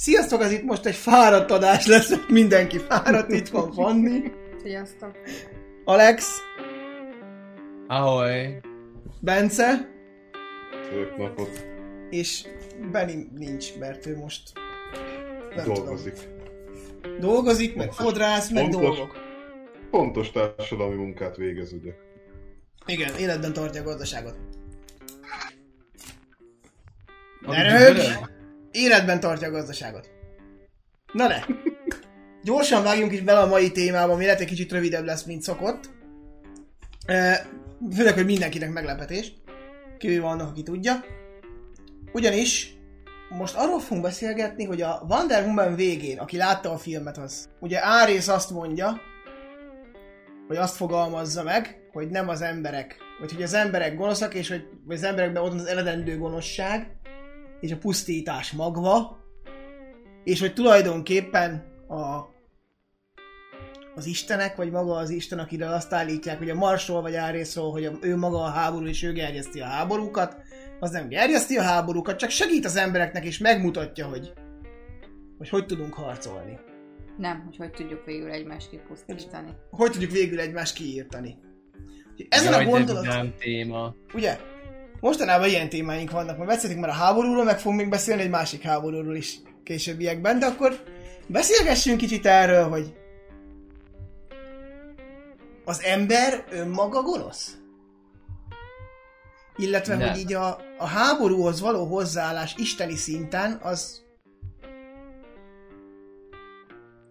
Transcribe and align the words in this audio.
Sziasztok, 0.00 0.42
ez 0.42 0.52
itt 0.52 0.62
most 0.62 0.86
egy 0.86 0.94
fáradt 0.94 1.50
adás 1.50 1.86
lesz, 1.86 2.10
mert 2.10 2.28
mindenki 2.28 2.78
fáradt, 2.78 3.32
itt 3.32 3.48
van 3.48 3.72
Fanni, 3.72 4.32
Sziasztok. 4.62 5.18
Alex, 5.84 6.38
Ahoy! 7.86 8.60
Bence, 9.20 9.90
Szép 10.90 11.16
napot. 11.16 11.66
és 12.10 12.46
Benny 12.92 13.28
nincs, 13.36 13.78
mert 13.78 14.06
ő 14.06 14.16
most 14.16 14.52
nem 15.54 15.64
Dolgozik. 15.64 16.14
Tudom, 17.02 17.18
dolgozik, 17.18 17.74
meg 17.74 17.92
fodrász, 17.92 18.50
meg 18.50 18.62
Fontos. 18.62 18.80
dolgok. 18.80 19.16
Fontos 19.90 20.30
társadalmi 20.30 20.94
munkát 20.94 21.36
végez, 21.36 21.72
ugye? 21.72 21.92
Igen, 22.86 23.16
életben 23.16 23.52
tartja 23.52 23.80
a 23.80 23.84
gazdaságot. 23.84 24.36
Ne 27.40 27.62
röhögj! 27.62 28.38
Életben 28.72 29.20
tartja 29.20 29.48
a 29.48 29.50
gazdaságot. 29.50 30.10
Na 31.12 31.26
de! 31.26 31.46
Gyorsan 32.42 32.82
vágjunk 32.82 33.12
is 33.12 33.20
bele 33.20 33.40
a 33.40 33.46
mai 33.46 33.70
témába, 33.70 34.12
ami 34.12 34.24
lehet 34.24 34.40
egy 34.40 34.46
kicsit 34.46 34.72
rövidebb 34.72 35.04
lesz, 35.04 35.24
mint 35.24 35.42
szokott. 35.42 35.90
Főleg, 37.94 38.14
hogy 38.14 38.24
mindenkinek 38.24 38.72
meglepetés. 38.72 39.32
Kivéve 39.98 40.26
annak, 40.26 40.48
aki 40.48 40.62
tudja. 40.62 41.04
Ugyanis 42.12 42.74
most 43.28 43.56
arról 43.56 43.80
fogunk 43.80 44.02
beszélgetni, 44.02 44.64
hogy 44.64 44.82
a 44.82 45.06
Wonder 45.08 45.44
Woman 45.44 45.74
végén, 45.74 46.18
aki 46.18 46.36
látta 46.36 46.72
a 46.72 46.78
filmet, 46.78 47.18
az 47.18 47.48
ugye 47.60 47.84
Árész 47.84 48.28
azt 48.28 48.50
mondja, 48.50 49.00
hogy 50.46 50.56
azt 50.56 50.76
fogalmazza 50.76 51.42
meg, 51.42 51.80
hogy 51.92 52.08
nem 52.08 52.28
az 52.28 52.42
emberek, 52.42 52.96
vagy 53.20 53.32
hogy 53.32 53.42
az 53.42 53.54
emberek 53.54 53.96
gonoszak, 53.96 54.34
és 54.34 54.48
hogy 54.48 54.68
az 54.88 55.02
emberekben 55.02 55.42
ott 55.42 55.54
az 55.54 55.64
eredendő 55.64 56.18
gonoszság, 56.18 56.96
és 57.60 57.72
a 57.72 57.76
pusztítás 57.76 58.52
magva, 58.52 59.18
és 60.24 60.40
hogy 60.40 60.54
tulajdonképpen 60.54 61.64
a, 61.88 62.28
az 63.94 64.06
istenek, 64.06 64.56
vagy 64.56 64.70
maga 64.70 64.96
az 64.96 65.10
isten, 65.10 65.38
akire 65.38 65.68
azt 65.68 65.92
állítják, 65.92 66.38
hogy 66.38 66.50
a 66.50 66.54
Marsról 66.54 67.02
vagy 67.02 67.14
Árészról, 67.14 67.70
hogy 67.70 67.84
a, 67.84 67.92
ő 68.00 68.16
maga 68.16 68.42
a 68.42 68.50
háború, 68.50 68.86
és 68.86 69.02
ő 69.02 69.12
gerjeszti 69.12 69.60
a 69.60 69.66
háborúkat, 69.66 70.36
az 70.80 70.90
nem 70.90 71.08
gerjeszti 71.08 71.56
a 71.56 71.62
háborúkat, 71.62 72.18
csak 72.18 72.30
segít 72.30 72.64
az 72.64 72.76
embereknek, 72.76 73.24
és 73.24 73.38
megmutatja, 73.38 74.06
hogy 74.06 74.32
hogy, 75.38 75.48
hogy 75.48 75.66
tudunk 75.66 75.94
harcolni. 75.94 76.58
Nem, 77.16 77.42
hogy 77.44 77.56
hogy 77.56 77.70
tudjuk 77.70 78.04
végül 78.04 78.30
egymást 78.30 78.70
kipusztítani. 78.70 79.50
Hogy 79.70 79.90
tudjuk 79.90 80.10
végül 80.10 80.40
egymást 80.40 80.74
kiírtani. 80.74 81.38
Ezen 82.28 82.52
Jaj, 82.52 82.64
a 82.64 82.68
gondolat... 82.68 83.02
vidám 83.02 83.34
téma. 83.38 83.94
Ugye? 84.14 84.38
Mostanában 85.00 85.48
ilyen 85.48 85.68
témáink 85.68 86.10
vannak, 86.10 86.36
majd 86.36 86.48
beszéltünk 86.48 86.80
már 86.80 86.90
a 86.90 86.94
háborúról, 86.94 87.44
meg 87.44 87.58
fogunk 87.58 87.80
még 87.80 87.90
beszélni 87.90 88.22
egy 88.22 88.30
másik 88.30 88.62
háborúról 88.62 89.16
is 89.16 89.38
későbbiekben, 89.62 90.38
de 90.38 90.46
akkor 90.46 90.82
beszélgessünk 91.26 91.98
kicsit 91.98 92.26
erről, 92.26 92.68
hogy 92.68 92.94
az 95.64 95.82
ember 95.82 96.44
önmaga 96.50 97.02
gonosz? 97.02 97.54
Illetve, 99.56 99.96
Nem. 99.96 100.08
hogy 100.08 100.18
így 100.18 100.34
a, 100.34 100.60
a 100.78 100.86
háborúhoz 100.86 101.60
való 101.60 101.84
hozzáállás 101.84 102.54
isteni 102.58 102.96
szinten, 102.96 103.58
az 103.62 104.02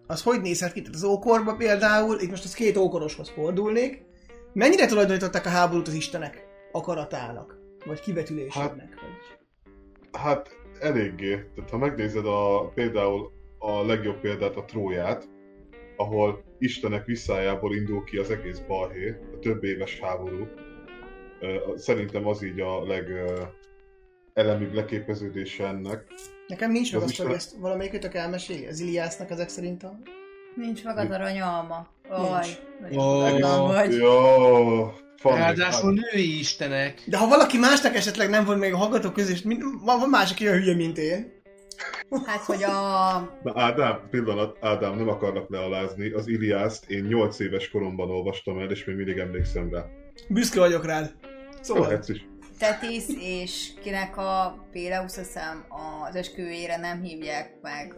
az 0.06 0.22
hogy 0.22 0.40
nézhet 0.40 0.72
ki? 0.72 0.80
Tehát 0.80 0.94
az 0.94 1.02
ókorban 1.02 1.56
például, 1.56 2.20
itt 2.20 2.30
most 2.30 2.44
az 2.44 2.54
két 2.54 2.76
ókoroshoz 2.76 3.28
fordulnék, 3.28 4.02
mennyire 4.52 4.86
tulajdonították 4.86 5.46
a 5.46 5.48
háborút 5.48 5.88
az 5.88 5.94
istenek 5.94 6.46
akaratának? 6.72 7.59
Vagy 7.84 8.00
kivetülésének? 8.00 9.00
Vagy... 9.00 9.38
Hát 10.12 10.56
eléggé. 10.80 11.44
Tehát 11.54 11.70
ha 11.70 11.78
megnézed 11.78 12.26
a, 12.26 12.68
például 12.74 13.32
a 13.58 13.82
legjobb 13.82 14.20
példát, 14.20 14.56
a 14.56 14.64
Tróját, 14.64 15.28
ahol 15.96 16.44
Istenek 16.58 17.04
visszájából 17.04 17.74
indul 17.74 18.04
ki 18.04 18.16
az 18.16 18.30
egész 18.30 18.58
balhé, 18.58 19.08
a 19.08 19.38
több 19.38 19.64
éves 19.64 20.00
háború. 20.00 20.48
Szerintem 21.76 22.26
az 22.26 22.42
így 22.42 22.60
a 22.60 22.86
leg 22.86 23.06
elemibb 24.32 24.72
leképeződése 24.72 25.66
ennek. 25.66 26.04
Nekem 26.46 26.70
nincs 26.70 26.92
meg 26.92 27.02
Az 27.02 27.06
hogy 27.06 27.12
Isten- 27.12 27.34
ezt 27.34 27.56
valamelyikőtök 27.56 28.14
elmeséli? 28.14 28.66
Az 28.66 28.80
Iliásznak 28.80 29.30
ezek 29.30 29.48
szerint 29.48 29.82
a... 29.82 29.98
Nincs 30.54 30.84
meg 30.84 30.98
az 30.98 31.08
nagyon 31.08 31.32
Ó, 32.92 33.18
gazdag 33.18 33.66
vagy. 33.66 33.96
Jó, 33.96 34.92
Ráadásul 35.22 35.92
női 35.92 36.38
istenek. 36.38 37.02
De 37.06 37.16
ha 37.16 37.28
valaki 37.28 37.58
másnak 37.58 37.94
esetleg 37.94 38.30
nem 38.30 38.44
volt 38.44 38.58
még 38.58 38.72
a 38.72 38.76
hallgatók 38.76 39.16
mind, 39.44 39.62
van, 39.84 39.98
van 39.98 40.08
más, 40.08 40.30
aki 40.30 40.46
olyan 40.46 40.60
hülye, 40.60 40.74
mint 40.74 40.98
én. 40.98 41.38
Hát, 42.26 42.40
hogy 42.40 42.62
a... 42.62 42.70
Na 43.42 43.52
Ádám, 43.54 44.00
pillanat, 44.10 44.56
Ádám, 44.60 44.96
nem 44.96 45.08
akarlak 45.08 45.50
lealázni. 45.50 46.10
Az 46.10 46.28
Iliászt 46.28 46.90
én 46.90 47.04
8 47.04 47.38
éves 47.38 47.70
koromban 47.70 48.10
olvastam 48.10 48.58
el, 48.58 48.70
és 48.70 48.84
még 48.84 48.96
mindig 48.96 49.18
emlékszem 49.18 49.70
rá. 49.72 49.84
Büszke 50.28 50.60
vagyok 50.60 50.84
rád. 50.84 51.14
Szóval, 51.60 51.86
Lehetsz 51.86 52.08
is. 52.08 52.28
Tetis 52.58 53.04
és 53.18 53.68
kinek 53.82 54.16
a 54.16 54.64
Péleusz 54.72 55.16
hiszem 55.16 55.64
az 56.08 56.14
esküvőjére 56.14 56.76
nem 56.76 57.02
hívják 57.02 57.58
meg 57.62 57.94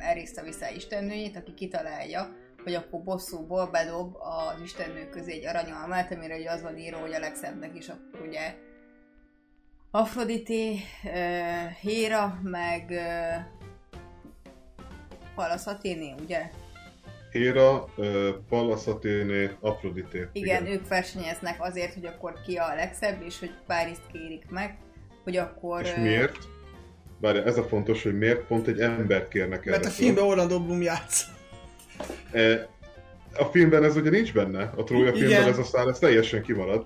Eriszt 0.00 0.40
vissza 0.40 0.68
istennőjét, 0.70 1.36
aki 1.36 1.54
kitalálja, 1.54 2.36
hogy 2.64 2.74
akkor 2.74 3.02
bosszúból 3.02 3.66
bedob 3.66 4.16
az 4.16 4.60
istennők 4.60 5.10
közé 5.10 5.32
egy 5.32 5.46
aranyalmát, 5.46 6.12
amire 6.12 6.36
ugye 6.36 6.50
az 6.50 6.62
van 6.62 6.78
írva, 6.78 6.98
hogy 6.98 7.12
a 7.12 7.18
legszebbnek 7.18 7.76
is 7.76 7.88
akkor 7.88 8.26
ugye 8.26 8.54
Afrodité, 9.94 10.72
uh, 11.04 11.70
Héra, 11.80 12.38
meg 12.42 12.86
uh, 12.90 13.60
Pallas 15.34 15.66
Athéné, 15.66 16.14
ugye? 16.22 16.50
Héra, 17.30 17.84
uh, 17.96 18.28
Pallas 18.48 18.86
Athéné, 18.86 19.50
Afrodité. 19.60 20.28
Igen, 20.32 20.66
ők 20.66 20.88
versenyeznek 20.88 21.62
azért, 21.62 21.94
hogy 21.94 22.04
akkor 22.06 22.40
ki 22.46 22.56
a 22.56 22.74
legszebb, 22.74 23.22
és 23.22 23.38
hogy 23.38 23.54
Párizst 23.66 24.06
kérik 24.12 24.50
meg, 24.50 24.78
hogy 25.24 25.36
akkor... 25.36 25.82
És 25.82 25.94
miért? 25.94 26.38
Várja, 27.22 27.42
ez 27.44 27.58
a 27.58 27.62
fontos, 27.62 28.02
hogy 28.02 28.18
miért 28.18 28.40
pont 28.46 28.66
egy 28.66 28.80
embert 28.80 29.28
kérnek 29.28 29.66
erre. 29.66 29.70
mert 29.70 29.84
a 29.84 29.90
filmben 29.90 30.24
Orlando 30.24 30.60
Bloom 30.60 30.82
játsz. 30.82 31.24
E, 32.32 32.68
a 33.34 33.44
filmben 33.44 33.84
ez 33.84 33.96
ugye 33.96 34.10
nincs 34.10 34.32
benne, 34.32 34.72
a 34.76 34.84
Trója 34.84 35.12
Igen. 35.12 35.14
filmben 35.18 35.48
ez 35.48 35.58
a 35.58 35.64
szál, 35.64 35.88
ez 35.88 35.98
teljesen 35.98 36.42
kimarad. 36.42 36.84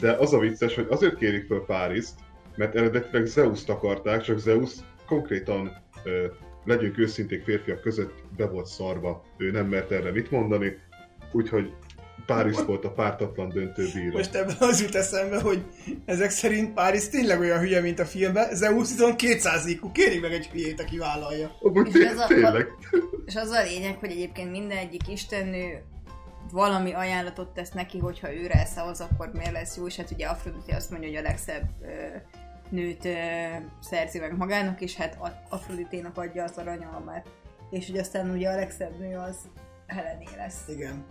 De 0.00 0.12
az 0.12 0.32
a 0.32 0.38
vicces, 0.38 0.74
hogy 0.74 0.86
azért 0.90 1.16
kérik 1.16 1.46
föl 1.46 1.64
Párizst, 1.64 2.12
mert 2.56 2.74
eredetileg 2.74 3.26
Zeus-t 3.26 3.68
akarták, 3.68 4.20
csak 4.22 4.38
Zeus 4.38 4.72
konkrétan, 5.06 5.82
ö, 6.04 6.26
legyünk 6.64 6.98
őszinték 6.98 7.42
férfiak 7.42 7.80
között, 7.80 8.14
be 8.36 8.46
volt 8.46 8.66
szarva. 8.66 9.24
Ő 9.36 9.50
nem 9.50 9.66
mert 9.66 9.90
erre 9.90 10.10
mit 10.10 10.30
mondani, 10.30 10.78
úgyhogy 11.32 11.72
Párizs 12.26 12.60
volt 12.66 12.84
a 12.84 12.90
pártatlan 12.92 13.48
döntő 13.48 13.88
bíró. 13.94 14.16
Most 14.16 14.34
ebben 14.34 14.56
az 14.58 14.80
jut 14.82 14.94
eszembe, 14.94 15.40
hogy 15.40 15.64
ezek 16.04 16.30
szerint 16.30 16.74
Párizs 16.74 17.08
tényleg 17.08 17.40
olyan 17.40 17.58
hülye, 17.58 17.80
mint 17.80 17.98
a 17.98 18.04
filmben, 18.04 18.54
Zeus 18.54 18.90
viszont 18.90 19.16
200 19.16 19.66
IQ, 19.66 19.92
kérik 19.92 20.20
meg 20.20 20.32
egy 20.32 20.46
hülyét, 20.46 20.80
aki 20.80 20.98
vállalja. 20.98 21.56
Amúgy 21.60 21.94
És 21.96 22.04
ez 22.04 22.18
a- 22.18 22.26
tényleg. 22.26 22.66
És 23.26 23.36
az 23.36 23.50
a 23.50 23.62
lényeg, 23.62 23.96
hogy 23.98 24.10
egyébként 24.10 24.50
minden 24.50 24.78
egyik 24.78 25.08
istennő 25.08 25.82
valami 26.52 26.92
ajánlatot 26.92 27.48
tesz 27.48 27.70
neki, 27.70 27.98
hogyha 27.98 28.34
őre 28.34 28.64
szavaz, 28.64 29.00
akkor 29.00 29.30
miért 29.32 29.52
lesz 29.52 29.76
jó, 29.76 29.86
és 29.86 29.96
hát 29.96 30.10
ugye 30.10 30.26
Afrodite 30.26 30.76
azt 30.76 30.90
mondja, 30.90 31.08
hogy 31.08 31.18
a 31.18 31.22
legszebb 31.22 31.68
ö, 31.82 31.86
nőt 32.68 33.04
ö, 33.04 33.10
szerzi 33.82 34.18
meg 34.18 34.36
magának, 34.36 34.80
és 34.80 34.94
hát 34.96 35.18
Afroditénak 35.48 36.18
adja 36.18 36.44
az 36.44 36.56
aranyalmát. 36.56 37.26
És 37.70 37.86
hogy 37.86 37.98
aztán 37.98 38.30
ugye 38.30 38.48
a 38.50 38.54
legszebb 38.54 38.98
nő 38.98 39.16
az 39.16 39.36
Helené 39.86 40.24
lesz. 40.36 40.60
Igen. 40.68 41.04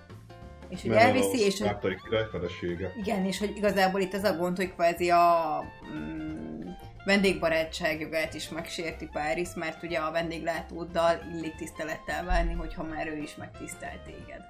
És 0.70 0.82
hogy 0.82 0.90
Mert 0.90 1.02
elviszi, 1.02 1.40
és 1.40 1.60
hogy 1.60 1.68
Spártai 1.68 1.98
király 2.04 2.26
felesége. 2.32 2.92
igen, 2.98 3.26
és 3.26 3.40
hogy 3.40 3.58
igazából 3.58 4.02
itt 4.02 4.14
az 4.14 4.24
a 4.24 4.36
gond, 4.36 4.58
hogy 4.58 4.74
kvázi 4.74 5.10
a 5.10 5.64
mm, 5.94 6.70
vendégbarátság 7.06 8.00
jogát 8.00 8.34
is 8.34 8.50
megsérti 8.50 9.10
Párizs, 9.12 9.54
mert 9.56 9.84
ugye 9.84 9.98
a 9.98 10.12
vendéglátóddal 10.12 11.22
illik 11.34 11.56
tisztelettel 11.56 12.26
válni, 12.26 12.54
hogyha 12.54 12.84
már 12.84 13.08
ő 13.08 13.18
is 13.18 13.36
megtisztelt 13.36 14.02
téged. 14.02 14.42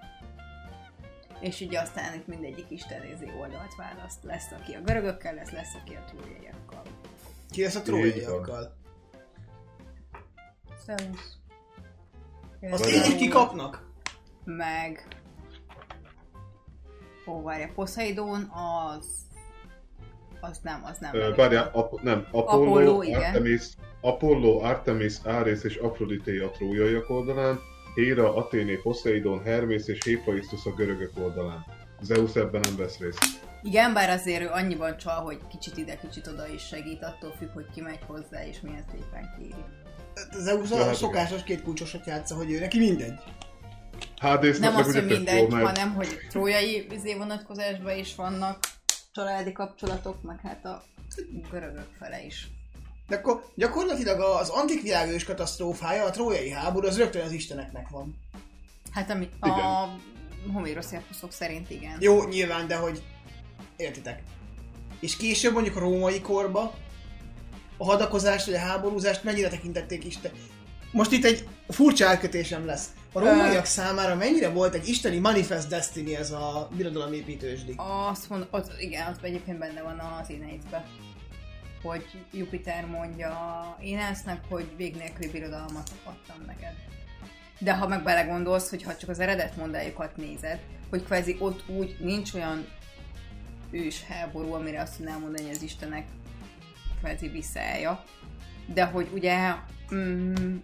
És 1.40 1.62
ugye 1.62 1.80
aztán 1.80 2.14
itt 2.14 2.28
mindegyik 2.28 2.66
istenézi 2.70 3.32
oldalt 3.40 3.76
választ. 3.76 4.24
Lesz, 4.24 4.52
aki 4.52 4.74
a 4.74 4.82
görögökkel 4.82 5.34
lesz, 5.34 5.52
lesz, 5.52 5.74
aki 5.82 5.94
a 5.94 6.06
túljaiakkal. 6.12 6.82
Ki 7.50 7.62
lesz 7.62 7.76
a 7.76 7.82
trójaiakkal? 7.82 8.76
Zeus. 10.86 11.20
Azt 12.72 13.10
így 13.10 13.16
ki 13.16 13.28
kapnak? 13.28 13.84
Meg... 14.44 15.08
Ó, 17.28 17.42
várja, 17.42 17.70
Poseidon 17.76 18.52
az... 18.98 19.06
Az 20.42 20.60
nem, 20.64 20.82
az 20.84 20.98
nem. 20.98 21.16
Ö. 21.16 21.34
Várjál, 21.36 21.70
Ap- 21.74 22.02
nem, 22.02 22.28
Apollo, 22.32 22.64
Apollo, 22.64 23.02
igen. 23.02 23.22
Artemis, 23.22 23.64
Apollo, 24.02 24.60
Artemis, 24.64 25.14
Ares 25.24 25.64
és 25.64 25.76
Afrodité 25.76 26.38
a 26.38 26.50
trójaiak 26.50 27.10
oldalán, 27.10 27.60
Héra, 27.96 28.36
Athéné, 28.36 28.76
Poseidon, 28.76 29.44
Hermész 29.44 29.88
és 29.88 30.04
Héphaistos 30.04 30.66
a 30.66 30.74
görögök 30.74 31.12
oldalán. 31.18 31.66
Zeus 32.02 32.36
ebben 32.36 32.62
nem 32.62 32.76
vesz 32.76 32.98
részt. 32.98 33.20
Igen, 33.64 33.94
bár 33.94 34.10
azért 34.10 34.42
ő 34.42 34.50
annyiban 34.50 34.98
csal, 34.98 35.22
hogy 35.24 35.40
kicsit 35.50 35.78
ide, 35.78 35.98
kicsit 35.98 36.28
oda 36.28 36.48
is 36.48 36.62
segít, 36.68 37.04
attól 37.04 37.34
függ, 37.38 37.50
hogy 37.54 37.66
ki 37.74 37.82
megy 37.82 38.00
hozzá, 38.08 38.46
és 38.48 38.62
milyen 38.62 38.86
szépen 38.92 39.34
kéri. 39.38 39.64
Hát 40.80 40.90
a 40.90 40.94
szokásos 40.94 41.44
két 41.44 41.62
kulcsosat 41.62 42.06
játsza, 42.06 42.36
hogy 42.36 42.52
ő 42.52 42.60
neki 42.60 42.80
mindegy. 42.80 43.20
Hades 44.20 44.58
Nem 44.58 44.76
az, 44.76 44.94
hogy 44.94 45.06
mindegy, 45.06 45.38
jó, 45.42 45.48
mert- 45.48 45.78
hanem 45.78 45.94
hogy 45.94 46.18
trójai 46.30 46.88
izé 46.92 47.14
vonatkozásban 47.16 47.98
is 47.98 48.16
vannak 48.16 48.60
családi 49.14 49.52
kapcsolatok, 49.52 50.22
meg 50.22 50.40
hát 50.44 50.66
a 50.66 50.84
görögök 51.52 51.88
fele 52.00 52.26
is. 52.26 52.48
De 53.08 53.16
akkor 53.16 53.46
gyakorlatilag 53.56 54.20
az 54.20 54.50
antik 54.50 54.82
világős 54.82 55.24
katasztrófája, 55.24 56.04
a 56.06 56.10
trójai 56.10 56.50
háború, 56.50 56.88
az 56.88 56.98
rögtön 56.98 57.26
az 57.26 57.32
isteneknek 57.32 57.90
van. 57.90 58.16
Hát 58.92 59.10
ami 59.10 59.30
Igen. 59.44 59.60
a 59.60 59.98
Homérosz 60.54 60.94
szerint 61.30 61.70
igen. 61.70 61.98
Jó, 62.00 62.24
nyilván, 62.24 62.68
de 62.68 62.76
hogy... 62.76 63.04
Értitek? 63.76 64.24
És 65.00 65.18
később 65.18 65.54
mondjuk 65.54 65.76
a 65.76 65.80
római 65.80 66.22
korba 66.22 66.74
a 67.78 67.86
hadakozást 67.86 68.46
vagy 68.46 68.56
a 68.56 68.60
háborúzást 68.60 69.24
mennyire 69.24 69.50
tekintették 69.50 70.06
Isten? 70.06 70.32
Most 70.96 71.12
itt 71.12 71.26
egy 71.26 71.48
furcsa 71.68 72.08
átkötésem 72.08 72.66
lesz. 72.66 72.90
A 73.14 73.20
rómaiak 73.20 73.66
számára 73.66 74.16
mennyire 74.16 74.50
volt 74.50 74.74
egy 74.74 74.88
isteni 74.88 75.18
manifest 75.18 75.68
destiny 75.68 76.14
ez 76.14 76.32
a 76.32 76.70
birodalomépítősdi? 76.78 77.74
Azt 78.10 78.30
mond, 78.30 78.48
az, 78.50 78.72
igen, 78.80 79.08
ott 79.08 79.24
egyébként 79.24 79.58
benne 79.58 79.82
van 79.82 80.00
az 80.00 80.30
Aeneidbe, 80.30 80.86
hogy 81.84 82.06
Jupiter 82.34 82.86
mondja 82.86 83.36
Énásznak, 83.82 84.40
hogy 84.50 84.68
vég 84.78 84.96
nélküli 84.96 85.30
birodalmat 85.30 85.92
adtam 86.04 86.46
neked. 86.46 86.74
De 87.60 87.76
ha 87.76 87.88
meg 87.88 88.04
belegondolsz, 88.04 88.70
hogy 88.70 88.84
ha 88.84 88.96
csak 88.96 89.10
az 89.10 89.20
eredet 89.20 89.58
mondájukat 89.58 90.18
nézed, 90.18 90.60
hogy 90.90 91.04
kvázi 91.04 91.36
ott 91.40 91.70
úgy 91.70 91.96
nincs 92.00 92.34
olyan 92.34 92.68
ős 93.72 94.04
háború, 94.04 94.54
amire 94.54 94.82
azt 94.82 94.96
tudnám 94.96 95.20
mondani, 95.20 95.46
hogy 95.46 95.56
az 95.56 95.64
Istenek 95.64 96.06
kvázi 97.02 97.28
visszaállja, 97.28 98.04
de 98.74 98.86
hogy 98.86 99.10
ugye 99.14 99.56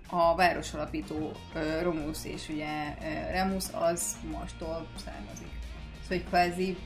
a 0.09 0.35
városalapító 0.35 1.31
Romulus 1.81 2.25
és 2.25 2.49
ugye 2.49 2.93
Remus 3.31 3.65
az 3.71 4.17
Marstól 4.31 4.87
származik. 5.05 5.49
Szóval 6.01 6.17
hogy 6.17 6.23
kvázi, 6.23 6.77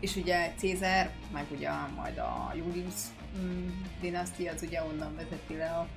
és 0.00 0.16
ugye 0.16 0.52
Cézár, 0.56 1.10
meg 1.32 1.46
ugye 1.50 1.70
majd 1.96 2.18
a 2.18 2.52
Julius 2.54 2.94
mm, 3.38 3.68
dinasztia, 4.00 4.52
az 4.52 4.62
ugye 4.62 4.82
onnan 4.82 5.14
vezeti 5.14 5.56
le 5.56 5.70
a 5.70 5.88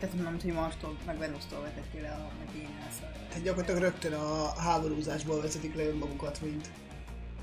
tehát 0.00 0.22
nem 0.22 0.38
hogy 0.42 0.52
Marstól, 0.52 0.96
meg 1.06 1.18
Venusztól 1.18 1.60
vezeti 1.60 2.00
le 2.00 2.10
a 2.10 2.30
meg 2.38 2.56
Énász. 2.56 2.98
Tehát 3.28 3.42
gyakorlatilag 3.42 3.80
rögtön 3.80 4.12
a 4.12 4.60
háborúzásból 4.60 5.40
vezetik 5.40 5.74
le 5.74 5.84
önmagukat, 5.84 6.40
mint... 6.42 6.68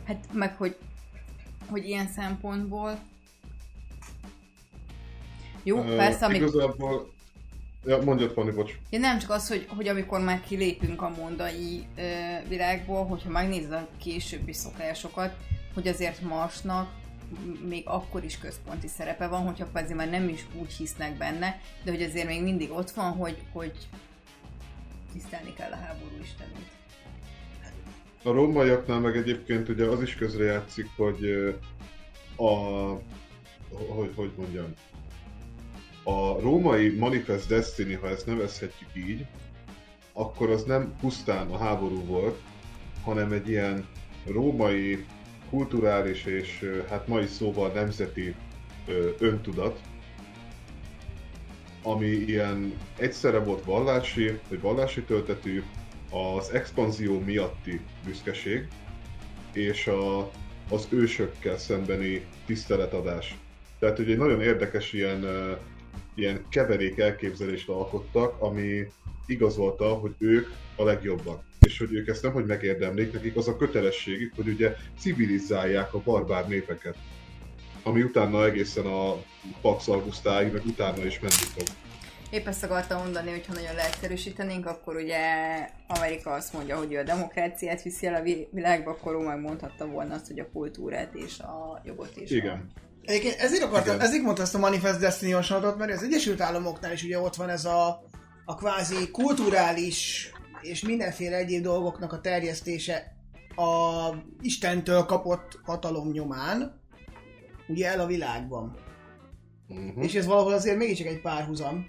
Hát 0.05 0.25
meg 0.33 0.55
hogy, 0.55 0.77
hogy 1.69 1.85
ilyen 1.85 2.07
szempontból 2.07 2.99
jó, 5.63 5.83
Ö, 5.83 5.95
persze, 5.95 6.25
amikor, 6.25 6.47
Igazából... 6.47 7.15
Ja, 7.85 8.03
mondjad, 8.03 8.31
Fanni, 8.31 8.51
bocs. 8.51 8.71
Ja, 8.89 8.99
nem 8.99 9.19
csak 9.19 9.29
az, 9.29 9.47
hogy, 9.47 9.65
hogy 9.75 9.87
amikor 9.87 10.19
már 10.19 10.41
kilépünk 10.47 11.01
a 11.01 11.09
mondai 11.09 11.87
ö, 11.97 12.01
világból, 12.47 13.05
hogyha 13.05 13.29
megnézed 13.29 13.71
a 13.71 13.87
későbbi 13.97 14.53
szokásokat, 14.53 15.35
hogy 15.73 15.87
azért 15.87 16.21
Marsnak 16.21 16.89
még 17.67 17.83
akkor 17.85 18.23
is 18.23 18.37
központi 18.37 18.87
szerepe 18.87 19.27
van, 19.27 19.45
hogyha 19.45 19.65
kvázi 19.65 19.93
már 19.93 20.09
nem 20.09 20.29
is 20.29 20.45
úgy 20.59 20.71
hisznek 20.71 21.17
benne, 21.17 21.61
de 21.83 21.91
hogy 21.91 22.01
azért 22.01 22.27
még 22.27 22.43
mindig 22.43 22.71
ott 22.71 22.91
van, 22.91 23.11
hogy, 23.11 23.37
hogy 23.51 23.71
tisztelni 25.13 25.53
kell 25.53 25.71
a 25.71 25.75
háború 25.75 26.15
istenét. 26.21 26.75
A 28.23 28.31
rómaiaknál 28.31 28.99
meg 28.99 29.17
egyébként 29.17 29.69
ugye 29.69 29.85
az 29.85 30.01
is 30.01 30.15
közrejátszik, 30.15 30.87
hogy 30.95 31.25
a... 32.35 32.51
Hogy, 33.69 34.11
hogy 34.15 34.31
mondjam? 34.37 34.73
A 36.07 36.39
római 36.39 36.95
Manifest 36.97 37.47
Destiny, 37.47 37.95
ha 37.95 38.09
ezt 38.09 38.25
nevezhetjük 38.25 38.89
így, 38.95 39.25
akkor 40.13 40.49
az 40.49 40.63
nem 40.63 40.95
pusztán 40.99 41.47
a 41.47 41.57
háború 41.57 42.05
volt, 42.05 42.41
hanem 43.03 43.31
egy 43.31 43.49
ilyen 43.49 43.87
római, 44.25 45.05
kulturális 45.49 46.25
és 46.25 46.71
hát 46.89 47.07
mai 47.07 47.25
szóval 47.25 47.71
nemzeti 47.71 48.35
öntudat, 49.19 49.79
ami 51.83 52.07
ilyen 52.07 52.73
egyszerre 52.97 53.39
volt 53.39 53.63
vallási, 53.63 54.39
vagy 54.49 54.61
vallási 54.61 55.01
töltetű, 55.01 55.63
az 56.11 56.53
expanzió 56.53 57.19
miatti 57.19 57.79
büszkeség, 58.05 58.67
és 59.53 59.87
a, 59.87 60.31
az 60.69 60.87
ősökkel 60.89 61.57
szembeni 61.57 62.25
tiszteletadás. 62.45 63.37
Tehát 63.79 63.99
ugye 63.99 64.11
egy 64.11 64.17
nagyon 64.17 64.41
érdekes 64.41 64.93
ilyen, 64.93 65.25
ilyen 66.17 66.45
keverék 66.49 66.97
elképzelést 66.97 67.69
alkottak, 67.69 68.41
ami 68.41 68.87
igazolta, 69.25 69.93
hogy 69.93 70.15
ők 70.17 70.47
a 70.75 70.83
legjobbak. 70.83 71.43
És 71.59 71.77
hogy 71.77 71.93
ők 71.93 72.07
ezt 72.07 72.23
nem 72.23 72.31
hogy 72.31 72.45
megérdemlik, 72.45 73.13
nekik 73.13 73.35
az 73.35 73.47
a 73.47 73.57
kötelességük, 73.57 74.35
hogy 74.35 74.47
ugye 74.47 74.75
civilizálják 74.99 75.93
a 75.93 76.01
barbár 76.03 76.47
népeket. 76.47 76.95
Ami 77.83 78.01
utána 78.01 78.45
egészen 78.45 78.85
a 78.85 79.23
Pax 79.61 79.87
Augustáig, 79.87 80.53
meg 80.53 80.65
utána 80.65 81.05
is 81.05 81.19
menni 81.19 81.33
fog. 81.33 81.67
Épp 82.29 82.47
ezt 82.47 82.63
akartam 82.63 83.01
mondani, 83.01 83.29
hogy 83.29 83.45
ha 83.45 83.53
nagyon 83.53 83.75
leegyszerűsítenénk, 83.75 84.65
akkor 84.65 84.95
ugye 84.95 85.19
Amerika 85.87 86.31
azt 86.31 86.53
mondja, 86.53 86.77
hogy 86.77 86.93
ő 86.93 86.97
a 86.97 87.03
demokráciát 87.03 87.81
viszi 87.81 88.05
el 88.05 88.15
a 88.15 88.21
vi- 88.21 88.47
világba, 88.51 88.91
akkor 88.91 89.13
ő 89.13 89.17
meg 89.17 89.39
mondhatta 89.39 89.87
volna 89.87 90.13
azt, 90.13 90.27
hogy 90.27 90.39
a 90.39 90.49
kultúrát 90.53 91.13
és 91.13 91.39
a 91.39 91.81
jogot 91.85 92.17
is. 92.17 92.31
Igen. 92.31 92.71
Egyébként 93.07 93.39
ezért 93.39 93.63
akartam, 93.63 93.95
Igen. 93.95 94.07
ezért 94.07 94.23
mondta 94.23 94.41
ezt 94.41 94.55
a 94.55 94.59
Manifest 94.59 94.99
Destiny 94.99 95.33
hasonlatot, 95.33 95.77
mert 95.77 95.91
az 95.91 96.03
Egyesült 96.03 96.41
Államoknál 96.41 96.91
is 96.91 97.03
ugye 97.03 97.19
ott 97.19 97.35
van 97.35 97.49
ez 97.49 97.65
a, 97.65 98.03
a 98.45 98.55
kvázi 98.55 99.11
kulturális 99.11 100.31
és 100.61 100.81
mindenféle 100.81 101.35
egyéb 101.35 101.63
dolgoknak 101.63 102.13
a 102.13 102.21
terjesztése 102.21 103.15
a 103.55 104.09
Istentől 104.41 105.03
kapott 105.03 105.59
hatalom 105.63 106.11
nyomán, 106.11 106.81
ugye 107.67 107.87
el 107.87 107.99
a 107.99 108.05
világban. 108.05 108.77
Uh-huh. 109.67 110.03
És 110.03 110.13
ez 110.13 110.25
valahol 110.25 110.53
azért 110.53 110.77
mégiscsak 110.77 111.07
egy 111.07 111.21
párhuzam. 111.21 111.85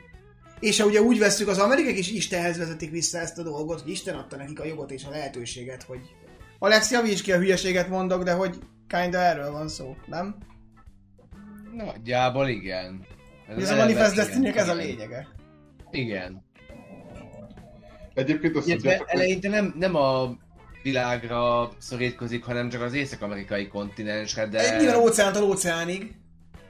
És 0.60 0.80
ha 0.80 0.86
ugye 0.86 1.00
úgy 1.02 1.18
veszük, 1.18 1.48
az 1.48 1.58
amerikák 1.58 1.98
is 1.98 2.10
Istenhez 2.10 2.58
vezetik 2.58 2.90
vissza 2.90 3.18
ezt 3.18 3.38
a 3.38 3.42
dolgot, 3.42 3.80
hogy 3.80 3.90
Isten 3.90 4.14
adta 4.14 4.36
nekik 4.36 4.60
a 4.60 4.64
jogot 4.64 4.90
és 4.90 5.04
a 5.04 5.10
lehetőséget, 5.10 5.82
hogy... 5.82 6.00
Alex, 6.58 6.90
javíts 6.90 7.22
ki 7.22 7.32
a 7.32 7.38
hülyeséget 7.38 7.88
mondok, 7.88 8.22
de 8.22 8.32
hogy 8.32 8.58
kinda 8.88 9.18
erről 9.18 9.50
van 9.50 9.68
szó, 9.68 9.96
nem? 10.06 10.36
Nagyjából 11.84 12.48
igen. 12.48 13.06
Hogy 13.46 13.62
ez 13.62 13.70
a 13.70 13.76
Manifest 13.76 14.14
destiny 14.14 14.46
ez 14.46 14.68
a 14.68 14.74
lényege. 14.74 15.28
Igen. 15.90 16.44
Egyébként 18.14 18.56
azt 18.56 18.66
tudjátok, 18.66 19.08
hogy... 19.08 19.20
eleinte 19.20 19.48
nem, 19.48 19.74
nem 19.78 19.94
a 19.94 20.36
világra 20.82 21.70
szorítkozik, 21.78 22.44
hanem 22.44 22.68
csak 22.68 22.82
az 22.82 22.92
észak-amerikai 22.92 23.68
kontinensre, 23.68 24.46
de... 24.46 24.74
Egy 24.74 24.80
nyilván 24.80 25.00
óceántól 25.00 25.42
óceánig. 25.42 26.14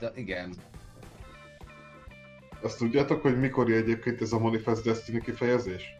de 0.00 0.12
igen. 0.14 0.54
Azt 2.62 2.78
tudjátok, 2.78 3.22
hogy 3.22 3.38
mikor 3.38 3.70
egyébként 3.70 4.20
ez 4.20 4.32
a 4.32 4.38
Manifest 4.38 4.82
Destiny 4.82 5.20
kifejezés? 5.20 5.96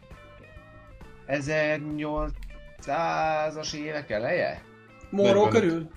1800-as 1.26 3.74
évek 3.74 4.10
eleje? 4.10 4.62
Moró 5.10 5.44
45. 5.44 5.50
körül. 5.50 5.90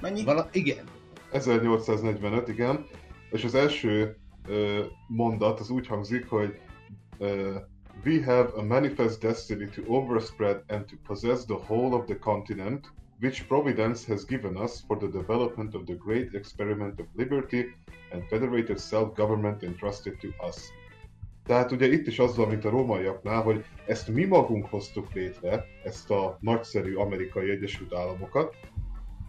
Mennyi? 0.00 0.24
Vala, 0.24 0.48
igen. 0.52 0.96
1845, 1.32 2.48
igen. 2.48 2.86
És 3.30 3.44
az 3.44 3.54
első 3.54 4.16
ö, 4.46 4.84
mondat 5.06 5.60
az 5.60 5.70
úgy 5.70 5.86
hangzik, 5.86 6.28
hogy 6.28 6.58
We 8.04 8.24
have 8.24 8.52
a 8.54 8.62
manifest 8.62 9.20
destiny 9.20 9.70
to 9.70 9.82
overspread 9.86 10.62
and 10.68 10.86
to 10.86 10.96
possess 11.06 11.44
the 11.44 11.56
whole 11.56 11.96
of 11.96 12.04
the 12.06 12.18
continent, 12.18 12.92
which 13.20 13.46
Providence 13.46 14.06
has 14.06 14.24
given 14.24 14.56
us 14.56 14.84
for 14.86 14.96
the 14.96 15.08
development 15.08 15.74
of 15.74 15.84
the 15.84 15.94
great 15.94 16.34
experiment 16.34 17.00
of 17.00 17.06
liberty 17.16 17.74
and 18.12 18.22
federated 18.28 18.78
self-government 18.78 19.62
entrusted 19.62 20.16
to 20.20 20.28
us. 20.48 20.56
Tehát 21.44 21.72
ugye 21.72 21.86
itt 21.86 22.06
is 22.06 22.18
az 22.18 22.36
van, 22.36 22.48
mint 22.48 22.64
a 22.64 22.70
rómaiaknál, 22.70 23.42
hogy 23.42 23.64
ezt 23.86 24.08
mi 24.08 24.24
magunk 24.24 24.66
hoztuk 24.66 25.12
létre, 25.12 25.64
ezt 25.84 26.10
a 26.10 26.38
nagyszerű 26.40 26.94
amerikai 26.94 27.50
Egyesült 27.50 27.94
Államokat, 27.94 28.56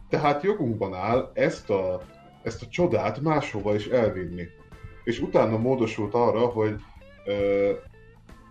tehát 0.10 0.44
jogunkban 0.44 0.94
áll 0.94 1.32
ezt 1.34 1.70
a, 1.70 2.02
ezt 2.44 2.62
a 2.62 2.68
csodát 2.70 3.22
máshova 3.22 3.76
is 3.76 3.88
elvinni. 3.88 4.48
És 5.04 5.20
utána 5.20 5.58
módosult 5.58 6.14
arra, 6.14 6.46
hogy 6.46 6.76
ö, 7.26 7.72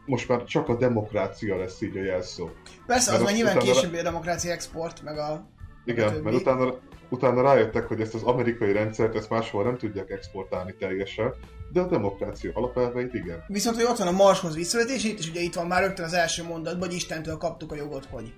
most 0.06 0.28
már 0.28 0.44
csak 0.44 0.68
a 0.68 0.76
demokrácia 0.76 1.56
lesz 1.56 1.80
így 1.80 1.96
a 1.96 2.02
jelszó. 2.02 2.48
Persze, 2.86 3.12
az 3.12 3.22
Mert 3.22 3.22
már 3.22 3.32
azt 3.32 3.42
nyilván 3.42 3.58
későbbi 3.58 3.98
a 3.98 4.02
demokrácia 4.02 4.52
export, 4.52 5.02
meg 5.02 5.18
a... 5.18 5.48
Igen, 5.84 6.12
többi. 6.12 6.22
mert 6.22 6.36
utána, 6.36 6.74
utána 7.08 7.42
rájöttek, 7.42 7.86
hogy 7.86 8.00
ezt 8.00 8.14
az 8.14 8.22
amerikai 8.22 8.72
rendszert 8.72 9.14
ezt 9.14 9.30
máshol 9.30 9.64
nem 9.64 9.76
tudják 9.76 10.10
exportálni 10.10 10.74
teljesen, 10.78 11.34
de 11.72 11.80
a 11.80 11.86
demokrácia 11.86 12.50
alapelveit 12.54 13.14
igen. 13.14 13.44
Viszont, 13.46 13.76
hogy 13.76 13.84
ott 13.84 13.98
van 13.98 14.06
a 14.06 14.10
Marshoz 14.10 14.54
visszavetés, 14.54 15.04
is 15.04 15.28
ugye 15.28 15.40
itt 15.40 15.54
van 15.54 15.66
már 15.66 15.82
rögtön 15.82 16.04
az 16.04 16.12
első 16.12 16.44
mondatban, 16.44 16.88
hogy 16.88 16.96
Istentől 16.96 17.36
kaptuk 17.36 17.72
a 17.72 17.76
jogot, 17.76 18.04
hogy. 18.10 18.34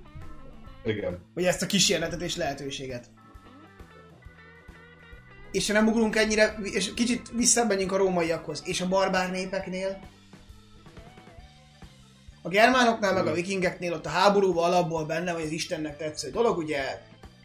Igen. 0.84 1.18
Hogy 1.34 1.44
ezt 1.44 1.62
a 1.62 1.66
kísérletet 1.66 2.22
és 2.22 2.36
lehetőséget. 2.36 3.10
és 5.52 5.66
ha 5.66 5.72
nem 5.72 5.88
ugrunk 5.88 6.16
ennyire, 6.16 6.56
és 6.62 6.94
kicsit 6.94 7.30
visszamenjünk 7.34 7.92
a 7.92 7.96
rómaiakhoz, 7.96 8.62
és 8.66 8.80
a 8.80 8.88
barbár 8.88 9.30
népeknél, 9.30 9.98
a 12.42 12.48
germánoknál, 12.48 13.12
meg 13.14 13.26
a 13.26 13.32
vikingeknél 13.32 13.92
ott 13.92 14.06
a 14.06 14.08
háborúban 14.08 14.72
alapból 14.72 15.04
benne 15.04 15.32
vagy 15.32 15.42
az 15.42 15.50
Istennek 15.50 15.96
tetsző 15.96 16.30
dolog, 16.30 16.58
ugye 16.58 16.82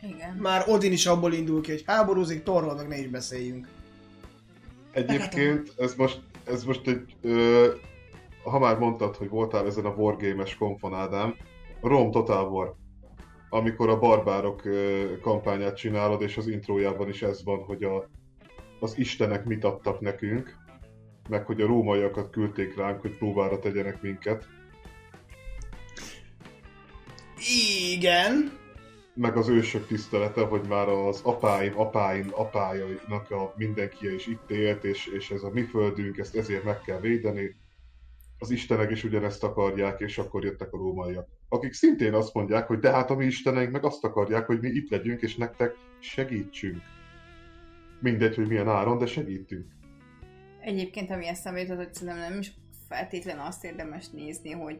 Igen. 0.02 0.36
már 0.36 0.64
Odin 0.68 0.92
is 0.92 1.06
abból 1.06 1.34
indul 1.34 1.62
ki, 1.62 1.72
hogy 1.72 1.84
háborúzik, 1.86 2.44
Thorról 2.44 2.76
meg 2.76 2.88
ne 2.88 2.98
is 2.98 3.08
beszéljünk. 3.08 3.68
Egyébként 4.92 5.74
ez 5.78 5.96
most, 5.96 6.22
ez 6.44 6.64
most 6.64 6.88
egy, 6.88 7.16
ö, 7.22 7.74
ha 8.44 8.60
már 8.60 8.78
mondtad, 8.78 9.16
hogy 9.16 9.30
voltál 9.30 9.66
ezen 9.66 9.86
a 9.86 9.94
Wargames 9.94 10.56
konfon, 10.56 10.94
Ádám, 10.94 11.36
Rome 11.82 12.10
Total 12.10 12.48
War, 12.48 12.76
amikor 13.56 13.90
a 13.90 14.00
barbárok 14.00 14.62
kampányát 15.22 15.76
csinálod, 15.76 16.22
és 16.22 16.38
az 16.38 16.48
intrójában 16.48 17.10
is 17.10 17.22
ez 17.22 17.44
van, 17.44 17.64
hogy 17.64 17.84
a, 17.84 18.10
az 18.80 18.98
istenek 18.98 19.46
mit 19.46 19.64
adtak 19.64 20.00
nekünk, 20.00 20.56
meg 21.30 21.46
hogy 21.46 21.62
a 21.62 21.68
rómaiakat 21.68 22.30
küldték 22.30 22.78
ránk, 22.78 23.02
hogy 23.02 23.18
próbára 23.18 23.60
tegyenek 23.60 24.02
minket, 24.02 24.48
Igen, 27.94 28.52
meg 29.14 29.38
az 29.38 29.50
ősök 29.50 29.88
tisztelete, 29.88 30.46
hogy 30.46 30.62
már 30.68 30.88
az 30.88 31.22
apáim, 31.24 31.80
apáim, 31.80 32.28
apájainak 32.32 33.32
a 33.32 33.54
mindenki 33.58 34.14
is 34.14 34.28
itt 34.28 34.50
élt, 34.50 34.84
és, 34.84 35.06
és 35.08 35.32
ez 35.32 35.44
a 35.44 35.50
mi 35.54 35.64
földünk, 35.64 36.18
ezt 36.18 36.36
ezért 36.36 36.64
meg 36.64 36.82
kell 36.82 37.00
védeni. 37.00 37.56
Az 38.46 38.52
istenek 38.52 38.92
is 38.92 39.04
ugyanezt 39.04 39.44
akarják, 39.44 40.00
és 40.00 40.18
akkor 40.18 40.44
jöttek 40.44 40.74
a 40.74 40.78
rómaiak. 40.78 41.28
Akik 41.50 41.74
szintén 41.74 42.14
azt 42.14 42.34
mondják, 42.34 42.68
hogy 42.68 42.80
de 42.80 42.92
hát 42.92 43.10
a 43.10 43.16
mi 43.16 43.26
isteneink 43.26 43.72
meg 43.72 43.86
azt 43.86 44.04
akarják, 44.04 44.46
hogy 44.46 44.60
mi 44.60 44.68
itt 44.68 44.90
legyünk, 44.90 45.22
és 45.22 45.36
nektek 45.36 45.76
segítsünk. 46.00 46.82
Mindegy, 48.00 48.36
hogy 48.36 48.48
milyen 48.48 48.70
áron, 48.70 48.98
de 48.98 49.06
segítünk. 49.06 49.66
Egyébként, 50.62 51.12
ami 51.12 51.28
eszembe 51.28 51.60
jutott, 51.60 51.78
hogy 51.78 51.94
szerintem 51.94 52.30
nem 52.30 52.40
is 52.40 52.54
feltétlenül 52.88 53.42
azt 53.42 53.64
érdemes 53.64 54.10
nézni, 54.10 54.52
hogy 54.52 54.80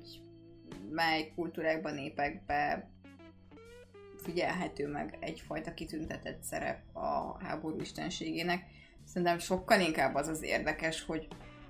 mely 0.92 1.32
kultúrákban, 1.36 1.94
népekben 1.94 2.94
figyelhető 4.18 4.88
meg 4.88 5.18
egyfajta 5.20 5.74
kitüntetett 5.74 6.44
szerep 6.44 6.96
a 6.96 7.44
háború 7.44 7.80
istenségének. 7.80 8.64
Szerintem 9.06 9.38
sokkal 9.38 9.80
inkább 9.80 10.16
az 10.16 10.28
az 10.28 10.44
érdekes, 10.44 11.06
hogy 11.06 11.28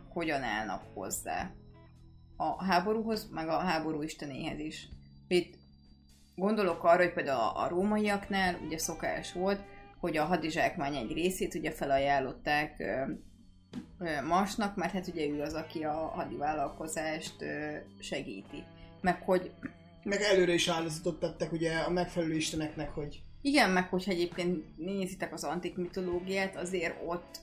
hogyan 0.09 0.41
állnak 0.41 0.83
hozzá 0.93 1.51
a 2.37 2.63
háborúhoz, 2.63 3.29
meg 3.31 3.47
a 3.47 3.57
háború 3.57 4.01
istenéhez 4.01 4.59
is. 4.59 4.87
Itt 5.27 5.57
gondolok 6.35 6.83
arra, 6.83 7.03
hogy 7.03 7.13
például 7.13 7.39
a, 7.39 7.63
a 7.63 7.67
rómaiaknál 7.67 8.59
ugye 8.65 8.77
szokás 8.77 9.33
volt, 9.33 9.59
hogy 9.99 10.17
a 10.17 10.25
hadizsákmány 10.25 10.95
egy 10.95 11.13
részét 11.13 11.55
ugye 11.55 11.71
felajánlották 11.71 12.79
ö, 12.79 13.11
ö, 13.99 14.21
Marsnak, 14.21 14.75
mert 14.75 14.91
hát 14.91 15.07
ugye 15.07 15.27
ő 15.27 15.41
az, 15.41 15.53
aki 15.53 15.83
a 15.83 16.11
hadivállalkozást 16.15 17.41
ö, 17.41 17.75
segíti. 17.99 18.63
Meg 19.01 19.21
hogy 19.21 19.51
meg 20.03 20.21
előre 20.21 20.53
is 20.53 20.67
áldozatot 20.67 21.19
tettek 21.19 21.51
ugye 21.51 21.77
a 21.77 21.89
megfelelő 21.89 22.35
isteneknek, 22.35 22.89
hogy 22.89 23.21
igen, 23.41 23.69
meg 23.69 23.89
hogyha 23.89 24.11
egyébként 24.11 24.77
nézitek 24.77 25.33
az 25.33 25.43
antik 25.43 25.75
mitológiát, 25.75 26.55
azért 26.55 26.95
ott 27.05 27.39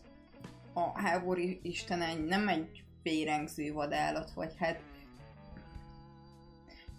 a 0.72 1.00
háború 1.00 1.40
istene 1.62 2.14
nem 2.14 2.49
egy 2.49 2.84
férengző 3.02 3.73
vadállat, 3.73 4.30
vagy 4.35 4.52
hát 4.59 4.80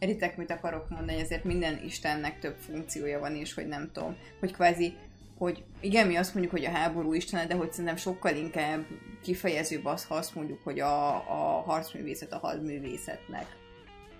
Eritek, 0.03 0.38
mit 0.38 0.51
akarok 0.51 0.89
mondani, 0.89 1.19
ezért 1.19 1.43
minden 1.43 1.83
istennek 1.83 2.39
több 2.39 2.55
funkciója 2.57 3.19
van, 3.19 3.36
és 3.36 3.53
hogy 3.53 3.67
nem 3.67 3.89
tudom, 3.91 4.17
hogy 4.39 4.51
kvázi, 4.51 4.95
hogy 5.38 5.63
igen, 5.79 6.07
mi 6.07 6.15
azt 6.15 6.33
mondjuk, 6.33 6.55
hogy 6.55 6.65
a 6.65 6.72
háború 6.72 7.13
istene, 7.13 7.45
de 7.45 7.55
hogy 7.55 7.72
szerintem 7.72 7.95
sokkal 7.95 8.36
inkább 8.36 8.86
kifejezőbb 9.22 9.86
az, 9.86 10.05
ha 10.05 10.15
azt 10.15 10.36
mondjuk, 10.36 10.63
hogy 10.63 10.79
a, 10.79 11.15
a 11.15 11.62
harcművészet 11.62 12.33
a 12.33 12.38
hadművészetnek. 12.38 13.45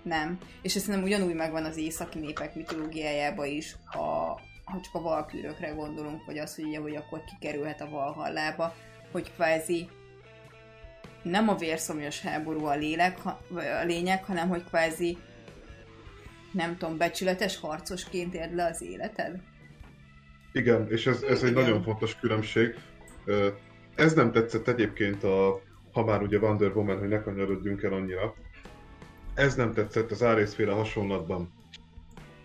Nem. 0.02 0.38
És 0.62 0.74
ez 0.74 0.82
szerintem 0.82 1.04
ugyanúgy 1.04 1.34
megvan 1.34 1.64
az 1.64 1.76
északi 1.76 2.18
népek 2.18 2.54
mitológiájában 2.54 3.46
is, 3.46 3.76
a, 3.90 3.98
ha 4.64 4.80
csak 4.82 4.94
a 4.94 5.00
valkűrökre 5.00 5.68
gondolunk, 5.68 6.24
vagy 6.24 6.38
az, 6.38 6.54
hogy, 6.54 6.64
ugye, 6.64 6.78
hogy 6.78 6.96
akkor 6.96 7.24
kikerülhet 7.24 7.80
a 7.80 7.90
valhallába, 7.90 8.74
hogy 9.12 9.32
kvázi 9.32 9.88
nem 11.24 11.48
a 11.48 11.56
vérszomjas 11.56 12.20
háború 12.20 12.64
a, 12.64 12.74
lélek, 12.74 13.24
a 13.24 13.84
lényeg, 13.84 14.24
hanem 14.24 14.48
hogy 14.48 14.64
kvázi 14.64 15.18
nem 16.52 16.76
tudom, 16.76 16.96
becsületes 16.96 17.58
harcosként 17.60 18.34
érd 18.34 18.54
le 18.54 18.64
az 18.64 18.82
életed? 18.82 19.40
Igen, 20.52 20.90
és 20.90 21.06
ez, 21.06 21.22
ez 21.22 21.42
egy 21.42 21.50
Igen. 21.50 21.62
nagyon 21.62 21.82
fontos 21.82 22.18
különbség. 22.18 22.74
Ez 23.94 24.12
nem 24.14 24.32
tetszett 24.32 24.68
egyébként 24.68 25.24
a, 25.24 25.60
ha 25.92 26.04
már 26.04 26.22
ugye 26.22 26.38
Wonder 26.38 26.76
Woman, 26.76 26.98
hogy 26.98 27.08
ne 27.08 27.22
kanyarodjunk 27.22 27.82
el 27.82 27.92
annyira, 27.92 28.34
ez 29.34 29.54
nem 29.54 29.72
tetszett 29.72 30.10
az 30.10 30.22
Árészféle 30.22 30.72
hasonlatban. 30.72 31.52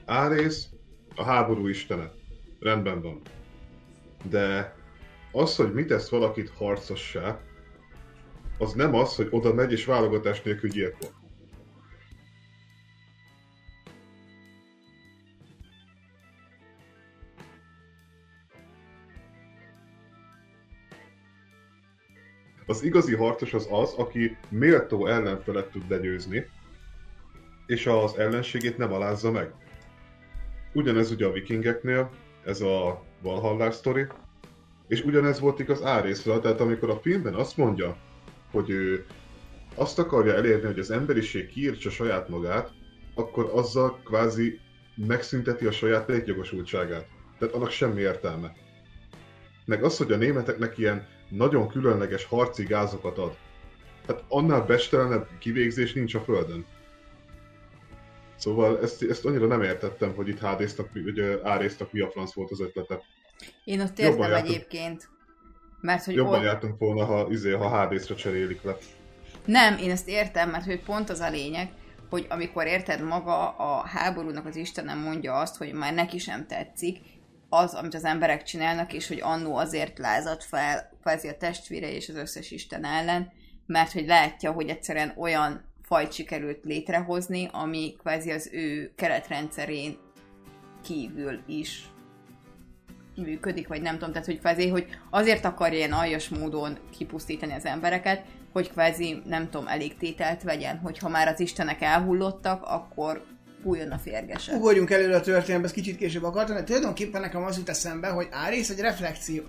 Árész 0.05 0.69
a 1.15 1.23
háború 1.23 1.67
istene. 1.67 2.11
Rendben 2.59 3.01
van. 3.01 3.21
De 4.29 4.75
az, 5.31 5.55
hogy 5.55 5.73
mit 5.73 5.87
tesz 5.87 6.09
valakit 6.09 6.49
harcossá, 6.49 7.39
az 8.59 8.73
nem 8.73 8.95
az, 8.95 9.15
hogy 9.15 9.27
oda 9.31 9.53
megy 9.53 9.71
és 9.71 9.85
válogatás 9.85 10.41
nélkül 10.41 10.69
gyilkol. 10.69 11.09
Az 22.65 22.83
igazi 22.83 23.15
harcos 23.15 23.53
az 23.53 23.67
az, 23.71 23.93
aki 23.93 24.37
méltó 24.49 25.07
ellenfelet 25.07 25.71
tud 25.71 25.89
legyőzni, 25.89 26.49
és 27.65 27.87
az 27.87 28.17
ellenségét 28.17 28.77
nem 28.77 28.93
alázza 28.93 29.31
meg. 29.31 29.53
Ugyanez 30.73 31.11
ugye 31.11 31.25
a 31.25 31.31
vikingeknél, 31.31 32.09
ez 32.45 32.61
a 32.61 33.03
Valhalla 33.21 33.71
sztori, 33.71 34.07
és 34.87 35.03
ugyanez 35.03 35.39
volt 35.39 35.59
igaz 35.59 35.83
Árészről, 35.83 36.39
tehát 36.39 36.59
amikor 36.59 36.89
a 36.89 36.99
filmben 36.99 37.33
azt 37.33 37.57
mondja, 37.57 37.97
hogy 38.51 38.69
ő 38.69 39.05
azt 39.75 39.99
akarja 39.99 40.33
elérni, 40.33 40.65
hogy 40.65 40.79
az 40.79 40.91
emberiség 40.91 41.47
kiírtsa 41.47 41.89
saját 41.89 42.29
magát, 42.29 42.71
akkor 43.15 43.49
azzal 43.53 43.99
kvázi 44.03 44.59
megszünteti 44.95 45.65
a 45.65 45.71
saját 45.71 46.07
létjogosultságát. 46.07 47.07
Tehát 47.39 47.53
annak 47.53 47.71
semmi 47.71 48.01
értelme. 48.01 48.53
Meg 49.65 49.83
az, 49.83 49.97
hogy 49.97 50.11
a 50.11 50.17
németeknek 50.17 50.77
ilyen 50.77 51.07
nagyon 51.29 51.67
különleges 51.67 52.25
harci 52.25 52.63
gázokat 52.63 53.17
ad. 53.17 53.37
Hát 54.07 54.23
annál 54.27 54.61
bestelenebb 54.65 55.27
kivégzés 55.39 55.93
nincs 55.93 56.15
a 56.15 56.19
Földön. 56.19 56.65
Szóval 58.35 58.81
ezt, 58.81 59.03
ezt 59.03 59.25
annyira 59.25 59.47
nem 59.47 59.61
értettem, 59.61 60.13
hogy 60.13 60.27
itt 60.27 60.39
hádéztak, 60.39 60.89
hogy 60.91 61.19
ö, 61.19 61.39
áréztak, 61.43 61.91
mi 61.91 61.99
a 61.99 62.09
franc 62.09 62.33
volt 62.33 62.51
az 62.51 62.61
ötlete. 62.61 63.01
Én 63.63 63.81
ott 63.81 63.99
Jobban 63.99 64.29
értem 64.29 64.45
egyébként. 64.45 65.09
Mert 65.81 66.05
hogy 66.05 66.15
Jobban 66.15 66.39
ott... 66.39 66.45
jártunk 66.45 66.79
volna, 66.79 67.05
ha, 67.05 67.27
izé, 67.29 67.51
ha 67.51 67.69
hádészre 67.69 68.15
cserélik 68.15 68.63
le. 68.63 68.77
Nem, 69.45 69.77
én 69.77 69.91
ezt 69.91 70.07
értem, 70.07 70.49
mert 70.49 70.65
hogy 70.65 70.83
pont 70.83 71.09
az 71.09 71.19
a 71.19 71.29
lényeg, 71.29 71.69
hogy 72.09 72.25
amikor 72.29 72.65
érted 72.65 73.03
maga 73.03 73.49
a 73.49 73.87
háborúnak 73.87 74.45
az 74.45 74.55
Istenem 74.55 74.99
mondja 74.99 75.33
azt, 75.33 75.57
hogy 75.57 75.73
már 75.73 75.93
neki 75.93 76.17
sem 76.17 76.47
tetszik, 76.47 76.97
az, 77.49 77.73
amit 77.73 77.93
az 77.93 78.05
emberek 78.05 78.43
csinálnak, 78.43 78.93
és 78.93 79.07
hogy 79.07 79.19
annó 79.21 79.55
azért 79.55 79.97
lázadt 79.97 80.43
fel 80.43 80.89
kvázi 81.01 81.27
a 81.27 81.37
testvére 81.37 81.91
és 81.91 82.09
az 82.09 82.15
összes 82.15 82.51
Isten 82.51 82.85
ellen, 82.85 83.31
mert 83.65 83.91
hogy 83.91 84.05
látja, 84.05 84.51
hogy 84.51 84.69
egyszerűen 84.69 85.13
olyan 85.17 85.63
fajt 85.81 86.11
sikerült 86.11 86.63
létrehozni, 86.63 87.49
ami 87.51 87.95
kvázi 87.97 88.31
az 88.31 88.49
ő 88.51 88.91
keretrendszerén 88.95 89.97
kívül 90.83 91.39
is 91.47 91.89
működik, 93.19 93.67
vagy 93.67 93.81
nem 93.81 93.93
tudom, 93.93 94.11
tehát 94.11 94.27
hogy 94.27 94.39
kvázi, 94.39 94.69
hogy 94.69 94.87
azért 95.09 95.45
akarja 95.45 95.77
ilyen 95.77 95.91
aljas 95.91 96.29
módon 96.29 96.77
kipusztítani 96.97 97.53
az 97.53 97.65
embereket, 97.65 98.23
hogy 98.53 98.71
kvázi, 98.71 99.21
nem 99.25 99.49
tudom, 99.49 99.67
elég 99.67 99.97
tételt 99.97 100.43
vegyen, 100.43 100.77
hogyha 100.77 101.09
már 101.09 101.27
az 101.27 101.39
istenek 101.39 101.81
elhullottak, 101.81 102.63
akkor 102.63 103.23
fújjon 103.63 103.91
a 103.91 103.97
férgese. 103.97 104.53
ugorjunk 104.53 104.89
előre 104.89 105.15
a 105.15 105.21
történetbe, 105.21 105.65
ezt 105.65 105.75
kicsit 105.75 105.97
később 105.97 106.23
akartam, 106.23 106.55
de 106.55 106.63
tulajdonképpen 106.63 107.21
nekem 107.21 107.43
az 107.43 107.57
jut 107.57 107.69
eszembe, 107.69 108.07
hogy 108.07 108.27
Árész 108.31 108.69
egy 108.69 108.79
reflexió. 108.79 109.43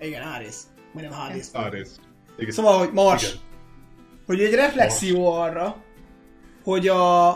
Igen, 0.00 0.22
Árész. 0.22 0.66
Majdnem 0.92 1.18
Hádész. 1.18 1.50
Árész. 1.52 1.96
Igen. 2.38 2.52
Szóval, 2.52 2.78
hogy 2.78 2.92
Mars. 2.92 3.28
Igen. 3.28 3.36
Hogy 4.26 4.40
egy 4.40 4.54
reflexió 4.54 5.32
arra, 5.32 5.82
hogy 6.62 6.88
a, 6.88 7.28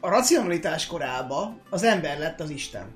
a 0.00 0.08
racionalitás 0.08 0.86
korába 0.86 1.56
az 1.70 1.82
ember 1.82 2.18
lett 2.18 2.40
az 2.40 2.50
Isten. 2.50 2.94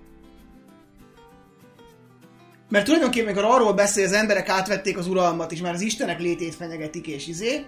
Mert 2.71 2.85
tulajdonképpen, 2.85 3.29
amikor 3.29 3.51
arról 3.55 3.73
beszél, 3.73 4.05
az 4.05 4.13
emberek 4.13 4.49
átvették 4.49 4.99
az 4.99 5.07
uralmat, 5.07 5.53
és 5.53 5.61
már 5.61 5.75
az 5.75 5.81
Istenek 5.81 6.21
létét 6.21 6.55
fenyegetik, 6.55 7.07
és 7.07 7.27
izé, 7.27 7.65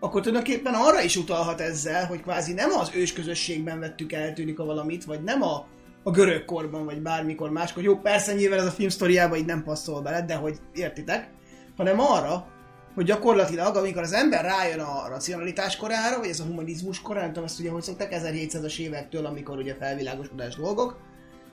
akkor 0.00 0.20
tulajdonképpen 0.22 0.74
arra 0.74 1.02
is 1.02 1.16
utalhat 1.16 1.60
ezzel, 1.60 2.06
hogy 2.06 2.22
kvázi 2.22 2.52
nem 2.52 2.70
az 2.70 2.90
ős 2.94 3.12
közösségben 3.12 3.80
vettük 3.80 4.12
el 4.12 4.32
tűnik 4.32 4.58
a 4.58 4.64
valamit, 4.64 5.04
vagy 5.04 5.22
nem 5.22 5.42
a 5.42 5.66
a 6.02 6.10
görög 6.10 6.44
korban, 6.44 6.84
vagy 6.84 7.00
bármikor 7.00 7.50
máskor. 7.50 7.82
Jó, 7.82 7.96
persze 7.96 8.34
nyilván 8.34 8.58
ez 8.58 8.66
a 8.66 8.70
film 8.70 8.88
sztoriába 8.88 9.36
így 9.36 9.44
nem 9.44 9.62
passzol 9.62 10.00
bele, 10.00 10.24
de 10.24 10.34
hogy 10.34 10.58
értitek, 10.74 11.28
hanem 11.76 12.00
arra, 12.00 12.46
hogy 12.94 13.04
gyakorlatilag, 13.04 13.76
amikor 13.76 14.02
az 14.02 14.12
ember 14.12 14.44
rájön 14.44 14.80
a 14.80 15.08
racionalitás 15.08 15.76
korára, 15.76 16.18
vagy 16.18 16.28
ez 16.28 16.40
a 16.40 16.44
humanizmus 16.44 17.00
korára, 17.00 17.24
nem 17.24 17.32
tudom 17.32 17.48
ezt 17.48 17.60
ugye 17.60 17.70
hogy 17.70 17.82
szokták, 17.82 18.14
1700-as 18.14 18.78
évektől, 18.78 19.26
amikor 19.26 19.58
ugye 19.58 19.74
felvilágosodás 19.74 20.54
dolgok, 20.56 21.00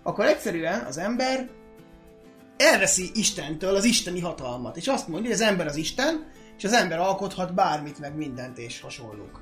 akkor 0.04 0.26
egyszerűen 0.26 0.86
az 0.86 0.98
ember 0.98 1.50
elveszi 2.58 3.12
Istentől 3.14 3.76
az 3.76 3.84
isteni 3.84 4.20
hatalmat, 4.20 4.78
és 4.78 4.88
azt 4.88 5.08
mondja, 5.08 5.30
hogy 5.32 5.42
az 5.42 5.48
ember 5.48 5.68
az 5.68 5.76
Isten, 5.76 6.32
és 6.58 6.64
az 6.64 6.74
ember 6.74 7.00
alkothat 7.00 7.54
bármit, 7.54 8.00
meg 8.00 8.16
mindent 8.16 8.58
és 8.58 8.82
hasonlók. 8.82 9.42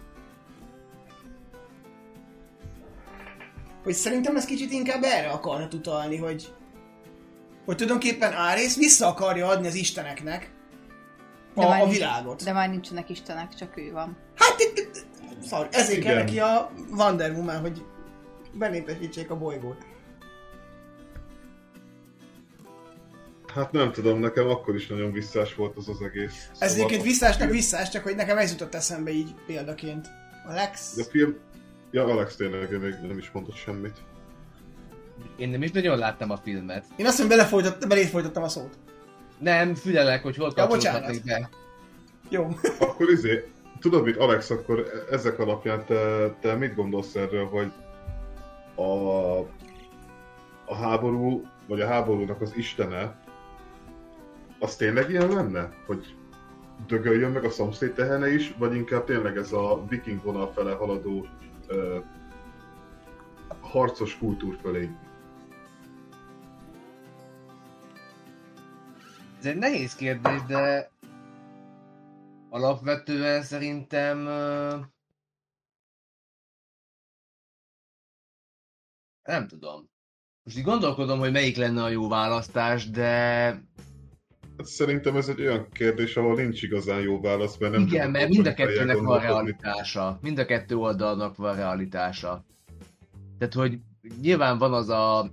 Hogy 3.84 3.94
szerintem 3.94 4.36
ez 4.36 4.46
kicsit 4.46 4.72
inkább 4.72 5.04
erre 5.04 5.30
akarhat 5.30 5.74
utalni, 5.74 6.18
hogy 6.18 6.54
hogy 7.66 7.76
tulajdonképpen 7.76 8.34
Árész 8.34 8.78
vissza 8.78 9.08
akarja 9.08 9.48
adni 9.48 9.68
az 9.68 9.76
isteneknek 9.76 10.52
a, 11.54 11.68
már 11.68 11.82
a 11.82 11.84
nincs- 11.84 11.98
világot. 11.98 12.44
De 12.44 12.52
már 12.52 12.70
nincsenek 12.70 13.10
istenek, 13.10 13.54
csak 13.54 13.78
ő 13.78 13.92
van. 13.92 14.18
Hát 14.36 14.56
itt, 14.58 14.78
itt, 14.78 15.06
szar, 15.48 15.68
ezért 15.72 16.02
kell 16.02 16.16
neki 16.16 16.40
a 16.40 16.72
Wonder 16.92 17.32
Woman, 17.32 17.60
hogy 17.60 17.86
benépesítsék 18.54 19.30
a 19.30 19.38
bolygót. 19.38 19.86
Hát 23.56 23.72
nem 23.72 23.92
tudom, 23.92 24.20
nekem 24.20 24.48
akkor 24.48 24.76
is 24.76 24.88
nagyon 24.88 25.12
visszás 25.12 25.56
volt 25.56 25.78
az 25.78 25.90
az 25.90 26.02
egész. 26.02 26.50
Ez 26.58 26.74
egyébként 26.74 27.04
visszásnak 27.04 27.50
visszás, 27.50 27.90
csak 27.90 28.04
hogy 28.04 28.16
nekem 28.16 28.38
ez 28.38 28.52
jutott 28.52 28.76
eszembe 28.76 29.12
így 29.12 29.34
példaként. 29.46 30.08
A 30.48 30.54
Lex... 30.54 30.96
De 30.96 31.02
a 31.02 31.06
film... 31.06 31.36
Ja, 31.92 32.06
Alex 32.06 32.36
tényleg 32.36 32.80
még 32.80 32.94
nem 33.08 33.18
is 33.18 33.32
mondott 33.32 33.56
semmit. 33.56 33.98
Én 35.38 35.50
nem 35.50 35.64
is 35.64 35.72
nagyon 35.72 35.98
láttam 35.98 36.32
a 36.32 36.38
filmet. 36.38 36.86
Én 36.96 37.06
azt 37.06 37.18
mondom, 37.18 37.38
belefolytott, 37.38 37.88
belét 37.88 38.10
folytottam 38.10 38.44
a 38.44 38.48
szót. 38.48 38.78
Nem, 39.40 39.76
figyelek, 39.76 40.24
hogy 40.24 40.36
hol 40.36 40.54
Ja, 40.56 40.68
kapcsolódhatnék 40.68 41.24
be. 41.24 41.50
Jó. 42.30 42.48
Akkor 42.80 43.10
izé, 43.10 43.52
tudod 43.80 44.04
mit, 44.04 44.18
Alex, 44.18 44.50
akkor 44.50 45.06
ezek 45.12 45.40
alapján 45.40 45.86
te, 45.86 46.30
te 46.42 46.56
mit 46.56 46.76
gondolsz 46.76 47.16
erről, 47.16 47.46
hogy 47.46 47.72
a, 48.76 49.40
a 50.66 50.76
háború, 50.76 51.48
vagy 51.68 51.82
a 51.82 51.88
háborúnak 51.88 52.42
az 52.42 52.54
istene, 52.56 53.24
az 54.60 54.76
tényleg 54.76 55.10
ilyen 55.10 55.30
lenne? 55.30 55.74
Hogy 55.86 56.16
dögöljön 56.88 57.32
meg 57.32 57.44
a 57.44 57.50
szomszéd 57.50 57.94
tehene 57.94 58.34
is, 58.34 58.54
vagy 58.58 58.76
inkább 58.76 59.06
tényleg 59.06 59.38
ez 59.38 59.52
a 59.52 59.86
viking 59.90 60.24
vonal 60.24 60.52
fele 60.52 60.74
haladó 60.74 61.28
ö, 61.68 62.00
harcos 63.62 64.18
kultúr 64.18 64.58
fölé? 64.62 64.90
Ez 69.40 69.46
egy 69.46 69.58
nehéz 69.58 69.96
kérdés, 69.96 70.42
de 70.48 70.92
alapvetően 72.50 73.44
szerintem 73.44 74.26
ö, 74.26 74.78
nem 79.24 79.48
tudom. 79.48 79.90
Most 80.44 80.58
így 80.58 80.64
gondolkodom, 80.64 81.20
hogy 81.20 81.32
melyik 81.32 81.58
lenne 81.58 81.84
a 81.84 81.90
jó 81.90 82.08
választás, 82.08 82.90
de 82.90 83.50
szerintem 84.64 85.16
ez 85.16 85.28
egy 85.28 85.42
olyan 85.42 85.68
kérdés, 85.72 86.18
ahol 86.18 86.36
nincs 86.36 86.62
igazán 86.62 87.00
jó 87.00 87.22
válasz, 87.22 87.58
mert 87.58 87.72
nem 87.74 87.82
igen, 87.82 88.06
tudok 88.06 88.12
mert 88.12 88.30
mind 88.30 88.48
a 88.48 88.54
kettőnek 88.54 88.98
van 88.98 89.20
realitása. 89.20 90.20
Mind 90.22 90.40
a 90.40 90.46
kettő 90.46 90.76
oldalnak 90.76 91.36
van 91.36 91.56
realitása. 91.56 92.46
Tehát, 93.38 93.54
hogy 93.54 93.80
nyilván 94.22 94.58
van 94.58 94.74
az 94.74 94.90
a 94.90 95.32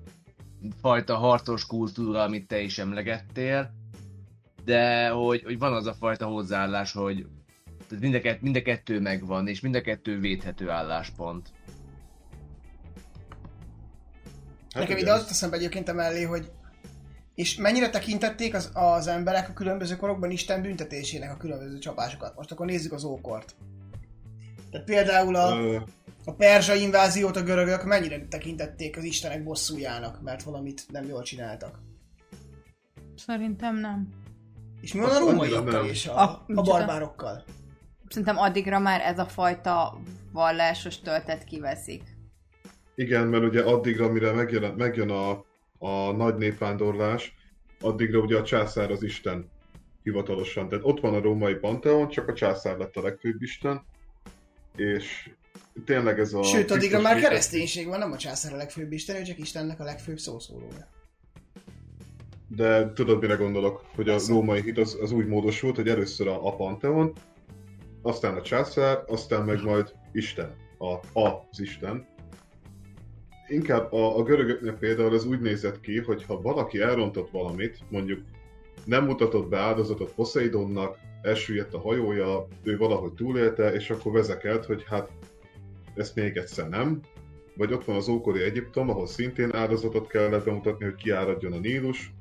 fajta 0.81 1.17
harcos 1.17 1.67
kultúra, 1.67 2.23
amit 2.23 2.47
te 2.47 2.61
is 2.61 2.79
emlegettél, 2.79 3.71
de 4.64 5.09
hogy, 5.09 5.43
hogy 5.43 5.59
van 5.59 5.73
az 5.73 5.87
a 5.87 5.95
fajta 5.95 6.26
hozzáállás, 6.26 6.93
hogy 6.93 7.26
tehát 7.88 8.02
mind, 8.02 8.14
a 8.14 8.21
kett, 8.21 8.41
mind 8.41 8.57
a 8.57 8.62
kettő 8.62 9.00
megvan, 9.00 9.49
és 9.49 9.61
mind 9.61 9.75
a 9.75 9.81
kettő 9.81 10.21
védhető 10.21 10.71
álláspont. 10.71 11.49
Hát 14.73 14.83
Nekem 14.83 14.96
igen. 14.96 14.99
ide 14.99 15.12
azt 15.12 15.29
teszem 15.29 15.53
egyébként 15.53 15.88
emellé, 15.88 16.23
hogy 16.23 16.51
és 17.35 17.57
mennyire 17.57 17.90
tekintették 17.90 18.55
az, 18.55 18.71
az 18.73 19.07
emberek 19.07 19.49
a 19.49 19.53
különböző 19.53 19.97
korokban 19.97 20.31
Isten 20.31 20.62
büntetésének 20.62 21.31
a 21.31 21.37
különböző 21.37 21.79
csapásokat? 21.79 22.37
Most 22.37 22.53
akkor 22.53 22.66
nézzük 22.66 22.92
az 22.92 23.05
ókort. 23.05 23.55
Tehát 24.71 24.87
például 24.87 25.37
a, 25.37 25.77
a 26.25 26.33
perzsa 26.37 26.75
inváziót 26.75 27.37
a 27.37 27.42
görögök 27.42 27.85
mennyire 27.85 28.27
tekintették 28.29 28.97
az 28.97 29.05
istenek 29.05 29.42
bosszújának, 29.42 30.23
mert 30.23 30.42
valamit 30.42 30.85
nem 30.90 31.05
jól 31.05 31.23
csináltak. 31.23 31.79
Szerintem 33.16 33.77
nem. 33.77 34.09
És 34.81 34.92
mi 34.92 35.01
van 35.01 35.11
a 35.11 35.18
rómaiakkal 35.18 35.87
és 35.87 36.07
A- 36.07 36.45
a, 36.47 36.62
barbárokkal? 36.62 37.45
Szerintem 38.09 38.38
addigra 38.38 38.79
már 38.79 39.01
ez 39.01 39.18
a 39.18 39.27
fajta 39.27 40.01
vallásos 40.33 41.01
töltet 41.01 41.45
kiveszik. 41.45 42.03
Igen, 42.95 43.27
mert 43.27 43.45
ugye 43.45 43.62
addigra, 43.62 44.12
mire 44.12 44.33
megjön, 44.33 44.75
megjön 44.75 45.11
a, 45.11 45.45
a 45.83 46.12
nagy 46.12 46.37
népvándorlás, 46.37 47.35
addigra 47.81 48.18
ugye 48.18 48.38
a 48.38 48.42
császár 48.42 48.90
az 48.90 49.03
Isten 49.03 49.51
hivatalosan. 50.03 50.68
Tehát 50.68 50.85
ott 50.85 51.01
van 51.01 51.14
a 51.14 51.21
római 51.21 51.55
panteon, 51.55 52.09
csak 52.09 52.29
a 52.29 52.33
császár 52.33 52.77
lett 52.77 52.97
a 52.97 53.03
legfőbb 53.03 53.42
Isten, 53.42 53.85
és 54.77 55.31
tényleg 55.85 56.18
ez 56.18 56.33
a... 56.33 56.42
Sőt, 56.42 56.71
addigra 56.71 57.01
már 57.01 57.21
kereszténység 57.21 57.87
van, 57.87 57.99
nem 57.99 58.12
a 58.12 58.16
császár 58.16 58.53
a 58.53 58.57
legfőbb 58.57 58.92
isten, 58.92 59.16
ő 59.16 59.23
csak 59.23 59.38
Istennek 59.38 59.81
a 59.81 59.85
legfőbb 59.85 60.18
szószólója. 60.18 60.88
De 62.49 62.92
tudod, 62.92 63.21
mire 63.21 63.35
gondolok? 63.35 63.85
Hogy 63.95 64.09
a 64.09 64.12
Persze. 64.12 64.33
római 64.33 64.61
hit 64.61 64.79
az, 64.79 64.99
az 65.01 65.12
úgy 65.12 65.27
módosult, 65.27 65.77
hogy 65.77 65.88
először 65.88 66.29
a, 66.29 66.47
a 66.47 66.57
panteon, 66.57 67.12
aztán 68.03 68.37
a 68.37 68.42
császár, 68.42 69.03
aztán 69.07 69.45
meg 69.45 69.62
majd 69.62 69.92
Isten, 70.12 70.55
a, 70.79 71.21
a 71.21 71.47
az 71.51 71.61
Isten. 71.61 72.07
Inkább 73.53 73.93
a, 73.93 74.19
a 74.19 74.23
görögöknek 74.23 74.79
például 74.79 75.15
ez 75.15 75.25
úgy 75.25 75.41
nézett 75.41 75.81
ki, 75.81 75.99
hogy 75.99 76.25
ha 76.25 76.41
valaki 76.41 76.81
elrontott 76.81 77.31
valamit, 77.31 77.79
mondjuk 77.91 78.21
nem 78.85 79.05
mutatott 79.05 79.49
be 79.49 79.59
áldozatot 79.59 80.15
Poseidonnak, 80.15 80.99
elsüllyedt 81.23 81.75
a 81.75 81.81
hajója, 81.81 82.47
ő 82.62 82.77
valahogy 82.77 83.12
túlélte, 83.12 83.73
és 83.73 83.91
akkor 83.91 84.12
vezekelt, 84.12 84.65
hogy 84.65 84.85
hát 84.87 85.11
ezt 85.95 86.15
még 86.15 86.37
egyszer 86.37 86.69
nem. 86.69 87.01
Vagy 87.57 87.73
ott 87.73 87.85
van 87.85 87.97
az 87.97 88.09
ókori 88.09 88.43
Egyiptom, 88.43 88.91
ahol 88.91 89.07
szintén 89.07 89.55
áldozatot 89.55 90.07
kellett 90.07 90.45
bemutatni, 90.45 90.85
hogy 90.85 90.95
kiáradjon 90.95 91.53
a 91.53 91.59
Nílus, 91.59 92.12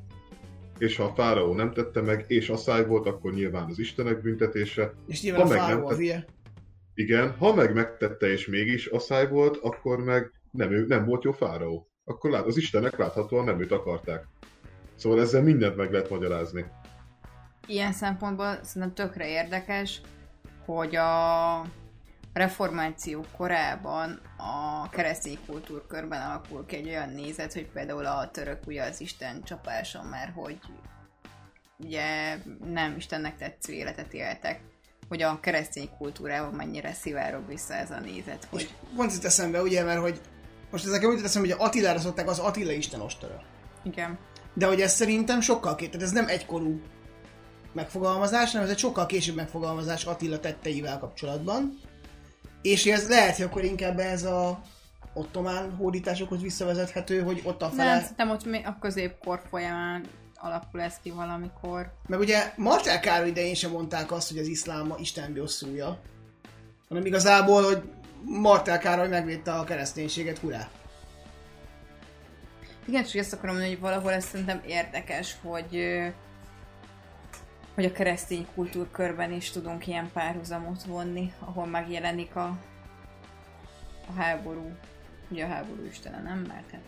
és 0.78 0.96
ha 0.96 1.04
a 1.04 1.13
fáraó 1.13 1.54
nem 1.54 1.72
tette 1.72 2.02
meg, 2.02 2.26
és 2.28 2.50
asszály 2.50 2.86
volt, 2.86 3.08
akkor 3.08 3.34
nyilván 3.34 3.70
az 3.70 3.80
istenek 3.80 4.22
büntetése. 4.22 4.94
És 5.08 5.22
nyilván 5.22 5.41
a 5.41 5.46
Ha 5.46 5.50
meg 5.50 5.58
nem 5.58 5.67
fáraó 5.67 5.86
a 5.86 5.89
tett- 5.89 5.98
hülye. 5.98 6.26
Igen, 6.94 7.32
ha 7.32 7.54
meg 7.56 7.74
megtette 7.74 8.32
és 8.32 8.48
mégis 8.48 8.86
asszály 8.86 9.28
volt, 9.28 9.58
akkor 9.58 10.04
meg 10.04 10.32
nem, 10.51 10.71
ő, 10.71 10.85
nem 10.87 11.05
volt 11.05 11.23
jó 11.23 11.31
fáraó. 11.31 11.87
Akkor 12.03 12.31
lát, 12.31 12.45
az 12.45 12.57
istenek 12.57 12.97
láthatóan 12.97 13.45
nem 13.45 13.61
őt 13.61 13.71
akarták. 13.71 14.27
Szóval 14.95 15.21
ezzel 15.21 15.41
mindent 15.43 15.75
meg 15.75 15.91
lehet 15.91 16.09
magyarázni. 16.09 16.65
Ilyen 17.67 17.93
szempontból 17.93 18.59
szerintem 18.63 18.93
tökre 18.93 19.27
érdekes, 19.27 20.01
hogy 20.65 20.95
a 20.95 21.65
reformáció 22.33 23.25
korában 23.37 24.19
a 24.37 24.89
keresztény 24.89 25.37
kultúrkörben 25.45 26.21
alakul 26.21 26.65
ki 26.65 26.75
egy 26.75 26.87
olyan 26.87 27.09
nézet, 27.09 27.53
hogy 27.53 27.65
például 27.65 28.05
a 28.05 28.31
török 28.31 28.67
ugye 28.67 28.83
az 28.83 29.01
Isten 29.01 29.43
csapáson, 29.43 30.05
mert 30.05 30.33
hogy 30.33 30.59
ugye 31.77 32.37
nem 32.65 32.95
Istennek 32.97 33.37
tetsző 33.37 33.73
életet 33.73 34.13
éltek, 34.13 34.61
hogy 35.07 35.21
a 35.21 35.39
keresztény 35.39 35.89
kultúrában 35.97 36.53
mennyire 36.53 36.93
szivárog 36.93 37.47
vissza 37.47 37.73
ez 37.73 37.91
a 37.91 37.99
nézet, 37.99 38.43
És 38.43 38.49
hogy 38.49 38.73
pont 38.95 39.13
itt 39.13 39.23
eszembe, 39.23 39.61
ugye, 39.61 39.83
mert 39.83 39.99
hogy 39.99 40.21
most 40.71 40.86
ezek 40.86 41.03
úgy 41.03 41.23
eszembe, 41.23 41.47
hogy 41.47 41.65
Attilára 41.67 41.99
szokták 41.99 42.29
az 42.29 42.39
Attila 42.39 42.71
Isten 42.71 43.01
ostora. 43.01 43.43
igen. 43.84 44.17
De 44.53 44.65
hogy 44.65 44.81
ez 44.81 44.93
szerintem 44.93 45.41
sokkal 45.41 45.75
két, 45.75 45.91
tehát 45.91 46.05
ez 46.05 46.12
nem 46.13 46.27
egykorú 46.27 46.81
megfogalmazás, 47.73 48.51
hanem 48.51 48.65
ez 48.65 48.71
egy 48.71 48.79
sokkal 48.79 49.05
később 49.05 49.36
megfogalmazás 49.36 50.05
Attila 50.05 50.39
tetteivel 50.39 50.99
kapcsolatban. 50.99 51.79
És 52.62 52.86
ez 52.86 53.10
lehet, 53.10 53.36
hogy 53.36 53.45
akkor 53.45 53.63
inkább 53.63 53.99
ez 53.99 54.23
a 54.23 54.62
ottomán 55.13 55.75
hódításokhoz 55.75 56.41
visszavezethető, 56.41 57.21
hogy 57.21 57.41
ott 57.43 57.62
a 57.62 57.67
Nem, 57.67 57.75
fele... 57.75 57.99
szerintem 58.01 58.29
ott 58.29 58.45
még 58.45 58.65
a 58.65 58.77
középkor 58.81 59.41
folyamán 59.49 60.05
alakul 60.36 60.81
ez 60.81 60.93
ki 61.03 61.12
valamikor. 61.12 61.93
Meg 62.07 62.19
ugye 62.19 62.53
Martel 62.55 62.99
Károly 62.99 63.27
idején 63.27 63.53
sem 63.55 63.71
mondták 63.71 64.12
azt, 64.12 64.29
hogy 64.29 64.38
az 64.38 64.47
iszlám 64.47 64.91
a 64.91 64.95
Isten 64.99 65.34
bosszúja, 65.34 65.99
hanem 66.88 67.05
igazából, 67.05 67.63
hogy 67.63 67.81
Martel 68.23 68.79
Károly 68.79 69.07
megvédte 69.07 69.53
a 69.53 69.63
kereszténységet, 69.63 70.38
hurrá! 70.38 70.69
Igen, 72.86 73.03
csak 73.03 73.15
ezt 73.15 73.34
akarom 73.34 73.55
mondani, 73.55 73.73
hogy 73.73 73.84
valahol 73.84 74.12
ez 74.12 74.25
szerintem 74.25 74.62
érdekes, 74.65 75.36
hogy 75.41 76.01
hogy 77.75 77.86
a 77.86 77.91
keresztény 77.91 78.47
kultúrkörben 78.55 79.31
is 79.31 79.49
tudunk 79.49 79.88
ilyen 79.88 80.10
párhuzamot 80.13 80.84
vonni, 80.84 81.34
ahol 81.39 81.65
megjelenik 81.65 82.36
a, 82.36 82.57
a 84.07 84.13
háború, 84.17 84.71
ugye 85.29 85.45
a 85.45 85.47
háború 85.47 85.86
istene, 85.86 86.21
nem? 86.21 86.39
Mert 86.47 86.71
hát 86.71 86.81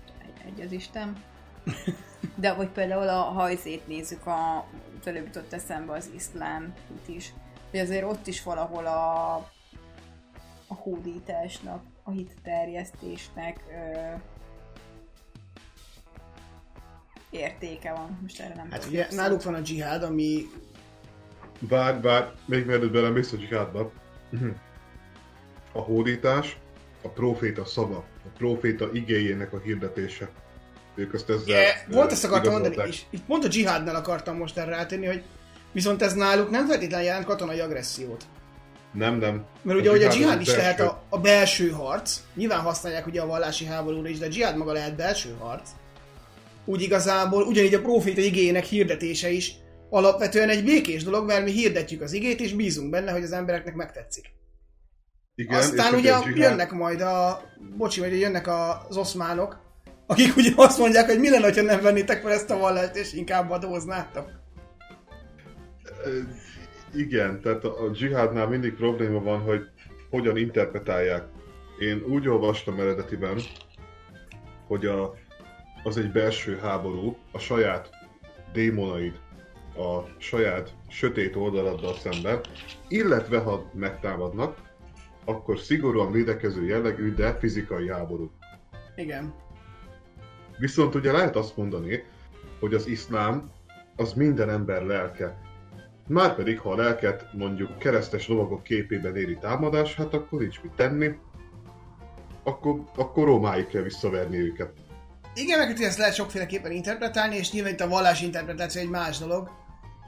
egy 0.46 0.62
az 0.62 0.72
Isten. 0.72 1.24
De 2.36 2.54
vagy 2.54 2.70
például 2.70 3.08
a 3.08 3.22
hajzét 3.22 3.88
nézzük, 3.88 4.26
a, 4.26 4.66
előbb 5.04 5.26
jutott 5.26 5.54
eszembe 5.54 5.94
az 5.94 6.10
iszlám 6.16 6.74
is, 7.06 7.34
hogy 7.72 7.80
azért 7.80 8.04
ott 8.04 8.28
is 8.28 8.44
valahol 8.44 8.86
a, 8.86 9.36
a 10.74 10.82
hódításnak, 10.82 11.84
a 12.04 12.12
hitterjesztésnek 12.12 13.64
ö, 13.70 14.16
értéke 17.30 17.92
van. 17.94 18.20
Most 18.22 18.40
erre 18.40 18.54
nem 18.56 18.72
Hát 18.72 18.86
ugye 18.86 19.08
náluk 19.12 19.44
van 19.44 19.54
a 19.54 19.60
dzsihád, 19.60 20.04
ami 20.04 20.46
Várj, 21.60 22.02
várj, 22.02 22.26
még 22.46 22.66
mielőtt 22.66 22.92
belemész 22.92 23.32
a 23.32 23.36
dzsihádba. 23.36 23.92
A 25.72 25.80
hódítás, 25.80 26.58
a 27.02 27.08
proféta 27.08 27.66
szava, 27.66 27.98
a 28.26 28.28
proféta 28.38 28.90
igéjének 28.94 29.54
a 29.54 29.60
hirdetése. 29.60 30.30
Ők 30.96 31.14
azt 31.14 31.30
ezzel 31.30 31.48
Yeah, 31.48 31.74
pont 31.90 32.12
ezt 32.12 32.24
akartam 32.24 32.52
mondani, 32.52 32.88
és 32.88 33.04
itt 33.10 33.24
pont 33.24 33.44
a 33.44 33.48
dzsihádnál 33.48 33.96
akartam 33.96 34.38
most 34.38 34.58
erre 34.58 34.70
rátenni, 34.70 35.06
hogy 35.06 35.24
viszont 35.72 36.02
ez 36.02 36.14
náluk 36.14 36.50
nem 36.50 36.68
feltétlenül 36.68 37.06
jelent 37.06 37.26
katonai 37.26 37.60
agressziót. 37.60 38.26
Nem, 38.94 39.18
nem. 39.18 39.46
Mert 39.62 39.80
ugye, 39.80 39.90
hogy 39.90 40.04
a 40.04 40.08
dzsihád 40.08 40.42
is 40.42 40.56
lehet 40.56 40.80
a, 40.80 41.04
a 41.10 41.20
belső 41.20 41.70
harc, 41.70 42.20
nyilván 42.36 42.60
használják 42.60 43.08
ugye 43.08 43.22
a 43.22 43.26
vallási 43.26 43.66
háborúra 43.66 44.08
is, 44.08 44.18
de 44.18 44.26
a 44.26 44.30
dzsihád 44.30 44.58
maga 44.58 44.72
lehet 44.72 44.96
belső 44.96 45.36
harc. 45.40 45.70
Úgy 46.66 46.82
igazából, 46.82 47.44
ugyanígy 47.44 47.74
a 47.74 47.82
proféta 47.82 48.22
igének 48.22 48.64
hirdetése 48.64 49.30
is 49.30 49.56
alapvetően 49.90 50.50
egy 50.50 50.64
békés 50.64 51.04
dolog, 51.04 51.26
mert 51.26 51.44
mi 51.44 51.52
hirdetjük 51.52 52.02
az 52.02 52.14
igét, 52.14 52.40
és 52.40 52.54
bízunk 52.54 52.90
benne, 52.90 53.12
hogy 53.12 53.24
az 53.24 53.32
embereknek 53.32 53.76
megtetszik. 53.76 54.32
Igen, 55.36 55.58
Aztán 55.58 55.94
ugye 55.94 56.14
a 56.14 56.20
dzsihád- 56.20 56.38
jönnek 56.38 56.72
majd 56.72 57.02
a, 57.02 57.42
bocsi, 57.78 58.00
vagy 58.00 58.20
jönnek 58.20 58.48
az 58.48 58.98
oszmánok, 58.98 59.60
akik 60.08 60.36
ugye 60.36 60.52
azt 60.56 60.78
mondják, 60.78 61.06
hogy 61.06 61.20
mi 61.20 61.30
lenne, 61.30 61.54
ha 61.54 61.62
nem 61.62 61.82
vennétek 61.82 62.22
fel 62.22 62.32
ezt 62.32 62.50
a 62.50 62.58
vallást, 62.58 62.96
és 62.96 63.14
inkább 63.14 63.52
adóznátok. 63.52 64.30
Igen, 66.96 67.42
tehát 67.42 67.64
a 67.64 67.84
a 67.84 67.90
dzsihádnál 67.90 68.48
mindig 68.48 68.74
probléma 68.74 69.20
van, 69.22 69.40
hogy 69.40 69.68
hogyan 70.10 70.38
interpretálják. 70.38 71.28
Én 71.80 72.04
úgy 72.08 72.28
olvastam 72.28 72.80
eredetiben, 72.80 73.40
hogy 74.68 74.86
a, 74.86 75.16
az 75.84 75.98
egy 75.98 76.12
belső 76.12 76.58
háború, 76.58 77.18
a 77.32 77.38
saját 77.38 77.90
démonaid, 78.54 79.20
a 79.76 80.04
saját 80.18 80.74
sötét 80.88 81.36
oldaladdal 81.36 81.94
szemben, 81.94 82.40
illetve 82.88 83.38
ha 83.38 83.70
megtámadnak, 83.74 84.58
akkor 85.26 85.60
szigorúan 85.60 86.12
védekező 86.12 86.66
jellegű, 86.66 87.14
de 87.14 87.34
fizikai 87.34 87.90
háború. 87.90 88.32
Igen. 88.96 89.34
Viszont 90.58 90.96
ugye 90.96 91.12
lehet 91.12 91.36
azt 91.36 91.58
mondani, 91.58 92.04
hogy 92.60 92.74
az 92.74 92.88
iszlám 92.88 93.52
az 93.96 94.14
minden 94.14 94.50
ember 94.50 94.84
lelke. 94.86 95.43
Márpedig, 96.08 96.60
ha 96.60 96.72
a 96.72 96.76
lelket 96.76 97.26
mondjuk 97.34 97.78
keresztes 97.78 98.28
lovagok 98.28 98.64
képében 98.64 99.16
éri 99.16 99.38
támadás, 99.38 99.96
hát 99.96 100.14
akkor 100.14 100.40
nincs 100.40 100.62
mit 100.62 100.72
tenni. 100.72 101.16
Akkor, 102.44 102.84
akkor 102.96 103.26
Rómáig 103.26 103.68
kell 103.68 103.82
visszaverni 103.82 104.38
őket. 104.38 104.72
Igen, 105.36 105.58
meg 105.60 105.68
hogy 105.68 105.82
ezt 105.82 105.98
lehet 105.98 106.16
sokféleképpen 106.16 106.72
interpretálni, 106.72 107.36
és 107.36 107.52
nyilván 107.52 107.72
itt 107.72 107.80
a 107.80 107.88
vallási 107.88 108.26
interpretáció 108.26 108.82
egy 108.82 108.90
más 108.90 109.18
dolog, 109.18 109.50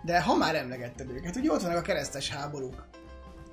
de 0.03 0.21
ha 0.21 0.35
már 0.35 0.55
emlegetted 0.55 1.09
őket, 1.09 1.35
ugye 1.35 1.51
ott 1.51 1.61
vannak 1.61 1.77
a 1.77 1.81
keresztes 1.81 2.29
háborúk. 2.29 2.87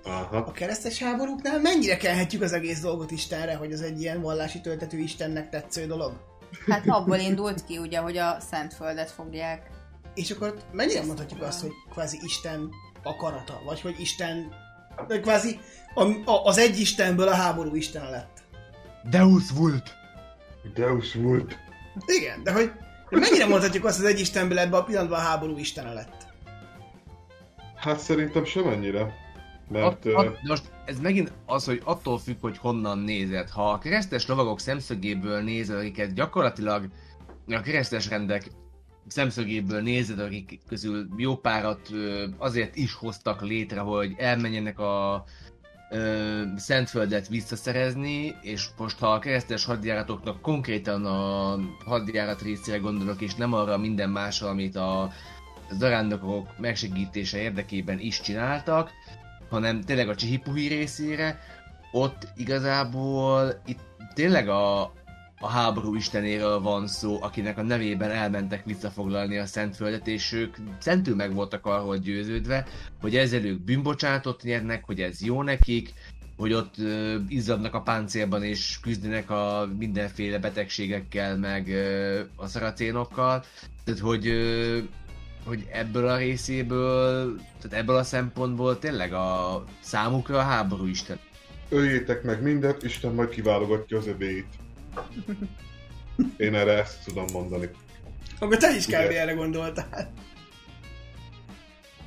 Aha. 0.04 0.36
A 0.36 0.52
keresztes 0.52 1.02
háborúknál 1.02 1.60
mennyire 1.60 1.96
kelhetjük 1.96 2.42
az 2.42 2.52
egész 2.52 2.80
dolgot 2.80 3.10
Istenre, 3.10 3.54
hogy 3.54 3.72
az 3.72 3.82
egy 3.82 4.00
ilyen 4.00 4.20
vallási 4.20 4.60
töltető 4.60 4.98
Istennek 4.98 5.48
tetsző 5.48 5.86
dolog? 5.86 6.12
Hát 6.68 6.88
abból 6.88 7.16
indult 7.16 7.64
ki 7.64 7.78
ugye, 7.78 7.98
hogy 7.98 8.16
a 8.16 8.36
Szentföldet 8.40 9.10
fogják. 9.10 9.70
És 10.14 10.30
akkor 10.30 10.54
mennyire 10.72 11.04
mondhatjuk 11.04 11.42
azt, 11.42 11.60
hogy 11.60 11.72
kvázi 11.90 12.18
Isten 12.22 12.70
akarata, 13.02 13.60
vagy 13.64 13.80
hogy 13.80 14.00
Isten, 14.00 14.54
vagy 15.08 15.20
kvázi 15.20 15.58
a, 15.94 16.02
a, 16.30 16.44
az 16.44 16.58
egy 16.58 16.80
Istenből 16.80 17.28
a 17.28 17.34
háború 17.34 17.74
Isten 17.74 18.10
lett. 18.10 18.42
Deus 19.10 19.50
vult! 19.50 19.94
Deus 20.74 21.14
volt. 21.14 21.58
Igen, 22.06 22.42
de 22.42 22.52
hogy 22.52 22.72
de 23.12 23.18
mennyire 23.18 23.46
mondhatjuk 23.46 23.84
azt, 23.84 23.96
hogy 23.96 24.06
az 24.06 24.12
egy 24.12 24.20
Istenből 24.20 24.58
ebben 24.58 24.80
a 24.80 24.84
pillanatban 24.84 25.18
a 25.18 25.22
háború 25.22 25.56
Istene 25.56 25.92
lett? 25.92 26.26
Hát 27.76 27.98
szerintem 27.98 28.44
semennyire. 28.44 29.14
Mert 29.68 29.84
At, 29.84 30.06
at, 30.06 30.26
de 30.26 30.38
most 30.48 30.70
ez 30.84 31.00
megint 31.00 31.32
az, 31.46 31.64
hogy 31.64 31.82
attól 31.84 32.18
függ, 32.18 32.36
hogy 32.40 32.58
honnan 32.58 32.98
nézed. 32.98 33.48
Ha 33.48 33.70
a 33.70 33.78
keresztes 33.78 34.26
lovagok 34.26 34.60
szemszögéből 34.60 35.42
nézed, 35.42 35.76
akiket 35.76 36.14
gyakorlatilag 36.14 36.88
a 37.48 37.60
keresztes 37.60 38.08
rendek 38.08 38.50
szemszögéből 39.06 39.80
nézed, 39.80 40.18
akik 40.18 40.60
közül 40.68 41.08
jó 41.16 41.36
párat 41.36 41.90
azért 42.38 42.76
is 42.76 42.94
hoztak 42.94 43.42
létre, 43.42 43.80
hogy 43.80 44.14
elmenjenek 44.18 44.78
a 44.78 45.24
ö, 45.90 46.42
Szentföldet 46.56 47.28
visszaszerezni, 47.28 48.36
és 48.42 48.68
most 48.76 48.98
ha 48.98 49.12
a 49.12 49.18
keresztes 49.18 49.64
hadjáratoknak 49.64 50.40
konkrétan 50.40 51.04
a 51.06 51.58
hadjárat 51.84 52.42
részére 52.42 52.78
gondolok, 52.78 53.20
és 53.20 53.34
nem 53.34 53.52
arra 53.52 53.78
minden 53.78 54.10
másra, 54.10 54.48
amit 54.48 54.76
a 54.76 55.12
zarándokok 55.70 56.58
megsegítése 56.58 57.38
érdekében 57.38 57.98
is 57.98 58.20
csináltak, 58.20 58.90
hanem 59.50 59.80
tényleg 59.80 60.08
a 60.08 60.14
csihipuhi 60.14 60.66
részére, 60.66 61.40
ott 61.92 62.28
igazából 62.36 63.62
itt 63.66 63.80
tényleg 64.14 64.48
a, 64.48 64.92
a 65.42 65.48
háború 65.48 65.94
istenéről 65.94 66.60
van 66.60 66.86
szó, 66.86 67.18
akinek 67.22 67.58
a 67.58 67.62
nevében 67.62 68.10
elmentek 68.10 68.64
visszafoglalni 68.64 69.38
a 69.38 69.46
Szentföldet, 69.46 70.06
és 70.06 70.32
ők 70.32 70.56
szentül 70.78 71.14
meg 71.14 71.34
voltak 71.34 71.66
arról 71.66 71.96
győződve, 71.96 72.66
hogy 73.00 73.16
ezzel 73.16 73.44
ők 73.44 73.60
bűnbocsánatot 73.60 74.42
nyernek, 74.42 74.84
hogy 74.84 75.00
ez 75.00 75.22
jó 75.22 75.42
nekik, 75.42 75.94
hogy 76.36 76.52
ott 76.52 76.78
ö, 76.78 77.16
izzadnak 77.28 77.74
a 77.74 77.80
páncélban 77.80 78.42
és 78.42 78.78
küzdenek 78.82 79.30
a 79.30 79.68
mindenféle 79.78 80.38
betegségekkel, 80.38 81.36
meg 81.36 81.68
ö, 81.68 82.20
a 82.36 82.46
szaracénokkal. 82.46 83.44
Tehát, 83.84 84.00
hogy 84.00 84.26
ö, 84.26 84.78
hogy 85.44 85.66
ebből 85.72 86.06
a 86.08 86.16
részéből, 86.16 87.36
tehát 87.36 87.78
ebből 87.78 87.96
a 87.96 88.02
szempontból 88.02 88.78
tényleg 88.78 89.12
a 89.12 89.64
számukra 89.80 90.38
a 90.38 90.42
háború 90.42 90.86
isten. 90.86 91.18
öljétek 91.68 92.22
meg 92.22 92.42
mindet, 92.42 92.82
Isten 92.82 93.14
majd 93.14 93.28
kiválogatja 93.28 93.98
az 93.98 94.06
övéit. 94.06 94.61
Én 96.36 96.54
erre 96.54 96.72
ezt 96.72 97.04
tudom 97.04 97.24
mondani. 97.32 97.70
Akkor 98.38 98.56
te 98.56 98.76
is 98.76 98.86
kb. 98.86 98.92
Erre 98.92 99.32
gondoltál. 99.32 100.12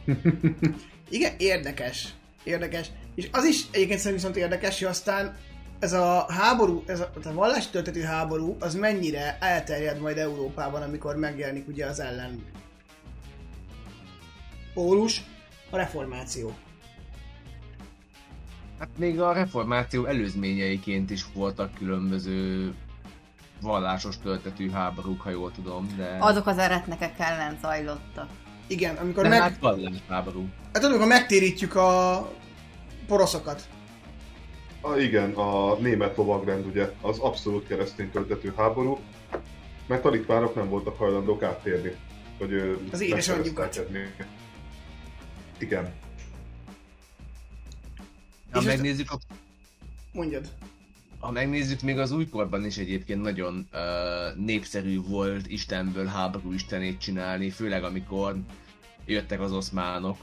Igen, 1.10 1.34
érdekes. 1.38 2.08
Érdekes. 2.43 2.88
És 3.15 3.30
az 3.32 3.45
is 3.45 3.63
egyébként 3.71 4.00
szerintem 4.00 4.13
viszont 4.13 4.36
érdekes, 4.36 4.80
hogy 4.80 4.88
aztán 4.88 5.38
ez 5.80 5.93
a 5.93 6.26
háború, 6.30 6.84
ez 6.88 7.00
a, 7.00 7.12
a 7.24 7.34
vallási 7.34 7.69
töltető 7.69 8.02
háború, 8.02 8.56
az 8.60 8.76
mennyire 8.76 9.38
elterjed 9.39 10.00
majd 10.00 10.17
Európában, 10.17 10.82
amikor 10.82 11.15
megjelenik 11.15 11.67
ugye 11.67 11.86
az 11.86 12.00
ellen 12.00 12.43
pólus, 14.74 15.24
a 15.69 15.78
reformáció. 15.78 16.56
Hát 18.86 18.98
még 18.98 19.21
a 19.21 19.34
reformáció 19.34 20.06
előzményeiként 20.06 21.10
is 21.10 21.26
voltak 21.34 21.74
különböző 21.74 22.74
vallásos 23.62 24.17
töltetű 24.19 24.69
háborúk, 24.69 25.21
ha 25.21 25.30
jól 25.30 25.52
tudom, 25.52 25.93
de... 25.98 26.17
Azok 26.19 26.48
az 26.48 26.58
eretnekek 26.58 27.19
ellen 27.19 27.58
zajlottak. 27.62 28.30
Igen, 28.67 28.95
amikor 28.95 29.24
de 29.24 29.30
meg... 29.30 29.41
hát 29.41 29.58
vallás 29.60 29.95
háború. 30.08 30.50
Hát 30.74 30.84
amikor 30.84 31.08
megtérítjük 31.08 31.76
a 31.76 32.32
poroszokat. 33.08 33.63
Ah, 34.82 35.04
igen, 35.04 35.32
a 35.34 35.76
német 35.76 36.17
lovagrend 36.17 36.65
ugye 36.65 36.91
az 37.02 37.19
abszolút 37.19 37.67
keresztény 37.67 38.12
töltető 38.12 38.54
háború, 38.58 39.00
mert 39.88 40.06
a 40.06 40.10
litvánok 40.10 40.56
nem 40.56 40.69
voltak 40.69 40.98
hajlandók 40.98 41.43
áttérni, 41.43 41.95
hogy 42.38 42.80
Az 42.91 43.02
édesanyjukat. 43.02 43.86
Igen. 45.58 45.93
Ha 48.51 48.60
És 48.60 48.65
megnézzük, 48.65 49.12
a, 49.12 49.19
Mondjad. 50.12 50.51
ha 51.19 51.31
megnézzük, 51.31 51.81
még 51.81 51.97
az 51.97 52.12
újkorban 52.12 52.65
is 52.65 52.77
egyébként 52.77 53.21
nagyon 53.21 53.67
uh, 53.73 54.45
népszerű 54.45 55.01
volt 55.01 55.47
Istenből 55.47 56.05
háború 56.05 56.51
istenét 56.53 56.99
csinálni, 56.99 57.49
főleg 57.49 57.84
amikor 57.84 58.36
jöttek 59.05 59.39
az 59.41 59.51
oszmánok. 59.51 60.17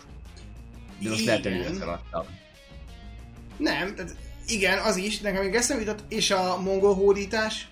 De 0.99 1.09
most 1.09 1.25
lehet, 1.25 1.43
hogy 1.43 1.59
leszaladtam. 1.59 2.25
Nem, 3.57 3.95
tehát 3.95 4.17
igen, 4.47 4.79
az 4.79 4.97
is, 4.97 5.21
nekem 5.21 5.45
még 5.45 5.55
eszembe 5.55 5.83
jutott, 5.85 6.13
és 6.13 6.31
a 6.31 6.61
mongol 6.61 6.95
hódítás. 6.95 7.69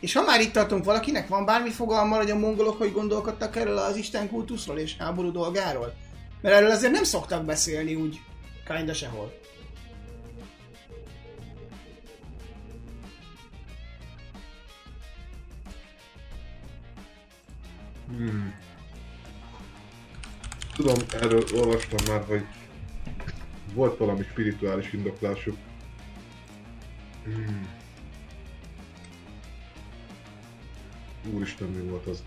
És 0.00 0.12
ha 0.12 0.22
már 0.22 0.40
itt 0.40 0.52
tartunk, 0.52 0.84
valakinek 0.84 1.28
van 1.28 1.44
bármi 1.44 1.70
fogalma, 1.70 2.16
hogy 2.16 2.30
a 2.30 2.38
mongolok 2.38 2.78
hogy 2.78 2.92
gondolkodtak 2.92 3.56
erről 3.56 3.78
az 3.78 3.96
Isten 3.96 4.28
kultuszról 4.28 4.78
és 4.78 4.96
háború 4.96 5.30
dolgáról? 5.30 5.94
Mert 6.40 6.54
erről 6.54 6.70
azért 6.70 6.92
nem 6.92 7.04
szoktak 7.04 7.44
beszélni 7.44 7.94
úgy, 7.94 8.20
kinda 8.66 8.94
sehol. 8.94 9.32
Hmm. 18.06 18.54
Tudom, 20.74 20.96
erről 21.12 21.44
olvastam 21.54 22.14
már, 22.14 22.24
hogy 22.24 22.46
volt 23.74 23.98
valami 23.98 24.22
spirituális 24.22 24.92
indoklásuk. 24.92 25.56
Hmm. 27.24 27.68
Úristen, 31.32 31.68
mi 31.68 31.88
volt 31.88 32.06
az? 32.06 32.22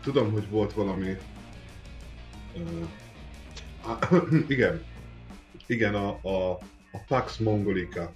Tudom, 0.00 0.32
hogy 0.32 0.48
volt 0.48 0.72
valami... 0.72 1.16
Uh, 2.54 2.88
igen. 4.48 4.84
Igen, 5.66 5.94
a, 5.94 6.08
a, 6.22 6.50
a 6.92 6.98
Pax 7.06 7.36
Mongolica. 7.36 8.12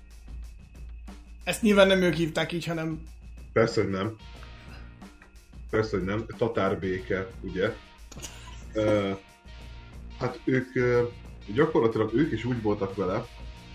Ezt 1.44 1.62
nyilván 1.62 1.86
nem 1.86 2.02
ők 2.02 2.14
hívták 2.14 2.52
így, 2.52 2.64
hanem 2.64 3.02
Persze, 3.52 3.82
hogy 3.82 3.90
nem. 3.90 4.16
Persze, 5.70 5.96
hogy 5.96 6.06
nem. 6.06 6.26
Tatárbéke, 6.36 7.26
ugye? 7.40 7.74
Uh, 8.74 9.18
hát 10.18 10.40
ők 10.44 10.66
gyakorlatilag 11.54 12.14
ők 12.14 12.32
is 12.32 12.44
úgy 12.44 12.62
voltak 12.62 12.96
vele, 12.96 13.26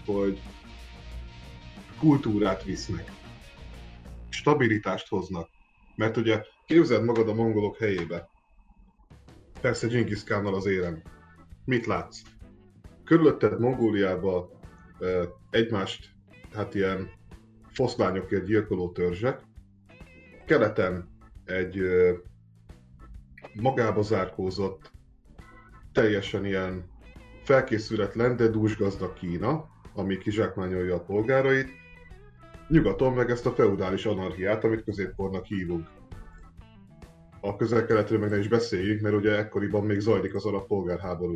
hogy 0.05 0.41
kultúrát 1.99 2.63
visznek. 2.63 3.11
Stabilitást 4.29 5.07
hoznak. 5.07 5.49
Mert 5.95 6.17
ugye 6.17 6.41
képzeld 6.65 7.03
magad 7.03 7.29
a 7.29 7.33
mongolok 7.33 7.77
helyébe. 7.77 8.29
Persze 9.61 9.87
Genghis 9.87 10.23
Khánnal 10.23 10.55
az 10.55 10.65
élen. 10.65 11.03
Mit 11.65 11.85
látsz? 11.85 12.21
Körülötted 13.03 13.59
Mongóliában 13.59 14.49
uh, 14.99 15.23
egymást, 15.49 16.09
hát 16.53 16.75
ilyen 16.75 17.09
foszlányokért 17.71 18.45
gyilkoló 18.45 18.91
törzsek, 18.91 19.41
keleten 20.45 21.09
egy 21.45 21.81
magába 23.53 24.01
zárkózott, 24.01 24.91
teljesen 25.91 26.45
ilyen 26.45 26.85
felkészületlen, 27.43 28.35
de 28.35 28.47
dúsgazdag 28.47 29.13
Kína, 29.13 29.65
ami 29.93 30.17
kizsákmányolja 30.17 30.95
a 30.95 31.03
polgárait, 31.03 31.69
nyugaton 32.67 33.13
meg 33.13 33.29
ezt 33.29 33.45
a 33.45 33.51
feudális 33.51 34.05
anarchiát, 34.05 34.63
amit 34.63 34.83
középkornak 34.83 35.45
hívunk. 35.45 35.87
A 37.45 37.55
közel-keletről 37.55 38.19
meg 38.19 38.29
ne 38.29 38.37
is 38.37 38.47
beszéljünk, 38.47 39.01
mert 39.01 39.15
ugye 39.15 39.37
ekkoriban 39.37 39.85
még 39.85 39.99
zajlik 39.99 40.35
az 40.35 40.45
arab 40.45 40.67
polgárháború. 40.67 41.35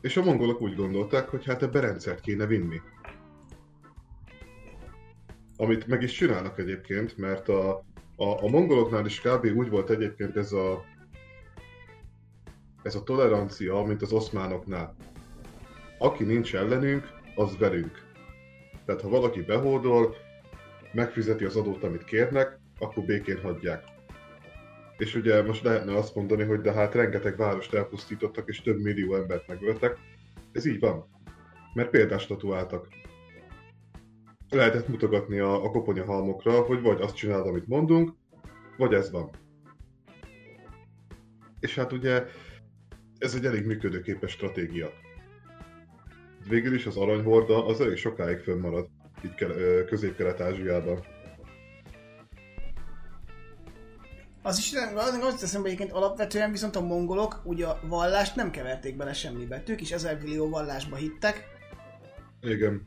És 0.00 0.16
a 0.16 0.24
mongolok 0.24 0.60
úgy 0.60 0.74
gondolták, 0.74 1.28
hogy 1.28 1.44
hát 1.44 1.62
ebbe 1.62 1.80
rendszert 1.80 2.20
kéne 2.20 2.46
vinni. 2.46 2.80
Amit 5.56 5.86
meg 5.86 6.02
is 6.02 6.12
csinálnak 6.12 6.58
egyébként, 6.58 7.16
mert 7.16 7.48
a, 7.48 7.70
a, 8.16 8.44
a 8.44 8.48
mongoloknál 8.48 9.06
is 9.06 9.20
kb. 9.20 9.44
úgy 9.44 9.68
volt 9.68 9.90
egyébként 9.90 10.36
ez 10.36 10.52
a 10.52 10.84
ez 12.82 12.94
a 12.94 13.02
tolerancia, 13.02 13.82
mint 13.82 14.02
az 14.02 14.12
oszmánoknál. 14.12 14.96
Aki 15.98 16.24
nincs 16.24 16.54
ellenünk, 16.54 17.08
az 17.34 17.56
velünk. 17.58 18.02
Tehát 18.84 19.00
ha 19.00 19.08
valaki 19.08 19.42
behódol, 19.42 20.14
megfizeti 20.92 21.44
az 21.44 21.56
adót, 21.56 21.84
amit 21.84 22.04
kérnek, 22.04 22.59
akkor 22.80 23.04
békén 23.04 23.40
hagyják. 23.40 23.84
És 24.96 25.14
ugye 25.14 25.42
most 25.42 25.62
lehetne 25.62 25.96
azt 25.96 26.14
mondani, 26.14 26.44
hogy 26.44 26.60
de 26.60 26.72
hát 26.72 26.94
rengeteg 26.94 27.36
várost 27.36 27.74
elpusztítottak, 27.74 28.48
és 28.48 28.60
több 28.60 28.80
millió 28.80 29.14
embert 29.14 29.46
megöltek. 29.46 29.98
Ez 30.52 30.64
így 30.64 30.80
van. 30.80 31.04
Mert 31.74 31.90
példást 31.90 32.24
statuáltak. 32.24 32.88
Lehetett 34.48 34.88
mutogatni 34.88 35.38
a, 35.38 35.64
a 35.64 35.70
koponyahalmokra, 35.70 36.60
hogy 36.60 36.80
vagy 36.80 37.00
azt 37.00 37.14
csinálod, 37.16 37.46
amit 37.46 37.66
mondunk, 37.66 38.12
vagy 38.76 38.94
ez 38.94 39.10
van. 39.10 39.30
És 41.60 41.74
hát 41.74 41.92
ugye 41.92 42.24
ez 43.18 43.34
egy 43.34 43.44
elég 43.44 43.66
működőképes 43.66 44.30
stratégia. 44.30 44.90
Végül 46.48 46.74
is 46.74 46.86
az 46.86 46.96
aranyhorda 46.96 47.66
az 47.66 47.80
elég 47.80 47.96
sokáig 47.96 48.38
fönnmarad 48.38 48.88
ö, 49.38 49.84
közép-kelet-ázsiában. 49.84 51.00
Az 54.42 54.58
is 54.58 54.72
az, 54.94 55.18
azt 55.22 55.40
teszem, 55.40 55.60
hogy 55.60 55.70
egyébként 55.70 55.96
alapvetően 55.96 56.50
viszont 56.50 56.76
a 56.76 56.80
mongolok 56.80 57.40
ugye 57.44 57.66
a 57.66 57.80
vallást 57.88 58.36
nem 58.36 58.50
keverték 58.50 58.96
bele 58.96 59.12
semmibe. 59.12 59.62
Ők 59.66 59.80
is 59.80 59.90
ezer 59.90 60.18
millió 60.22 60.48
vallásba 60.48 60.96
hittek, 60.96 61.44
Igen. 62.42 62.82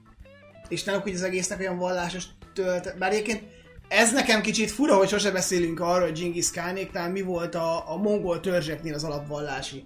és 0.68 0.84
náluk 0.84 1.06
ugye 1.06 1.14
az 1.16 1.24
egésznek 1.24 1.60
olyan 1.60 1.78
vallásos 1.78 2.24
tölt... 2.54 2.98
Bár 2.98 3.12
egyébként 3.12 3.44
ez 3.88 4.14
nekem 4.14 4.42
kicsit 4.42 4.72
fura, 4.72 4.96
hogy 4.96 5.08
sose 5.08 5.32
beszélünk 5.32 5.80
arról, 5.80 6.08
hogy 6.08 6.20
Genghis 6.20 6.52
Khánéknál 6.52 7.12
mi 7.12 7.22
volt 7.22 7.56
a, 7.56 7.92
a 7.92 7.98
mongol 7.98 8.40
törzseknél 8.40 8.94
az 8.94 9.04
alapvallási. 9.04 9.84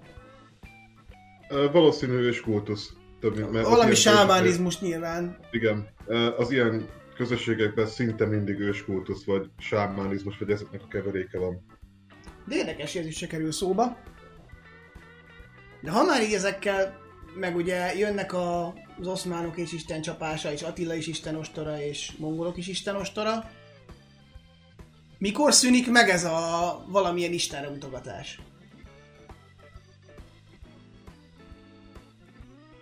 Ö, 1.49 1.71
Valószínű 1.71 2.13
ős 2.13 2.41
kultusz. 2.41 2.93
Több, 3.19 3.37
mint- 3.37 3.51
mert 3.51 3.67
Valami 3.67 3.95
sámánizmus 3.95 4.79
nyilván. 4.79 5.37
Igen. 5.51 5.87
Ö, 6.05 6.35
Az 6.37 6.51
ilyen 6.51 6.87
közösségekben 7.17 7.87
szinte 7.87 8.25
mindig 8.25 8.59
ős 8.59 8.83
kultusz, 8.83 9.23
vagy 9.23 9.49
sámánizmus, 9.57 10.37
vagy 10.37 10.49
ezeknek 10.49 10.81
a 10.83 10.87
keveréke 10.87 11.39
van. 11.39 11.65
De 12.45 12.55
érdekes, 12.55 12.95
ez 12.95 13.05
is 13.05 13.17
se 13.17 13.27
kerül 13.27 13.51
szóba. 13.51 13.97
De 15.81 15.91
ha 15.91 16.03
már 16.03 16.23
így 16.23 16.33
ezekkel, 16.33 16.97
meg 17.35 17.55
ugye 17.55 17.95
jönnek 17.95 18.33
a, 18.33 18.73
az 18.99 19.07
oszmánok 19.07 19.57
és 19.57 19.71
Isten 19.71 20.01
csapása, 20.01 20.51
és 20.51 20.61
Attila 20.61 20.93
is 20.93 21.07
Isten 21.07 21.35
ostora, 21.35 21.81
és 21.81 22.11
mongolok 22.17 22.57
is 22.57 22.67
Isten 22.67 22.95
ostora, 22.95 23.51
mikor 25.17 25.53
szűnik 25.53 25.91
meg 25.91 26.09
ez 26.09 26.23
a 26.23 26.85
valamilyen 26.87 27.33
Istenre 27.33 27.69
mutogatás? 27.69 28.39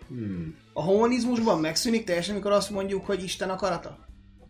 Hmm. 0.08 0.58
A 0.74 0.84
humanizmusban 0.84 1.60
megszűnik 1.60 2.04
teljesen, 2.04 2.34
amikor 2.34 2.52
azt 2.52 2.70
mondjuk, 2.70 3.06
hogy 3.06 3.24
Isten 3.24 3.50
akarata? 3.50 4.05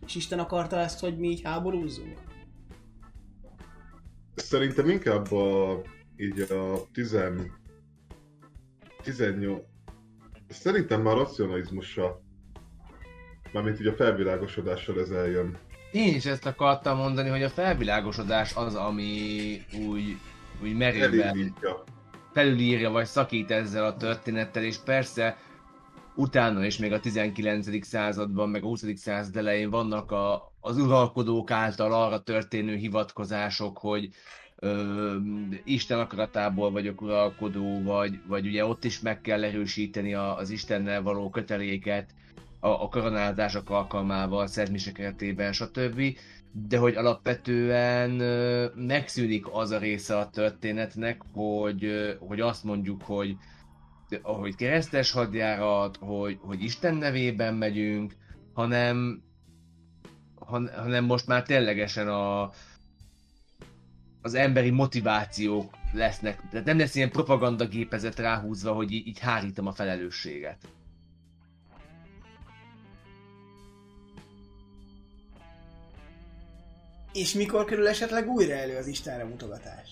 És 0.06 0.14
Isten 0.14 0.38
akarta 0.38 0.76
ezt, 0.76 1.00
hogy 1.00 1.18
mi 1.18 1.28
így 1.28 1.42
háborúzzunk? 1.42 2.18
Szerintem 4.34 4.88
inkább 4.88 5.32
a, 5.32 5.80
így 6.16 6.40
a 6.40 6.86
10, 6.92 7.16
18, 9.02 9.62
szerintem 10.48 11.02
már 11.02 11.16
racionalizmussal, 11.16 12.22
mármint 13.52 13.80
így 13.80 13.86
a 13.86 13.94
felvilágosodással 13.94 15.00
ez 15.00 15.10
eljön. 15.10 15.58
Én 15.92 16.14
is 16.14 16.24
ezt 16.24 16.46
akartam 16.46 16.96
mondani, 16.96 17.28
hogy 17.28 17.42
a 17.42 17.50
felvilágosodás 17.50 18.54
az, 18.54 18.74
ami 18.74 19.60
úgy, 19.88 20.16
úgy 20.62 20.76
merőben 20.76 21.54
felülírja 22.32 22.90
vagy 22.90 23.06
szakít 23.06 23.50
ezzel 23.50 23.84
a 23.84 23.96
történettel, 23.96 24.62
és 24.62 24.76
persze 24.76 25.36
utána 26.16 26.64
is 26.64 26.78
még 26.78 26.92
a 26.92 27.00
19. 27.00 27.86
században, 27.86 28.48
meg 28.48 28.62
a 28.62 28.66
20. 28.66 28.84
század 28.94 29.36
elején 29.36 29.70
vannak 29.70 30.10
a, 30.10 30.52
az 30.60 30.78
uralkodók 30.78 31.50
által 31.50 31.92
arra 31.92 32.22
történő 32.22 32.74
hivatkozások, 32.76 33.78
hogy 33.78 34.08
ö, 34.56 35.16
Isten 35.64 35.98
akaratából 35.98 36.70
vagyok 36.70 37.00
uralkodó, 37.00 37.82
vagy, 37.82 38.20
vagy 38.26 38.46
ugye 38.46 38.66
ott 38.66 38.84
is 38.84 39.00
meg 39.00 39.20
kell 39.20 39.44
erősíteni 39.44 40.14
a, 40.14 40.36
az 40.36 40.50
Istennel 40.50 41.02
való 41.02 41.30
köteléket, 41.30 42.10
a, 42.60 42.68
a 42.68 42.88
koronázások 42.88 43.70
alkalmával, 43.70 44.46
szentmise 44.46 44.92
keretében, 44.92 45.52
stb. 45.52 46.02
De 46.68 46.78
hogy 46.78 46.94
alapvetően 46.94 48.20
ö, 48.20 48.66
megszűnik 48.74 49.46
az 49.52 49.70
a 49.70 49.78
része 49.78 50.18
a 50.18 50.30
történetnek, 50.30 51.20
hogy, 51.32 51.84
ö, 51.84 52.12
hogy 52.18 52.40
azt 52.40 52.64
mondjuk, 52.64 53.02
hogy 53.02 53.36
hogy 54.22 54.54
keresztes 54.54 55.10
hadjárat, 55.10 55.96
hogy, 55.96 56.38
hogy 56.40 56.62
Isten 56.62 56.94
nevében 56.94 57.54
megyünk, 57.54 58.16
hanem, 58.52 59.22
han, 60.34 60.70
hanem 60.76 61.04
most 61.04 61.26
már 61.26 61.42
ténylegesen 61.42 62.08
a, 62.08 62.50
az 64.22 64.34
emberi 64.34 64.70
motivációk 64.70 65.74
lesznek. 65.92 66.48
Tehát 66.50 66.66
nem 66.66 66.78
lesz 66.78 66.94
ilyen 66.94 67.10
propagandagépezet 67.10 68.18
ráhúzva, 68.18 68.72
hogy 68.72 68.92
így, 68.92 69.06
így 69.06 69.18
hárítom 69.18 69.66
a 69.66 69.72
felelősséget. 69.72 70.68
És 77.12 77.32
mikor 77.32 77.64
kerül 77.64 77.88
esetleg 77.88 78.28
újra 78.28 78.54
elő 78.54 78.76
az 78.76 78.86
Istenre 78.86 79.24
mutogatás? 79.24 79.88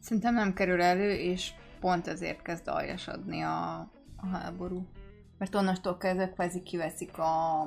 Szerintem 0.00 0.34
nem 0.34 0.54
kerül 0.54 0.82
elő, 0.82 1.10
és 1.12 1.50
pont 1.80 2.06
ezért 2.06 2.42
kezd 2.42 2.68
aljasadni 2.68 3.42
a, 3.42 3.78
a 4.16 4.26
háború. 4.32 4.86
Mert 5.38 5.54
onnastól 5.54 5.96
kezdve 5.96 6.30
kvázi 6.30 6.62
kiveszik 6.62 7.18
a... 7.18 7.62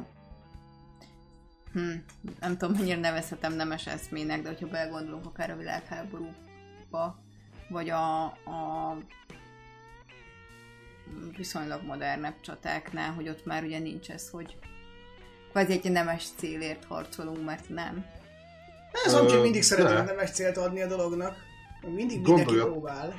Hm, 1.74 1.92
nem 2.40 2.58
tudom, 2.58 2.76
mennyire 2.78 3.00
nevezhetem 3.00 3.54
nemes 3.54 3.88
eszmének, 3.88 4.42
de 4.42 4.48
hogyha 4.48 4.68
belegondolunk 4.68 5.26
akár 5.26 5.50
a 5.52 5.58
világháborúba, 5.58 7.20
vagy 7.70 7.90
a, 7.90 8.24
a 8.26 8.98
viszonylag 11.38 11.84
modernebb 11.84 12.40
csatáknál, 12.42 13.14
hogy 13.14 13.30
ott 13.30 13.46
már 13.46 13.64
ugye 13.64 13.80
nincs 13.80 14.10
ez, 14.10 14.30
hogy 14.30 14.58
Vagy 15.54 15.72
egy 15.72 15.92
nemes 15.92 16.28
célért 16.38 16.86
harcolunk, 16.86 17.46
mert 17.46 17.70
nem. 17.70 18.06
Ez 19.06 19.14
amúgy 19.14 19.32
Ö, 19.34 19.42
mindig 19.42 19.64
szeretnék 19.64 19.96
de. 19.98 20.04
nemes 20.04 20.32
célt 20.32 20.58
adni 20.58 20.82
a 20.82 20.88
dolognak. 20.88 21.36
Mindig 21.82 21.98
mindenki 21.98 22.32
Gondolja- 22.32 22.66
próbál. 22.66 23.14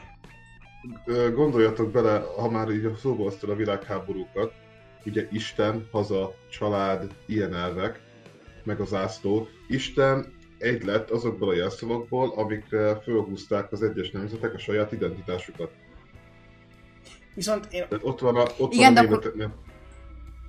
Gondoljatok 1.35 1.91
bele, 1.91 2.23
ha 2.37 2.51
már 2.51 2.71
így 2.71 2.95
szóba 2.97 3.23
hoztad 3.23 3.51
a 3.51 3.55
világháborúkat, 3.55 4.53
ugye 5.05 5.27
Isten, 5.31 5.89
haza, 5.91 6.35
család, 6.51 7.15
ilyen 7.27 7.55
elvek, 7.55 8.01
meg 8.65 8.81
az 8.81 8.95
ászló. 8.95 9.49
Isten 9.69 10.33
egy 10.59 10.85
lett 10.85 11.11
azokból 11.11 11.49
a 11.49 11.55
jelszavakból, 11.55 12.33
amikre 12.37 13.01
fölhúzták 13.01 13.73
az 13.73 13.83
egyes 13.83 14.11
nemzetek 14.11 14.55
a 14.55 14.59
saját 14.59 14.93
identitásukat. 14.93 15.71
Viszont 17.35 17.67
én 17.71 17.85
Tehát 17.89 18.05
ott 18.05 18.21
van 18.21 18.37
a, 18.37 18.45
ott 18.59 18.73
Igen, 18.73 18.95
van 18.95 19.05
a 19.05 19.09
de 19.09 19.15
akkor- 19.15 19.35
német, 19.35 19.55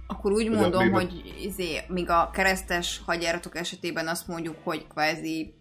Akkor 0.07 0.31
úgy 0.31 0.49
mondom, 0.49 0.83
német- 0.83 1.01
hogy 1.11 1.33
izé, 1.41 1.79
míg 1.87 2.09
a 2.09 2.29
keresztes 2.33 3.01
hadjáratok 3.05 3.55
esetében 3.55 4.07
azt 4.07 4.27
mondjuk, 4.27 4.55
hogy 4.63 4.87
kvázi 4.87 5.53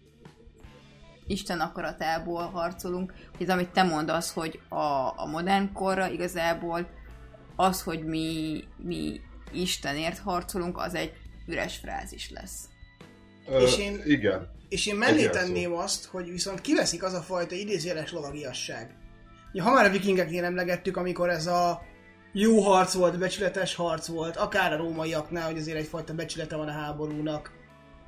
Isten 1.27 1.59
akaratából 1.59 2.41
harcolunk, 2.43 3.13
hogy 3.37 3.47
ez 3.47 3.53
amit 3.53 3.69
te 3.69 3.83
mondasz, 3.83 4.33
hogy 4.33 4.59
a, 4.69 5.13
a 5.15 5.25
modern 5.31 5.71
korra 5.73 6.09
igazából 6.09 6.87
az, 7.55 7.81
hogy 7.83 8.05
mi, 8.05 8.63
mi 8.77 9.19
Istenért 9.51 10.17
harcolunk, 10.17 10.77
az 10.77 10.95
egy 10.95 11.13
üres 11.47 11.77
frázis 11.77 12.29
lesz. 12.29 12.69
Ö, 13.47 13.59
És 13.59 13.77
én- 13.77 14.01
Igen. 14.05 14.51
És 14.69 14.85
én 14.85 14.95
mellé 14.95 15.29
tenném 15.29 15.73
azt, 15.73 16.05
hogy 16.05 16.29
viszont 16.31 16.61
kiveszik 16.61 17.03
az 17.03 17.13
a 17.13 17.21
fajta 17.21 17.55
idézőjeles 17.55 18.11
lovagiasság. 18.11 18.95
Ja, 19.51 19.63
ha 19.63 19.71
már 19.73 19.85
a 19.85 19.89
vikingeknél 19.91 20.43
emlegettük, 20.43 20.97
amikor 20.97 21.29
ez 21.29 21.47
a 21.47 21.81
jó 22.31 22.59
harc 22.59 22.93
volt, 22.93 23.19
becsületes 23.19 23.75
harc 23.75 24.07
volt, 24.07 24.35
akár 24.35 24.73
a 24.73 24.77
rómaiaknál, 24.77 25.45
hogy 25.45 25.57
azért 25.57 25.77
egyfajta 25.77 26.13
becsülete 26.13 26.55
van 26.55 26.67
a 26.67 26.71
háborúnak, 26.71 27.51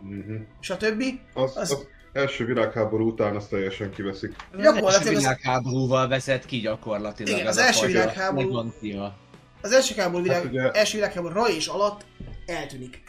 Uh-huh. 0.02 0.36
stb. 0.60 1.04
Az, 1.34 1.58
Az- 1.58 1.72
az 1.72 1.88
első 2.16 2.46
világháború 2.46 3.08
után 3.08 3.36
azt 3.36 3.50
teljesen 3.50 3.92
kiveszik. 3.92 4.36
Az 4.52 4.62
Gyakorlatilag 4.62 4.94
első 5.06 5.16
az- 5.16 5.18
világháborúval 5.22 6.08
veszett 6.08 6.46
ki 6.46 6.58
gyakorlatilag. 6.58 7.32
Igen, 7.34 7.48
az 7.48 7.58
a 7.58 7.62
első 7.62 7.88
világháború-. 7.88 8.74
Az 9.62 9.72
első 9.72 9.96
háború, 10.02 10.24
világ, 10.24 10.38
Hát 10.42 10.52
ugye- 10.52 10.72
első 10.72 10.98
világháború 10.98 11.46
és 11.46 11.68
alatt 11.68 12.06
eltűnik. 12.46 13.04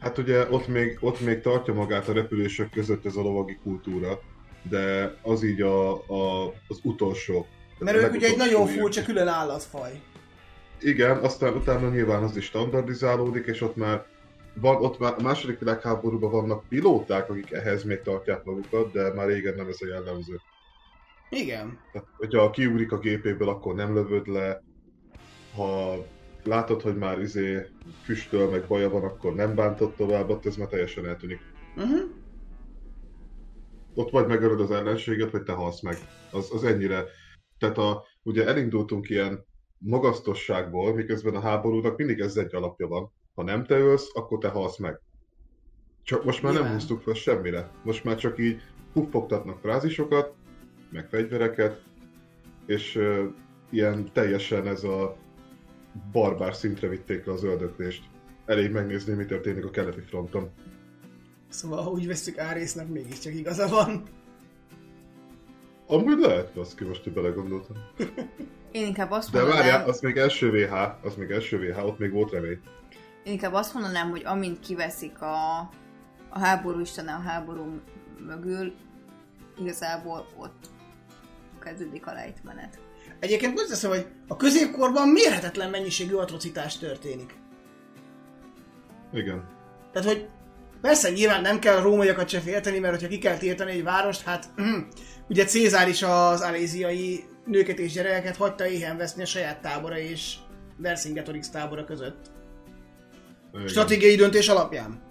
Hát 0.00 0.18
ugye 0.18 0.50
ott 0.50 0.68
még, 0.68 0.98
ott 1.00 1.20
még 1.20 1.40
tartja 1.40 1.74
magát 1.74 2.08
a 2.08 2.12
repülések 2.12 2.70
között 2.70 3.06
ez 3.06 3.16
a 3.16 3.20
lovagi 3.20 3.58
kultúra, 3.62 4.20
de 4.62 5.14
az 5.22 5.42
így 5.44 5.60
a, 5.60 5.92
a, 5.92 6.46
az 6.68 6.78
utolsó. 6.82 7.46
Mert 7.78 7.96
ők 7.96 8.12
ugye 8.12 8.26
egy 8.26 8.36
nagyon 8.36 8.66
furcsa 8.66 9.02
külön 9.02 9.28
állatfaj. 9.28 10.00
Igen, 10.80 11.16
aztán 11.16 11.54
utána 11.54 11.88
nyilván 11.88 12.22
az 12.22 12.36
is 12.36 12.44
standardizálódik, 12.44 13.46
és 13.46 13.60
ott 13.60 13.76
már 13.76 14.04
van, 14.54 14.76
ott 14.76 14.98
már 14.98 15.14
a 15.18 15.22
második 15.22 15.58
világháborúban 15.58 16.30
vannak 16.30 16.68
pilóták, 16.68 17.30
akik 17.30 17.50
ehhez 17.50 17.84
még 17.84 18.02
tartják 18.02 18.44
magukat, 18.44 18.92
de 18.92 19.12
már 19.14 19.26
régen 19.26 19.54
nem 19.54 19.68
ez 19.68 19.78
a 19.80 19.86
jellemző. 19.86 20.40
Igen. 21.30 21.78
Tehát, 21.92 22.08
hogyha 22.16 22.50
kiugrik 22.50 22.92
a 22.92 22.98
gépéből, 22.98 23.48
akkor 23.48 23.74
nem 23.74 23.94
lövöd 23.94 24.26
le. 24.26 24.62
Ha 25.54 25.94
látod, 26.44 26.82
hogy 26.82 26.96
már 26.96 27.20
izé 27.20 27.66
füstöl, 28.04 28.50
meg 28.50 28.66
baja 28.66 28.90
van, 28.90 29.02
akkor 29.02 29.34
nem 29.34 29.54
bántott 29.54 29.96
tovább, 29.96 30.30
ott 30.30 30.46
ez 30.46 30.56
már 30.56 30.68
teljesen 30.68 31.06
eltűnik. 31.06 31.40
Uh-huh. 31.76 32.10
ott 33.94 34.10
vagy 34.10 34.26
megölöd 34.26 34.60
az 34.60 34.70
ellenséget, 34.70 35.30
vagy 35.30 35.42
te 35.42 35.52
halsz 35.52 35.80
meg. 35.80 35.96
Az, 36.30 36.54
az 36.54 36.64
ennyire. 36.64 37.04
Tehát 37.58 37.78
a, 37.78 38.04
ugye 38.22 38.46
elindultunk 38.46 39.08
ilyen 39.08 39.44
magasztosságból, 39.78 40.94
miközben 40.94 41.34
a 41.34 41.40
háborúnak 41.40 41.96
mindig 41.96 42.20
ez 42.20 42.36
egy 42.36 42.54
alapja 42.54 42.86
van. 42.86 43.12
Ha 43.40 43.46
nem 43.46 43.64
te 43.64 43.78
ölsz, 43.78 44.10
akkor 44.12 44.38
te 44.38 44.48
halsz 44.48 44.76
meg. 44.76 45.00
Csak 46.02 46.24
most 46.24 46.42
már 46.42 46.52
nem 46.52 46.62
Nyilván. 46.62 46.80
húztuk 46.80 47.00
fel 47.00 47.14
semmire. 47.14 47.70
Most 47.82 48.04
már 48.04 48.16
csak 48.16 48.38
így 48.38 48.62
puffogtatnak 48.92 49.58
frázisokat, 49.60 50.34
meg 50.90 51.08
fegyvereket, 51.08 51.82
és 52.66 52.96
uh, 52.96 53.24
ilyen 53.70 54.10
teljesen 54.12 54.66
ez 54.66 54.84
a 54.84 55.16
barbár 56.12 56.54
szintre 56.54 56.88
vitték 56.88 57.24
le 57.24 57.32
az 57.32 57.44
öldöklést. 57.44 58.04
Elég 58.46 58.70
megnézni, 58.70 59.14
mi 59.14 59.24
történik 59.24 59.64
a 59.64 59.70
keleti 59.70 60.00
fronton. 60.00 60.50
Szóval, 61.48 61.82
ha 61.82 61.90
úgy 61.90 62.06
veszük 62.06 62.38
Árésznek, 62.38 62.88
mégiscsak 62.88 63.34
igaza 63.34 63.68
van. 63.68 64.02
Amúgy 65.86 66.18
lehet, 66.18 66.52
baszki, 66.54 66.84
most 66.84 67.02
hogy 67.02 67.12
belegondoltam. 67.12 67.76
Én 68.72 68.86
inkább 68.86 69.10
azt 69.10 69.30
De 69.30 69.38
mondanám, 69.38 69.62
várjál, 69.64 69.88
az 69.88 70.00
még 70.00 70.16
első 70.16 70.50
VH, 70.50 70.74
az 71.06 71.14
még 71.14 71.30
első 71.30 71.58
VH, 71.58 71.86
ott 71.86 71.98
még 71.98 72.12
volt 72.12 72.30
remény. 72.30 72.60
Én 73.30 73.36
inkább 73.36 73.52
azt 73.52 73.74
mondanám, 73.74 74.10
hogy 74.10 74.22
amint 74.24 74.60
kiveszik 74.60 75.20
a, 75.20 75.58
a 76.28 76.38
háború 76.38 76.80
istene 76.80 77.12
a 77.12 77.20
háború 77.20 77.80
mögül, 78.26 78.74
igazából 79.58 80.26
ott 80.36 80.70
kezdődik 81.60 82.06
a 82.06 82.12
lejtmenet. 82.12 82.78
Egyébként 83.18 83.54
most 83.54 83.68
teszem, 83.68 83.90
hogy 83.90 84.06
a 84.28 84.36
középkorban 84.36 85.08
mérhetetlen 85.08 85.70
mennyiségű 85.70 86.14
atrocitás 86.14 86.78
történik. 86.78 87.34
Igen. 89.12 89.44
Tehát, 89.92 90.08
hogy 90.08 90.28
persze 90.80 91.10
nyilván 91.10 91.42
nem 91.42 91.58
kell 91.58 91.76
a 91.76 91.82
rómaiakat 91.82 92.28
se 92.28 92.40
félteni, 92.40 92.78
mert 92.78 92.94
hogyha 92.94 93.08
ki 93.08 93.18
kell 93.18 93.36
tiltani 93.36 93.70
egy 93.70 93.82
várost, 93.82 94.22
hát 94.22 94.48
ugye 95.28 95.44
Cézár 95.44 95.88
is 95.88 96.02
az 96.02 96.40
aléziai 96.40 97.24
nőket 97.44 97.78
és 97.78 97.92
gyerekeket 97.92 98.36
hagyta 98.36 98.66
éhen 98.66 98.96
veszni 98.96 99.22
a 99.22 99.26
saját 99.26 99.60
tábora 99.60 99.98
és 99.98 100.36
Vercingetorix 100.76 101.48
tábora 101.50 101.84
között. 101.84 102.38
Igen. 103.54 103.68
Stratégiai 103.68 104.14
döntés 104.14 104.48
alapján. 104.48 105.02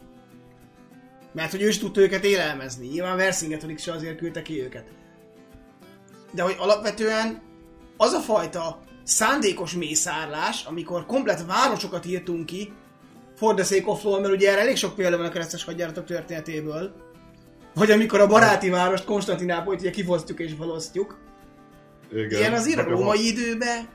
Mert 1.34 1.52
hogy 1.52 1.62
ő 1.62 1.68
is 1.68 1.78
tudta 1.78 2.02
őket 2.02 2.24
élelmezni. 2.24 2.88
Nyilván 2.88 3.18
Vercingetorix 3.18 3.84
se 3.84 3.92
azért 3.92 4.18
küldte 4.18 4.42
ki 4.42 4.62
őket. 4.64 4.86
De 6.32 6.42
hogy 6.42 6.56
alapvetően 6.58 7.42
az 7.98 8.12
a 8.14 8.20
fajta 8.20 8.80
szándékos 9.04 9.74
mészárlás, 9.74 10.64
amikor 10.66 11.06
komplet 11.06 11.46
városokat 11.46 12.06
írtunk 12.06 12.46
ki, 12.46 12.74
for 13.36 13.54
the 13.56 13.64
sake 13.64 13.92
of 13.92 14.04
law, 14.04 14.22
mert 14.22 14.34
ugye 14.34 14.52
erre 14.52 14.62
elég 14.62 14.76
sok 14.76 14.96
példa 14.96 15.18
van 15.18 15.26
a 15.26 15.30
keresztes 15.30 15.64
hadjáratok 15.64 16.06
történetéből, 16.06 16.94
vagy 17.74 17.92
amikor 17.92 18.20
a 18.20 18.28
baráti 18.28 18.70
várost, 18.70 19.06
Konstantinápolyt 19.06 19.80
ugye 19.80 19.90
kifosztjuk 19.90 20.40
és 20.40 20.52
felosztjuk. 20.58 21.18
Igen. 22.12 22.40
Ilyen 22.40 22.54
azért 22.54 22.80
a 22.80 22.90
római 22.90 23.28
időben 23.28 23.88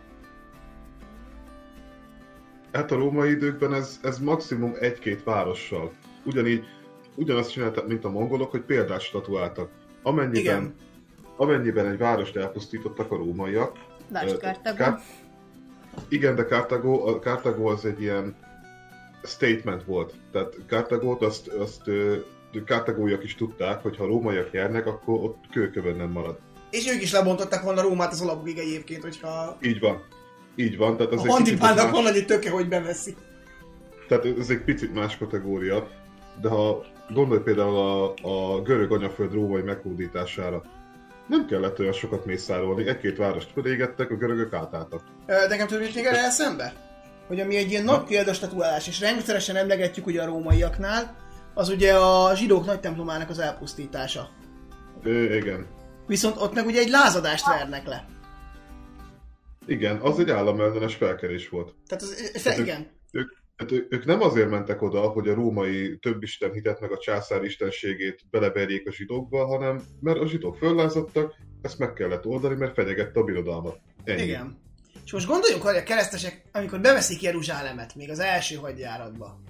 Hát 2.74 2.90
a 2.92 2.96
római 2.96 3.30
időkben 3.30 3.74
ez, 3.74 4.00
ez 4.02 4.18
maximum 4.18 4.74
egy-két 4.80 5.24
várossal. 5.24 5.92
Ugyanígy, 6.24 6.64
ugyanazt 7.14 7.50
csináltak, 7.50 7.86
mint 7.86 8.04
a 8.04 8.10
mongolok, 8.10 8.50
hogy 8.50 8.60
példát 8.60 9.00
statuáltak. 9.00 9.70
Amennyiben, 10.02 10.40
Igen. 10.40 10.74
amennyiben 11.36 11.86
egy 11.86 11.98
várost 11.98 12.36
elpusztítottak 12.36 13.12
a 13.12 13.16
rómaiak, 13.16 13.78
Lásd 14.08 14.34
Ö, 14.34 14.36
Kartágon. 14.36 14.76
Kár- 14.76 15.00
Igen, 16.08 16.34
de 16.34 16.44
Cartago, 16.44 17.06
a 17.08 17.18
Cartago 17.18 17.70
az 17.70 17.84
egy 17.84 18.00
ilyen 18.00 18.36
statement 19.22 19.84
volt. 19.84 20.14
Tehát 20.32 20.56
Cartagót 20.66 21.22
azt, 21.22 21.48
azt 21.48 21.88
ö, 21.88 22.16
Cartagóiak 22.64 23.24
is 23.24 23.34
tudták, 23.34 23.82
hogy 23.82 23.96
ha 23.96 24.06
rómaiak 24.06 24.52
nyernek, 24.52 24.86
akkor 24.86 25.14
ott 25.22 25.44
kőkövön 25.50 25.96
nem 25.96 26.10
marad. 26.10 26.38
És 26.70 26.92
ők 26.92 27.02
is 27.02 27.12
lebontották 27.12 27.62
volna 27.62 27.82
Rómát 27.82 28.12
az 28.12 28.20
alapokig 28.20 28.58
egyébként, 28.58 29.02
hogyha 29.02 29.56
Így 29.62 29.80
van. 29.80 30.02
Így 30.54 30.76
van, 30.76 30.96
tehát 30.96 31.12
az 31.12 31.20
a 31.20 31.24
egy 31.24 31.30
Antipának 31.30 31.76
más, 31.76 31.90
van 31.90 32.06
annyi 32.06 32.24
töke, 32.24 32.50
hogy 32.50 32.68
beveszi. 32.68 33.16
tehát 34.08 34.24
ez 34.38 34.50
egy 34.50 34.64
picit 34.64 34.94
más 34.94 35.18
kategória, 35.18 35.88
de 36.40 36.48
ha 36.48 36.84
gondolj 37.12 37.40
például 37.40 37.76
a, 37.76 38.14
a 38.22 38.62
görög 38.62 38.92
anyaföld 38.92 39.32
római 39.32 39.62
meghódítására, 39.62 40.62
nem 41.28 41.46
kellett 41.46 41.78
olyan 41.78 41.92
sokat 41.92 42.24
mészárolni, 42.24 42.88
egy-két 42.88 43.16
várost 43.16 43.50
fölégettek, 43.52 44.10
a 44.10 44.14
görögök 44.14 44.52
átálltak. 44.52 45.02
De 45.26 45.46
nekem 45.48 45.66
tudjuk 45.66 45.94
még 45.94 46.04
erre 46.04 46.24
eszembe? 46.24 46.72
Hogy 47.26 47.40
ami 47.40 47.56
egy 47.56 47.70
ilyen 47.70 47.84
nagy 47.84 48.04
példastatuálás, 48.04 48.88
és 48.88 49.00
rendszeresen 49.00 49.56
emlegetjük 49.56 50.06
ugye 50.06 50.22
a 50.22 50.26
rómaiaknál, 50.26 51.16
az 51.54 51.68
ugye 51.68 51.94
a 51.94 52.34
zsidók 52.34 52.66
nagy 52.66 52.80
templomának 52.80 53.30
az 53.30 53.38
elpusztítása. 53.38 54.28
Ö, 55.02 55.34
igen. 55.34 55.66
Viszont 56.06 56.36
ott 56.40 56.54
meg 56.54 56.66
ugye 56.66 56.80
egy 56.80 56.88
lázadást 56.88 57.46
vernek 57.46 57.86
le. 57.86 58.04
Igen, 59.66 59.96
az 59.96 60.18
egy 60.18 60.30
államellenes 60.30 60.94
felkerés 60.94 61.48
volt. 61.48 61.74
Tehát 61.86 62.04
az, 62.04 62.30
fe, 62.40 62.58
igen. 62.58 62.86
Ők, 63.12 63.30
hát 63.56 63.72
ő- 63.72 63.86
ők 63.90 64.04
nem 64.04 64.20
azért 64.20 64.50
mentek 64.50 64.82
oda, 64.82 65.00
hogy 65.00 65.28
a 65.28 65.34
római 65.34 65.98
több 65.98 66.22
isten 66.22 66.52
hitet 66.52 66.80
meg 66.80 66.92
a 66.92 66.98
császár 66.98 67.44
istenségét 67.44 68.20
beleverjék 68.30 68.88
a 68.88 68.92
zsidókba, 68.92 69.46
hanem 69.46 69.82
mert 70.00 70.18
a 70.18 70.26
zsidók 70.26 70.56
föllázadtak, 70.56 71.34
ezt 71.62 71.78
meg 71.78 71.92
kellett 71.92 72.26
oldani, 72.26 72.54
mert 72.54 72.74
fenyegette 72.74 73.20
a 73.20 73.24
birodalmat. 73.24 73.78
Ennyi. 74.04 74.22
Igen. 74.22 74.58
És 75.04 75.12
most 75.12 75.26
gondoljunk, 75.26 75.62
hogy 75.62 75.76
a 75.76 75.82
keresztesek, 75.82 76.42
amikor 76.52 76.80
beveszik 76.80 77.22
Jeruzsálemet, 77.22 77.94
még 77.94 78.10
az 78.10 78.18
első 78.18 78.54
hadjáratba. 78.56 79.40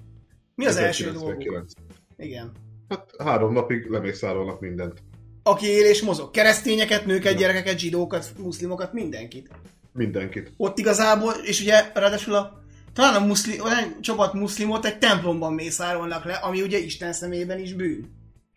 Mi 0.55 0.67
az 0.67 0.77
első 0.77 1.05
dolguk? 1.05 1.21
1999. 1.43 1.73
Igen. 2.17 2.53
Hát 2.89 3.11
három 3.19 3.53
napig 3.53 3.87
lemészárolnak 3.91 4.61
mindent. 4.61 5.03
Aki 5.43 5.67
él 5.67 5.85
és 5.87 6.03
mozog. 6.03 6.31
Keresztényeket, 6.31 7.07
nőket, 7.07 7.33
Ja. 7.33 7.39
gyerekeket, 7.39 7.79
zsidókat, 7.79 8.33
muszlimokat, 8.39 8.93
mindenkit. 8.93 9.49
Mindenkit. 9.95 10.53
Ott 10.57 10.79
igazából, 10.79 11.33
és 11.33 11.61
ugye 11.61 11.91
ráadásul 11.95 12.35
a 12.35 12.63
talán 12.93 13.23
a 13.23 13.27
muszlim, 13.27 13.61
olyan 13.63 14.01
csapat 14.01 14.33
muszlimot 14.33 14.85
egy 14.85 14.99
templomban 14.99 15.53
mészárolnak 15.53 16.25
le, 16.25 16.33
ami 16.35 16.63
ugye 16.63 16.79
Isten 16.79 17.13
szemében 17.13 17.59
is 17.59 17.73
bűn. 17.73 18.07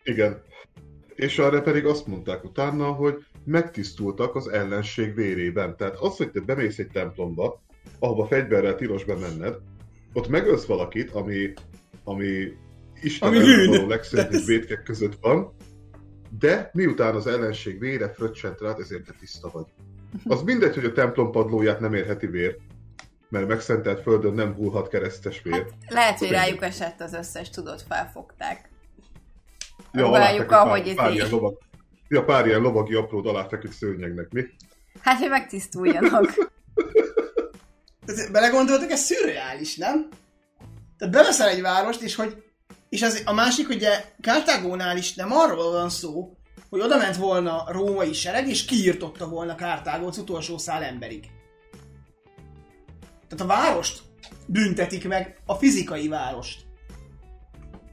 Igen. 0.02 0.42
És 1.14 1.38
arra 1.38 1.62
pedig 1.62 1.84
azt 1.84 2.06
mondták 2.06 2.44
utána, 2.44 2.86
hogy 2.86 3.14
megtisztultak 3.44 4.34
az 4.34 4.48
ellenség 4.48 5.14
vérében. 5.14 5.76
Tehát 5.76 5.96
az, 5.98 6.16
hogy 6.16 6.30
te 6.30 6.40
bemész 6.40 6.78
egy 6.78 6.90
templomba, 6.92 7.62
ahova 7.98 8.26
fegyverrel 8.26 8.74
tilos 8.74 9.04
bemenned, 9.04 9.54
ott 10.12 10.28
megölsz 10.28 10.64
valakit, 10.64 11.10
ami, 11.10 11.52
ami 12.04 12.52
Isten 13.02 13.28
Ami 13.28 13.38
Ez- 14.12 14.46
vétkek 14.46 14.82
között 14.82 15.16
van, 15.20 15.54
de 16.38 16.70
miután 16.72 17.14
az 17.14 17.26
ellenség 17.26 17.78
vére 17.78 18.12
fröccsent 18.12 18.60
rád, 18.60 18.80
ezért 18.80 19.04
te 19.04 19.12
tiszta 19.20 19.50
vagy. 19.52 19.66
Az 20.24 20.42
mindegy, 20.42 20.74
hogy 20.74 20.84
a 20.84 20.92
templom 20.92 21.30
padlóját 21.30 21.80
nem 21.80 21.94
érheti 21.94 22.26
vér, 22.26 22.56
mert 23.28 23.46
megszentelt 23.46 24.02
földön 24.02 24.34
nem 24.34 24.54
hullhat 24.54 24.88
keresztes 24.88 25.42
vér. 25.42 25.54
Hát, 25.54 25.72
lehet, 25.88 26.18
hogy 26.18 26.30
rájuk 26.30 26.62
esett 26.62 27.00
az 27.00 27.12
összes, 27.12 27.50
tudod, 27.50 27.82
felfogták. 27.88 28.70
Ja, 29.92 30.06
aláfeküdt 30.06 30.50
ahogy 30.50 30.82
pár, 30.82 30.88
ez 30.88 30.94
pár 30.94 31.12
ilyen 31.12 31.28
lovag, 31.30 31.58
ja, 32.08 32.24
pár 32.24 32.46
ilyen 32.46 32.60
lovagi 32.60 32.94
apród 32.94 33.26
aláfeküdt 33.26 33.72
szőnyegnek, 33.72 34.28
mi? 34.30 34.44
Hát, 35.00 35.18
hogy 35.18 35.28
megtisztuljanak. 35.28 36.34
Tehát 38.06 38.32
belegondoltak, 38.32 38.90
ez 38.90 39.00
szürreális, 39.00 39.76
nem? 39.76 40.08
Tehát 40.98 41.14
beveszel 41.14 41.48
egy 41.48 41.60
várost, 41.60 42.02
és 42.02 42.14
hogy 42.14 42.42
és 42.88 43.02
az, 43.02 43.22
a 43.24 43.32
másik, 43.32 43.68
ugye 43.68 44.04
Kártágónál 44.20 44.96
is 44.96 45.14
nem 45.14 45.32
arról 45.32 45.72
van 45.72 45.88
szó, 45.88 46.37
hogy 46.70 46.80
oda 46.80 46.96
ment 46.96 47.16
volna 47.16 47.64
római 47.68 48.12
sereg, 48.12 48.48
és 48.48 48.64
kiirtotta 48.64 49.28
volna 49.28 49.54
Kártágót 49.54 50.08
az 50.08 50.18
utolsó 50.18 50.58
szál 50.58 50.82
emberig. 50.82 51.30
Tehát 53.28 53.44
a 53.44 53.46
várost 53.46 54.02
büntetik 54.46 55.08
meg, 55.08 55.40
a 55.46 55.54
fizikai 55.54 56.08
várost. 56.08 56.66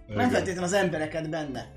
Nem 0.08 0.18
Igen. 0.18 0.30
feltétlenül 0.30 0.64
az 0.64 0.74
embereket 0.74 1.30
benne. 1.30 1.72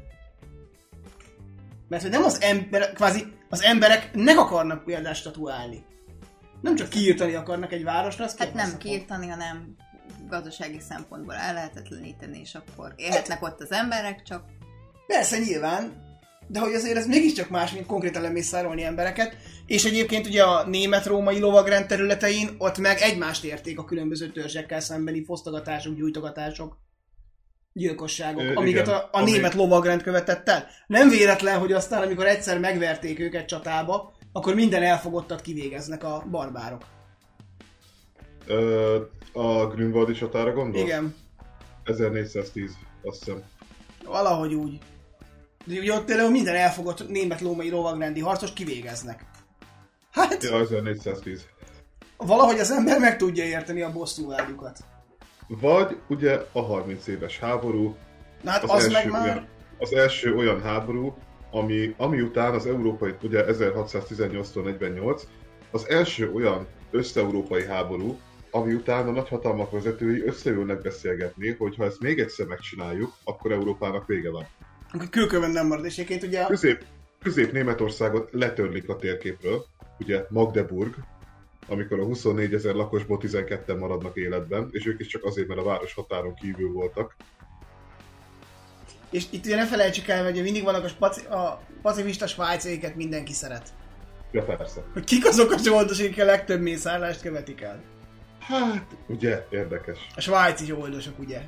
Mert 1.88 2.02
hogy 2.02 2.10
nem 2.10 2.24
az 2.24 2.40
ember, 2.40 2.92
kvázi 2.92 3.32
az 3.48 3.62
emberek 3.62 4.14
meg 4.14 4.38
akarnak 4.38 4.84
példást 4.84 5.20
statuálni. 5.20 5.84
Nem 6.60 6.74
csak 6.74 6.88
kiírtani 6.88 7.34
akarnak 7.34 7.72
egy 7.72 7.84
városra, 7.84 8.24
azt 8.24 8.38
Hát 8.38 8.54
nem 8.54 8.78
kiirtani, 8.78 9.28
hanem 9.28 9.76
gazdasági 10.28 10.80
szempontból 10.80 11.34
ellehetetleníteni, 11.34 12.40
és 12.40 12.54
akkor 12.54 12.92
élhetnek 12.96 13.42
ott 13.42 13.60
az 13.60 13.72
emberek, 13.72 14.22
csak 14.22 14.44
Persze, 15.06 15.38
nyilván, 15.38 16.07
de 16.48 16.60
hogy 16.60 16.74
azért 16.74 16.96
ez 16.96 17.06
mégiscsak 17.06 17.48
más, 17.48 17.72
mint 17.72 17.86
konkrétan 17.86 18.22
lemészárolni 18.22 18.82
embereket, 18.84 19.36
és 19.66 19.84
egyébként 19.84 20.26
ugye 20.26 20.42
a 20.42 20.66
német-római 20.66 21.38
lovagrend 21.38 21.86
területein 21.86 22.48
ott 22.58 22.78
meg 22.78 22.98
egymást 23.00 23.44
érték 23.44 23.78
a 23.78 23.84
különböző 23.84 24.28
törzsekkel 24.30 24.80
szembeni 24.80 25.24
fosztogatások, 25.24 25.94
gyújtogatások, 25.96 26.76
gyilkosságok, 27.72 28.42
Ö, 28.42 28.54
amiket 28.54 28.86
igen, 28.86 28.94
a, 28.98 28.98
a 28.98 29.08
ami- 29.10 29.30
német 29.30 29.54
lovagrend 29.54 30.02
követett 30.02 30.48
el. 30.48 30.66
Nem 30.86 31.08
véletlen, 31.08 31.58
hogy 31.58 31.72
aztán, 31.72 32.02
amikor 32.02 32.26
egyszer 32.26 32.58
megverték 32.58 33.18
őket 33.18 33.46
csatába, 33.46 34.12
akkor 34.32 34.54
minden 34.54 34.82
elfogottat 34.82 35.40
kivégeznek 35.40 36.04
a 36.04 36.26
barbárok. 36.30 36.82
Ö, 38.46 39.00
a 39.32 39.66
Grünwaldi 39.66 40.12
csatára 40.12 40.52
gondolsz? 40.52 40.84
Igen, 40.84 41.14
1410, 41.84 42.76
azt 43.02 43.24
hiszem. 43.24 43.42
valahogy 44.04 44.54
úgy. 44.54 44.78
De 45.68 45.78
ugye 45.78 45.92
ott 45.92 46.04
például 46.04 46.30
minden 46.30 46.54
elfogott 46.54 47.08
német-római 47.08 47.70
lovagrendi 47.70 48.20
harcos 48.20 48.52
kivégeznek. 48.52 49.24
Hát, 50.10 50.42
Ja, 50.42 50.60
1410. 50.60 51.46
valahogy 52.16 52.58
az 52.58 52.70
ember 52.70 52.98
meg 52.98 53.16
tudja 53.16 53.44
érteni 53.44 53.82
a 53.82 53.92
bosszúvágyukat. 53.92 54.78
Vagy 55.48 55.96
ugye 56.08 56.40
a 56.52 56.60
30 56.60 57.06
éves 57.06 57.38
háború, 57.38 57.96
Na 58.42 58.50
hát 58.50 58.62
az, 58.62 58.70
az, 58.70 58.82
első 58.84 58.92
meg 58.92 59.10
már... 59.10 59.22
olyan, 59.28 59.46
az 59.78 59.92
első 59.92 60.34
olyan 60.34 60.62
háború, 60.62 61.14
ami, 61.50 61.94
ami 61.96 62.20
után 62.20 62.54
az 62.54 62.66
európai, 62.66 63.14
ugye 63.22 63.44
1618-tól 63.48 64.62
48, 64.62 65.22
az 65.70 65.88
első 65.88 66.32
olyan 66.32 66.66
össze-európai 66.90 67.64
háború, 67.64 68.18
ami 68.50 68.74
után 68.74 69.08
a 69.08 69.10
nagyhatalmak 69.10 69.70
vezetői 69.70 70.22
összeülnek 70.22 70.82
beszélgetni, 70.82 71.56
hogy 71.58 71.76
ha 71.76 71.84
ezt 71.84 72.00
még 72.00 72.18
egyszer 72.18 72.46
megcsináljuk, 72.46 73.12
akkor 73.24 73.52
Európának 73.52 74.06
vége 74.06 74.30
van. 74.30 74.46
Kőkövön 75.10 75.50
nem 75.50 75.66
marad, 75.66 75.84
és 75.84 75.92
egyébként 75.92 76.22
ugye... 76.22 76.46
Közép, 76.46 76.84
Közép-Németországot 77.22 78.28
letörlik 78.32 78.88
a 78.88 78.96
térképről, 78.96 79.64
ugye 79.98 80.24
Magdeburg, 80.28 80.94
amikor 81.68 82.00
a 82.00 82.04
24 82.04 82.54
ezer 82.54 82.74
lakosból 82.74 83.18
12-en 83.22 83.78
maradnak 83.78 84.16
életben, 84.16 84.68
és 84.70 84.86
ők 84.86 85.00
is 85.00 85.06
csak 85.06 85.24
azért, 85.24 85.48
mert 85.48 85.60
a 85.60 85.64
város 85.64 85.94
határon 85.94 86.34
kívül 86.34 86.72
voltak. 86.72 87.16
És 89.10 89.24
itt 89.30 89.44
ugye 89.44 89.56
ne 89.56 89.66
felejtsük 89.66 90.08
el, 90.08 90.24
hogy 90.24 90.42
mindig 90.42 90.62
vannak 90.62 90.84
a, 90.84 90.88
spaci, 90.88 91.26
a 91.26 91.62
pacifista 91.82 92.26
svájciaiket 92.26 92.96
mindenki 92.96 93.32
szeret. 93.32 93.68
Ja, 94.30 94.44
persze. 94.44 94.84
Hogy 94.92 95.04
kik 95.04 95.26
azok 95.26 95.50
a 95.50 95.58
zsoldosok, 95.58 96.06
akik 96.06 96.20
a 96.20 96.24
legtöbb 96.24 96.60
mészárlást 96.60 97.20
követik 97.20 97.60
el. 97.60 97.82
Hát, 98.40 98.96
ugye, 99.06 99.46
érdekes. 99.50 99.98
A 100.14 100.20
svájci 100.20 100.64
zsoldosok, 100.64 101.18
ugye. 101.18 101.40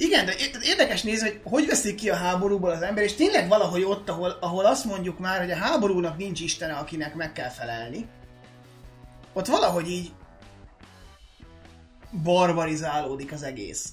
Igen, 0.00 0.24
de 0.24 0.34
érdekes 0.62 1.02
nézni, 1.02 1.28
hogy 1.28 1.40
hogy 1.44 1.66
veszik 1.66 1.94
ki 1.94 2.10
a 2.10 2.14
háborúból 2.14 2.70
az 2.70 2.82
ember, 2.82 3.04
és 3.04 3.14
tényleg 3.14 3.48
valahogy 3.48 3.82
ott, 3.82 4.08
ahol, 4.08 4.36
ahol 4.40 4.66
azt 4.66 4.84
mondjuk 4.84 5.18
már, 5.18 5.38
hogy 5.38 5.50
a 5.50 5.56
háborúnak 5.56 6.16
nincs 6.16 6.40
istene, 6.40 6.72
akinek 6.72 7.14
meg 7.14 7.32
kell 7.32 7.48
felelni, 7.48 8.06
ott 9.32 9.46
valahogy 9.46 9.90
így 9.90 10.12
barbarizálódik 12.22 13.32
az 13.32 13.42
egész. 13.42 13.92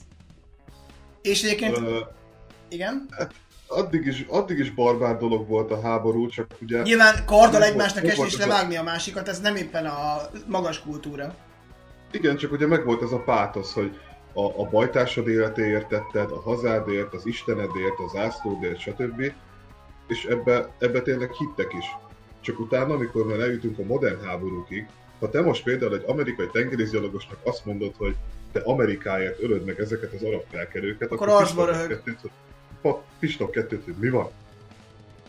És 1.21 1.43
egyébként, 1.43 1.77
Ö, 1.77 1.99
igen, 2.69 3.09
addig, 3.67 4.05
is, 4.05 4.25
addig 4.27 4.57
is 4.57 4.73
barbár 4.73 5.17
dolog 5.17 5.47
volt 5.47 5.71
a 5.71 5.81
háború, 5.81 6.27
csak 6.27 6.55
ugye... 6.61 6.81
nyilván 6.81 7.25
karddal 7.25 7.59
Nem 7.59 7.69
egymásnak 7.69 8.05
esni 8.07 8.25
és 8.25 8.37
levágni 8.37 8.75
a 8.75 8.83
másikat, 8.83 9.27
ez 9.27 9.39
nem 9.39 9.55
éppen 9.55 9.85
a 9.85 10.21
magas 10.45 10.81
kultúra. 10.81 11.35
Igen, 12.11 12.37
csak 12.37 12.51
ugye 12.51 12.67
megvolt 12.67 13.01
ez 13.01 13.11
a 13.11 13.23
pátosz, 13.23 13.73
hogy 13.73 13.99
a, 14.37 14.61
a 14.61 14.69
bajtársad 14.69 15.27
életéért 15.27 15.87
tetted, 15.87 16.31
a 16.31 16.41
hazádért, 16.41 17.13
az 17.13 17.25
istenedért, 17.25 17.99
az 18.05 18.19
ászlódért, 18.19 18.79
stb. 18.79 19.31
És 20.07 20.25
ebbe, 20.25 20.69
ebbe 20.79 21.01
tényleg 21.01 21.31
hittek 21.31 21.73
is. 21.79 21.85
Csak 22.41 22.59
utána, 22.59 22.93
amikor 22.93 23.25
már 23.25 23.39
eljutunk 23.39 23.79
a 23.79 23.83
modern 23.83 24.23
háborúkig, 24.23 24.87
ha 25.19 25.29
te 25.29 25.41
most 25.41 25.63
például 25.63 25.95
egy 25.95 26.03
amerikai 26.07 26.47
tengerészgyalogosnak 26.51 27.37
azt 27.43 27.65
mondod, 27.65 27.93
hogy 27.97 28.15
te 28.51 28.59
Amerikáért 28.59 29.41
ölöd 29.41 29.65
meg 29.65 29.79
ezeket 29.79 30.13
az 30.13 30.23
arab 30.23 30.43
felkerőket, 30.51 31.11
Akkor 31.11 31.27
akkor 31.27 31.41
arcba 31.41 31.65
pistok 31.65 31.75
röhög. 31.75 31.89
kettőt, 31.89 32.21
hogy- 32.21 32.31
pa- 32.81 33.01
pistok 33.19 33.51
kettőt, 33.51 33.83
hogy 33.83 33.95
mi 33.99 34.09
van? 34.09 34.29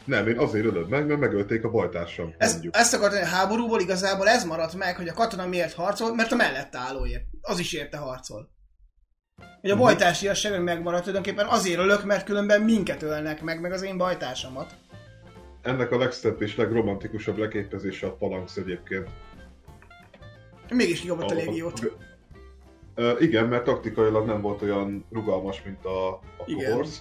Nem, 0.05 0.29
én 0.29 0.39
azért 0.39 0.65
ölöd 0.65 0.89
meg, 0.89 1.07
mert 1.07 1.21
megölték 1.21 1.65
a 1.65 1.71
bajtársam, 1.71 2.35
Ez, 2.39 2.59
ezt 2.71 2.95
akartam, 2.95 3.23
a 3.23 3.27
háborúból 3.27 3.81
igazából 3.81 4.29
ez 4.29 4.45
maradt 4.45 4.75
meg, 4.75 4.97
hogy 4.97 5.09
a 5.09 5.13
katona 5.15 5.47
miért 5.47 5.75
harcol, 5.75 6.15
mert 6.15 6.33
a 6.33 6.37
mellette 6.37 6.79
állóért. 6.79 7.25
Az 7.43 7.59
is 7.59 7.73
érte 7.73 7.97
harcol. 7.97 8.49
Hogy 9.61 9.71
a 9.71 9.75
Mhm. 9.75 9.83
bajtársiasság 9.83 10.53
meg 10.53 10.63
megmaradt 10.63 11.05
tulajdonképpen 11.05 11.47
azért 11.47 11.79
ölök, 11.79 12.05
mert 12.05 12.25
különben 12.25 12.61
minket 12.63 13.03
ölnek 13.03 13.43
meg, 13.43 13.61
meg 13.61 13.73
az 13.73 13.83
én 13.83 13.97
bajtársamat. 13.97 14.75
Ennek 15.63 15.91
a 15.93 15.99
legszebb 15.99 16.43
és 16.43 16.57
legromantikusabb 16.57 17.37
leképezése 17.37 18.07
a 18.07 18.13
Phalanx 18.13 18.57
egyébként. 18.57 19.09
Mégis 20.71 21.01
kikapott 21.01 21.31
a 21.31 21.33
A- 21.33 21.37
légiót. 21.37 21.93
Ö, 22.95 23.13
igen, 23.19 23.47
mert 23.47 23.65
taktikailag 23.65 24.27
nem 24.27 24.41
volt 24.41 24.63
olyan 24.63 25.05
rugalmas, 25.13 25.63
mint 25.65 25.85
a, 25.85 26.09
a 26.13 26.21
Igen. 26.47 26.71
Cohorts, 26.71 26.97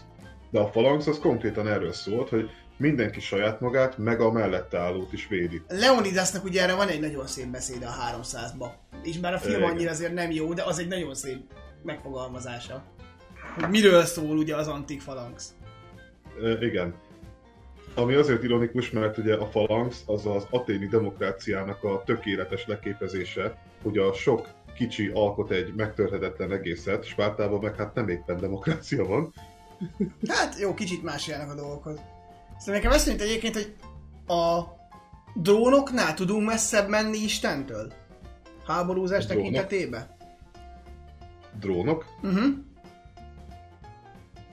de 0.49 0.59
a 0.59 0.69
Phalanx 0.69 1.07
az 1.07 1.19
konkrétan 1.19 1.67
erről 1.67 1.91
szólt, 1.93 2.29
hogy 2.29 2.49
mindenki 2.77 3.19
saját 3.19 3.59
magát, 3.59 3.97
meg 3.97 4.21
a 4.21 4.31
mellette 4.31 4.77
állót 4.79 5.13
is 5.13 5.27
védi. 5.27 5.61
Leonidasnak 5.67 6.43
ugye 6.43 6.61
erre 6.63 6.75
van 6.75 6.87
egy 6.87 6.99
nagyon 6.99 7.27
szép 7.27 7.47
beszéde 7.47 7.85
a 7.87 8.19
300-ba. 8.21 8.67
És 9.03 9.19
már 9.19 9.33
a 9.33 9.37
film 9.39 9.57
Igen. 9.57 9.69
annyira 9.69 9.91
azért 9.91 10.13
nem 10.13 10.31
jó, 10.31 10.53
de 10.53 10.63
az 10.63 10.79
egy 10.79 10.87
nagyon 10.87 11.15
szép 11.15 11.37
megfogalmazása. 11.83 12.83
Hogy 13.55 13.69
miről 13.69 14.05
szól 14.05 14.37
ugye 14.37 14.55
az 14.55 14.67
antik 14.67 15.01
falanx. 15.01 15.53
Ö, 16.39 16.65
igen. 16.65 16.95
Ami 17.95 18.13
azért 18.13 18.43
ironikus, 18.43 18.89
mert 18.89 19.17
ugye 19.17 19.35
a 19.35 19.45
Phalanx 19.45 20.03
az 20.05 20.25
az 20.25 20.47
aténi 20.49 20.87
demokráciának 20.87 21.83
a 21.83 22.03
tökéletes 22.05 22.67
leképezése, 22.67 23.57
hogy 23.81 23.97
a 23.97 24.13
sok 24.13 24.47
kicsi 24.75 25.11
alkot 25.13 25.51
egy 25.51 25.73
megtörhetetlen 25.75 26.51
egészet, 26.51 27.05
Spártában 27.05 27.59
meg 27.59 27.75
hát 27.75 27.93
nem 27.93 28.09
éppen 28.09 28.37
demokrácia 28.37 29.05
van. 29.05 29.33
Hát 30.27 30.59
jó, 30.59 30.73
kicsit 30.73 31.03
más 31.03 31.27
járnak 31.27 31.51
a 31.51 31.55
dolgokhoz. 31.55 31.99
Szóval 32.57 32.75
nekem 32.75 32.91
ezt 32.91 33.07
egyébként, 33.07 33.53
hogy 33.53 33.75
a 34.37 34.63
drónoknál 35.35 36.13
tudunk 36.13 36.47
messzebb 36.47 36.89
menni 36.89 37.17
Istentől? 37.17 37.93
Háborúzás 38.65 39.25
tekintetében? 39.25 40.16
Drónok? 41.59 42.05
Uh-huh. 42.21 42.45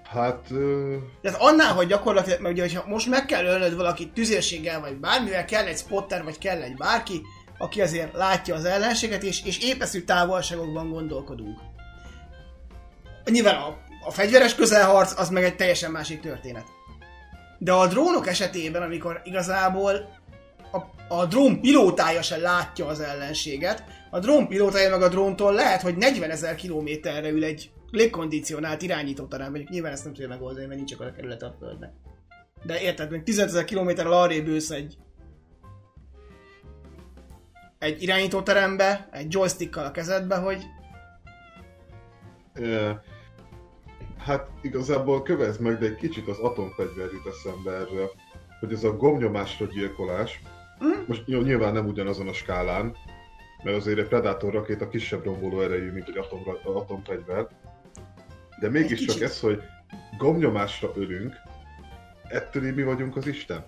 Hát... 0.04 0.50
Ö, 0.50 0.96
Tehát 1.22 1.40
annál, 1.40 1.72
hogy 1.74 1.86
gyakorlatilag, 1.86 2.40
mert 2.40 2.54
ugye, 2.54 2.62
hogyha 2.62 2.84
most 2.88 3.08
meg 3.08 3.26
kell 3.26 3.44
ölnöd 3.44 3.76
valakit 3.76 4.12
tüzérséggel, 4.12 4.80
vagy 4.80 4.96
bármivel, 4.96 5.44
kell 5.44 5.64
egy 5.64 5.76
spotter, 5.76 6.24
vagy 6.24 6.38
kell 6.38 6.62
egy 6.62 6.76
bárki, 6.76 7.22
aki 7.58 7.80
azért 7.80 8.12
látja 8.12 8.54
az 8.54 8.64
ellenséget, 8.64 9.22
és, 9.22 9.44
és 9.44 9.58
épeszű 9.58 10.00
távolságokban 10.00 10.90
gondolkodunk. 10.90 11.58
Nyilván 13.24 13.54
a, 13.54 13.76
a 14.04 14.10
fegyveres 14.10 14.54
közelharc 14.54 15.18
az 15.20 15.28
meg 15.28 15.44
egy 15.44 15.56
teljesen 15.56 15.90
másik 15.90 16.20
történet. 16.20 16.64
De 17.58 17.72
a 17.72 17.86
drónok 17.86 18.26
esetében, 18.26 18.82
amikor 18.82 19.20
igazából 19.24 19.92
a, 20.72 20.78
a 21.14 21.24
drón 21.24 21.60
pilótája 21.60 22.22
se 22.22 22.36
látja 22.36 22.86
az 22.86 23.00
ellenséget, 23.00 23.84
a 24.14 24.18
drón 24.20 24.48
pilótája 24.48 24.90
meg 24.90 25.02
a 25.02 25.08
dróntól 25.08 25.52
lehet, 25.52 25.80
hogy 25.80 25.96
40 25.96 26.30
ezer 26.30 26.54
kilométerre 26.54 27.28
ül 27.28 27.44
egy 27.44 27.70
légkondicionált 27.90 28.82
irányítóterem, 28.82 29.50
mondjuk 29.50 29.70
nyilván 29.70 29.92
ezt 29.92 30.04
nem 30.04 30.12
tudja 30.12 30.28
megoldani, 30.28 30.66
mert 30.66 30.76
nincs 30.76 30.92
akkor 30.92 31.06
a 31.06 31.12
kerület 31.12 31.42
a 31.42 31.56
Földnek. 31.58 31.92
De 32.62 32.80
érted, 32.80 33.10
még 33.10 33.22
15 33.22 33.48
ezer 33.48 33.64
kilométerrel 33.64 34.12
arrébb 34.12 34.46
ülsz 34.46 34.70
egy 34.70 34.96
egy 37.78 38.02
irányítóterembe, 38.02 39.08
egy 39.12 39.32
joystickkal 39.32 39.84
a 39.84 39.90
kezedbe, 39.90 40.36
hogy 40.36 40.62
E, 42.52 43.02
hát 44.18 44.48
igazából 44.62 45.22
kövez 45.22 45.58
meg, 45.58 45.78
de 45.78 45.86
egy 45.86 45.96
kicsit 45.96 46.28
az 46.28 46.38
atomfegyver 46.38 47.08
jut 47.12 47.26
eszembe 47.26 47.70
erről, 47.70 48.10
hogy 48.60 48.72
ez 48.72 48.84
a 48.84 48.96
gomnyomásra 48.96 49.66
gyilkolás, 49.66 50.40
Mm. 50.84 51.04
most 51.06 51.26
nyilván 51.26 51.72
nem 51.72 51.86
ugyanazon 51.86 52.28
a 52.28 52.32
skálán, 52.32 52.96
mert 53.64 53.76
azért 53.76 53.98
egy 53.98 54.08
Predator 54.08 54.52
rakéta 54.52 54.88
kisebb 54.88 55.24
romboló 55.24 55.60
erejű, 55.60 55.92
mint 55.92 56.08
egy 56.08 56.18
atom, 56.18 56.40
atomfegyver, 56.64 57.48
de 58.60 58.68
mégiscsak 58.68 59.20
ez, 59.20 59.40
hogy 59.40 59.62
gomnyomásra 60.18 60.92
ölünk, 60.94 61.34
ettől 62.28 62.74
mi 62.74 62.82
vagyunk 62.82 63.16
az 63.16 63.26
Isten. 63.26 63.64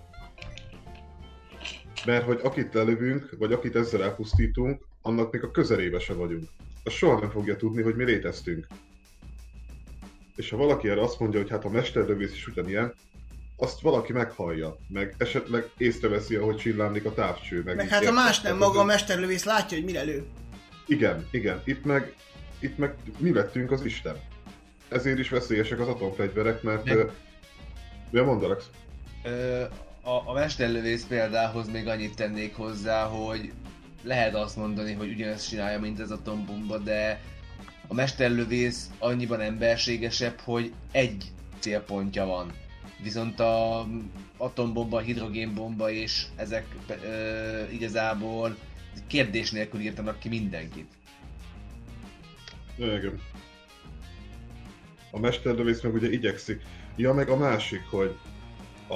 Mert 2.05 2.25
hogy 2.25 2.39
akit 2.43 2.73
lelövünk, 2.73 3.35
vagy 3.37 3.53
akit 3.53 3.75
ezzel 3.75 4.03
elpusztítunk, 4.03 4.87
annak 5.01 5.31
még 5.31 5.43
a 5.43 5.51
közelébe 5.51 5.99
se 5.99 6.13
vagyunk. 6.13 6.49
Az 6.83 6.93
soha 6.93 7.19
nem 7.19 7.29
fogja 7.29 7.55
tudni, 7.55 7.81
hogy 7.81 7.95
mi 7.95 8.03
léteztünk. 8.03 8.67
És 10.35 10.49
ha 10.49 10.57
valaki 10.57 10.89
erre 10.89 11.01
azt 11.01 11.19
mondja, 11.19 11.39
hogy 11.39 11.49
hát 11.49 11.65
a 11.65 11.69
mesterlövész 11.69 12.33
is 12.33 12.47
ugyanilyen, 12.47 12.93
azt 13.57 13.81
valaki 13.81 14.11
meghallja, 14.13 14.77
meg 14.87 15.15
esetleg 15.17 15.69
észreveszi, 15.77 16.35
ahogy 16.35 16.55
csillámlik 16.57 17.05
a 17.05 17.13
távcső. 17.13 17.61
Meg, 17.65 17.75
meg 17.75 17.87
hát 17.87 18.05
a 18.05 18.11
más 18.11 18.41
nem, 18.41 18.57
maga 18.57 18.77
a 18.77 18.81
ez- 18.81 18.87
mesterlövész 18.87 19.43
látja, 19.43 19.77
hogy 19.77 19.85
mire 19.85 20.01
lő. 20.01 20.25
Igen, 20.87 21.27
igen. 21.31 21.61
Itt 21.65 21.85
meg, 21.85 22.13
itt 22.59 22.77
meg 22.77 22.95
mi 23.17 23.33
lettünk 23.33 23.71
az 23.71 23.85
Isten. 23.85 24.15
Ezért 24.89 25.19
is 25.19 25.29
veszélyesek 25.29 25.79
az 25.79 25.87
atomfegyverek, 25.87 26.61
mert... 26.61 26.83
Meg- 26.85 26.97
Meg... 26.97 27.09
Ja, 28.11 28.23
mondd 28.23 28.43
Alex. 28.43 28.63
Ö, 29.23 29.61
a, 30.01 30.21
a 30.29 30.33
mesterlövész 30.33 31.05
példához 31.05 31.71
még 31.71 31.87
annyit 31.87 32.15
tennék 32.15 32.55
hozzá, 32.55 33.03
hogy 33.05 33.51
lehet 34.03 34.35
azt 34.35 34.55
mondani, 34.55 34.93
hogy 34.93 35.09
ugyanezt 35.11 35.49
csinálja, 35.49 35.79
mint 35.79 35.99
az 35.99 36.11
atombomba, 36.11 36.77
de 36.77 37.21
a 37.87 37.93
mesterlövész 37.93 38.89
annyiban 38.99 39.41
emberségesebb, 39.41 40.39
hogy 40.39 40.73
egy 40.91 41.25
célpontja 41.59 42.25
van. 42.25 42.51
Viszont 43.03 43.39
a 43.39 43.85
atombomba, 44.37 44.99
hidrogénbomba 44.99 45.89
és 45.91 46.25
ezek 46.35 46.65
ö, 47.03 47.69
igazából 47.71 48.55
kérdés 49.07 49.51
nélkül 49.51 49.79
írtanak 49.79 50.19
ki 50.19 50.29
mindenkit. 50.29 50.91
Igen. 52.77 53.21
A 55.11 55.19
mesterlövész 55.19 55.81
meg 55.81 55.93
ugye 55.93 56.09
igyekszik. 56.11 56.61
Ja, 56.95 57.13
meg 57.13 57.29
a 57.29 57.37
másik, 57.37 57.81
hogy 57.89 58.17
a, 58.87 58.95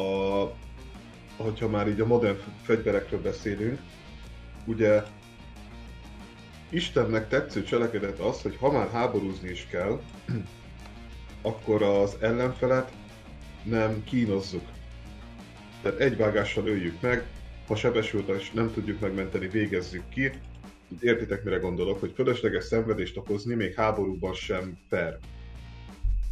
hogyha 1.43 1.68
már 1.68 1.88
így 1.88 1.99
a 1.99 2.06
modern 2.06 2.38
fegyverekről 2.62 3.22
beszélünk, 3.22 3.80
ugye 4.66 5.04
Istennek 6.70 7.28
tetsző 7.28 7.64
cselekedet 7.64 8.20
az, 8.20 8.41
hogy 8.41 8.58
ha 8.60 8.72
már 8.72 8.89
háborúzni 8.89 9.49
is 9.49 9.68
kell, 9.70 10.02
akkor 11.41 11.84
az 11.84 12.18
ellenfelet 12.20 12.91
nem 13.64 14.03
kínozzuk. 14.03 14.68
Tehát 15.82 15.99
egy 15.99 16.18
vágással 16.18 16.68
öljük 16.68 17.01
meg, 17.01 17.26
ha 17.68 17.76
sebesült 17.76 18.28
és 18.28 18.51
nem 18.51 18.74
tudjuk 18.74 18.99
megmenteni, 18.99 19.47
végezzük 19.47 20.09
ki. 20.09 20.32
Értitek, 20.99 21.43
mire 21.43 21.57
gondolok, 21.57 21.99
hogy 21.99 22.12
fölösleges 22.16 22.64
szenvedést 22.64 23.18
okozni 23.18 23.55
még 23.55 23.74
háborúban 23.76 24.34
sem 24.34 24.78
fair. 24.89 25.18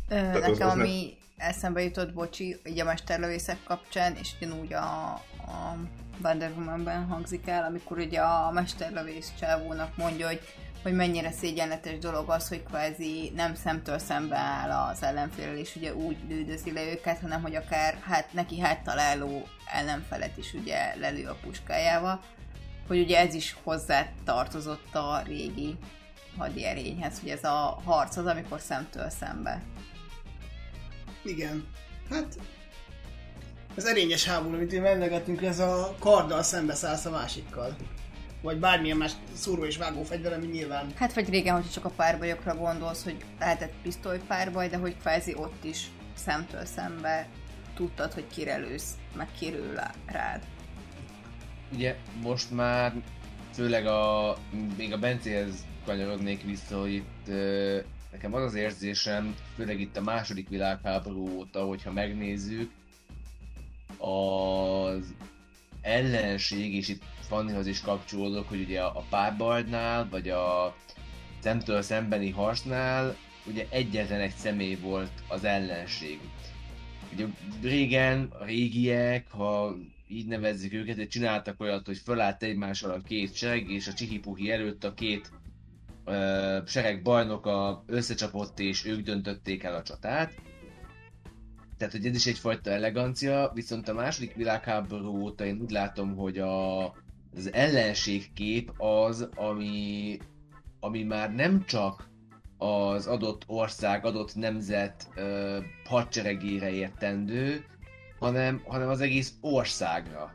Ö, 0.09 0.15
az- 0.15 0.34
nekem 0.34 0.51
az 0.51 0.57
ne- 0.57 0.65
ami 0.65 1.17
eszembe 1.38 1.82
jutott, 1.84 2.13
bocsi, 2.13 2.55
így 2.65 2.80
a 2.80 2.84
mesterlövészek 2.84 3.57
kapcsán, 3.63 4.15
és 4.15 4.30
ugyanúgy 4.41 4.73
a, 4.73 5.13
a 5.38 5.77
Wonder 6.23 6.51
Woman-ben 6.57 7.05
hangzik 7.05 7.47
el, 7.47 7.63
amikor 7.63 7.97
ugye 7.97 8.19
a 8.19 8.51
mesterlövész 8.51 9.32
csávónak 9.39 9.97
mondja, 9.97 10.27
hogy, 10.27 10.41
hogy 10.84 10.93
mennyire 10.93 11.32
szégyenletes 11.32 11.97
dolog 11.97 12.30
az, 12.30 12.47
hogy 12.47 12.63
kvázi 12.63 13.32
nem 13.36 13.55
szemtől 13.55 13.97
szembe 13.97 14.38
áll 14.38 14.71
az 14.71 15.03
ellenfélel, 15.03 15.57
és 15.57 15.75
ugye 15.75 15.95
úgy 15.95 16.17
lődözi 16.30 16.71
le 16.71 16.91
őket, 16.91 17.19
hanem 17.19 17.41
hogy 17.41 17.55
akár 17.55 17.99
hát 18.01 18.34
neki 18.34 18.59
háttaláló 18.59 19.47
ellenfelet 19.65 20.38
is 20.38 20.53
ugye 20.53 20.95
lelő 20.95 21.27
a 21.27 21.38
puskájával, 21.41 22.21
hogy 22.88 22.99
ugye 22.99 23.19
ez 23.19 23.34
is 23.34 23.55
hozzá 23.63 24.07
tartozott 24.25 24.95
a 24.95 25.21
régi 25.25 25.77
hadierényhez, 26.38 27.19
hogy 27.19 27.30
ez 27.30 27.43
a 27.43 27.82
harc 27.86 28.17
az, 28.17 28.25
amikor 28.25 28.59
szemtől 28.59 29.09
szembe. 29.09 29.61
Igen. 31.23 31.67
Hát... 32.09 32.38
Az 33.75 33.86
erényes 33.86 34.25
háború, 34.25 34.55
amit 34.55 34.73
én 34.73 34.86
emlegettünk, 34.86 35.41
ez 35.41 35.59
a 35.59 35.95
karddal 35.99 36.43
szembeszállsz 36.43 37.05
a 37.05 37.09
másikkal. 37.09 37.75
Vagy 38.41 38.57
bármilyen 38.57 38.97
más 38.97 39.11
szúró 39.33 39.65
és 39.65 39.77
vágó 39.77 40.03
fegyver, 40.03 40.33
ami 40.33 40.45
nyilván... 40.45 40.91
Hát 40.95 41.13
vagy 41.13 41.29
régen, 41.29 41.53
hogyha 41.55 41.71
csak 41.71 41.85
a 41.85 41.89
párbajokra 41.89 42.55
gondolsz, 42.55 43.03
hogy 43.03 43.17
lehetett 43.39 43.73
pisztolypárbaj, 43.81 44.69
de 44.69 44.77
hogy 44.77 44.97
kvázi 44.97 45.35
ott 45.35 45.63
is 45.63 45.87
szemtől 46.15 46.65
szembe 46.65 47.27
tudtad, 47.73 48.13
hogy 48.13 48.27
kire 48.27 48.57
lősz, 48.57 48.97
meg 49.15 49.27
kirő 49.39 49.79
rád. 50.05 50.43
Ugye 51.73 51.95
most 52.21 52.51
már 52.51 52.93
főleg 53.53 53.85
a, 53.85 54.37
még 54.77 54.93
a 54.93 54.97
Bencéhez 54.97 55.65
kanyarodnék 55.85 56.43
vissza, 56.43 56.79
hogy 56.79 56.93
itt 56.93 57.27
ö, 57.27 57.79
nekem 58.11 58.33
az 58.33 58.43
az 58.43 58.53
érzésem, 58.53 59.35
főleg 59.55 59.79
itt 59.79 59.97
a 59.97 60.01
második 60.01 60.49
világháború 60.49 61.29
óta, 61.37 61.63
hogyha 61.63 61.91
megnézzük, 61.91 62.71
az 63.97 65.13
ellenség, 65.81 66.75
és 66.75 66.87
itt 66.87 67.03
Fannihoz 67.30 67.67
is 67.67 67.82
kapcsolódok, 67.82 68.49
hogy 68.49 68.61
ugye 68.61 68.82
a, 68.82 69.03
párbajnál, 69.09 70.07
vagy 70.09 70.30
a 70.30 70.75
szemtől 71.39 71.82
szembeni 71.82 72.30
harcnál, 72.30 73.15
ugye 73.45 73.65
egyetlen 73.69 74.19
egy 74.19 74.36
személy 74.36 74.75
volt 74.75 75.11
az 75.27 75.43
ellenség. 75.43 76.19
Ugye 77.13 77.25
régen 77.61 78.34
a 78.39 78.45
régiek, 78.45 79.32
ha 79.32 79.75
így 80.07 80.27
nevezzük 80.27 80.73
őket, 80.73 80.95
hogy 80.95 81.07
csináltak 81.07 81.59
olyat, 81.59 81.86
hogy 81.86 81.97
fölállt 81.97 82.43
egymással 82.43 82.91
a 82.91 83.01
két 83.01 83.36
sereg, 83.36 83.69
és 83.69 83.88
a 83.88 83.93
csihipuhi 83.93 84.51
előtt 84.51 84.84
a 84.84 84.93
két 84.93 85.32
ö, 86.05 86.57
sereg 86.65 87.01
bajnoka 87.01 87.84
összecsapott, 87.88 88.59
és 88.59 88.86
ők 88.86 89.01
döntötték 89.01 89.63
el 89.63 89.75
a 89.75 89.84
csatát. 89.84 90.34
Tehát, 91.77 91.93
hogy 91.93 92.05
ez 92.05 92.15
is 92.15 92.25
egyfajta 92.25 92.69
elegancia, 92.71 93.51
viszont 93.53 93.88
a 93.88 93.93
második 93.93 94.36
világháború 94.36 95.21
óta 95.21 95.45
én 95.45 95.59
úgy 95.61 95.71
látom, 95.71 96.15
hogy 96.15 96.38
a, 96.38 96.84
az 97.36 97.53
ellenségkép 97.53 98.71
az, 98.77 99.30
ami, 99.36 100.17
ami 100.80 101.03
már 101.03 101.34
nem 101.34 101.65
csak 101.65 102.09
az 102.57 103.07
adott 103.07 103.43
ország, 103.47 104.05
adott 104.05 104.36
nemzet 104.36 105.07
ö, 105.15 105.57
hadseregére 105.86 106.69
értendő, 106.69 107.65
hanem, 108.19 108.61
hanem 108.67 108.89
az 108.89 109.01
egész 109.01 109.34
országra. 109.41 110.34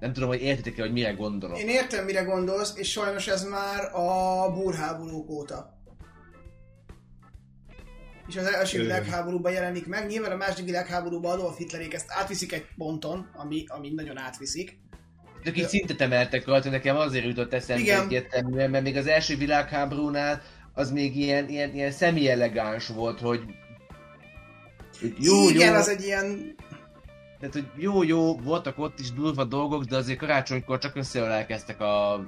Nem 0.00 0.12
tudom, 0.12 0.28
hogy 0.28 0.40
értitek-e, 0.40 0.82
hogy 0.82 0.92
mire 0.92 1.10
gondolok. 1.10 1.58
Én 1.58 1.68
értem, 1.68 2.04
mire 2.04 2.22
gondolsz, 2.22 2.76
és 2.76 2.90
sajnos 2.90 3.28
ez 3.28 3.44
már 3.44 3.94
a 3.94 4.52
búrháborúk 4.52 5.30
óta. 5.30 5.74
És 8.28 8.36
az 8.36 8.46
első 8.46 8.80
világháborúban 8.80 9.52
jelenik 9.52 9.86
meg. 9.86 10.06
Nyilván 10.06 10.32
a 10.32 10.36
második 10.36 10.64
világháborúban 10.64 11.32
Adolf 11.32 11.56
Hitlerék 11.56 11.94
ezt 11.94 12.06
átviszik 12.08 12.52
egy 12.52 12.66
ponton, 12.76 13.30
ami, 13.32 13.64
ami 13.66 13.90
nagyon 13.90 14.18
átviszik. 14.18 14.78
Csak 15.46 15.58
így 15.58 15.68
szintet 15.68 16.00
emeltek 16.00 16.46
rajta, 16.46 16.70
nekem 16.70 16.96
azért 16.96 17.24
jutott 17.24 17.52
eszembe 17.52 18.02
egyértelműen, 18.02 18.70
mert 18.70 18.84
még 18.84 18.96
az 18.96 19.06
első 19.06 19.36
világháborúnál 19.36 20.42
az 20.74 20.90
még 20.90 21.16
ilyen, 21.16 21.48
ilyen, 21.48 21.74
ilyen 21.74 21.90
szemi-elegáns 21.90 22.86
volt, 22.86 23.20
hogy 23.20 23.40
jó, 25.18 25.48
Igen, 25.48 25.72
jó, 25.72 25.74
az 25.74 25.88
egy 25.88 26.02
ilyen... 26.02 26.54
tehát, 27.40 27.54
hogy 27.54 27.66
jó, 27.76 28.02
jó, 28.02 28.36
voltak 28.36 28.78
ott 28.78 28.98
is 28.98 29.12
durva 29.12 29.44
dolgok, 29.44 29.84
de 29.84 29.96
azért 29.96 30.18
karácsonykor 30.18 30.78
csak 30.78 30.96
összeölelkeztek 30.96 31.80
a 31.80 32.24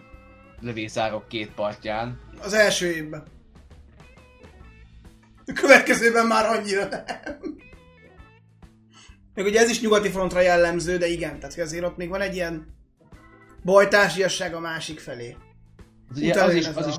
lövészárok 0.61 1.29
két 1.29 1.51
partján. 1.51 2.21
Az 2.43 2.53
első 2.53 2.93
évben. 2.93 3.23
A 5.47 5.53
következőben 5.53 6.27
már 6.27 6.47
annyira 6.47 6.89
nem. 6.89 7.05
Meg 9.35 9.47
ugye 9.47 9.61
ez 9.61 9.71
is 9.71 9.81
nyugati 9.81 10.09
frontra 10.09 10.41
jellemző, 10.41 10.97
de 10.97 11.07
igen, 11.07 11.39
tehát 11.39 11.55
hogy 11.55 11.62
azért 11.62 11.85
ott 11.85 11.97
még 11.97 12.09
van 12.09 12.21
egy 12.21 12.35
ilyen 12.35 12.77
bajtársiasság 13.73 14.55
a 14.55 14.61
másik 14.61 14.99
felé. 15.01 15.37
Az, 16.11 16.16
ugye 16.16 16.43
az, 16.43 16.55
is, 16.55 16.66
az 16.66 16.87
a- 16.87 16.89
is 16.89 16.95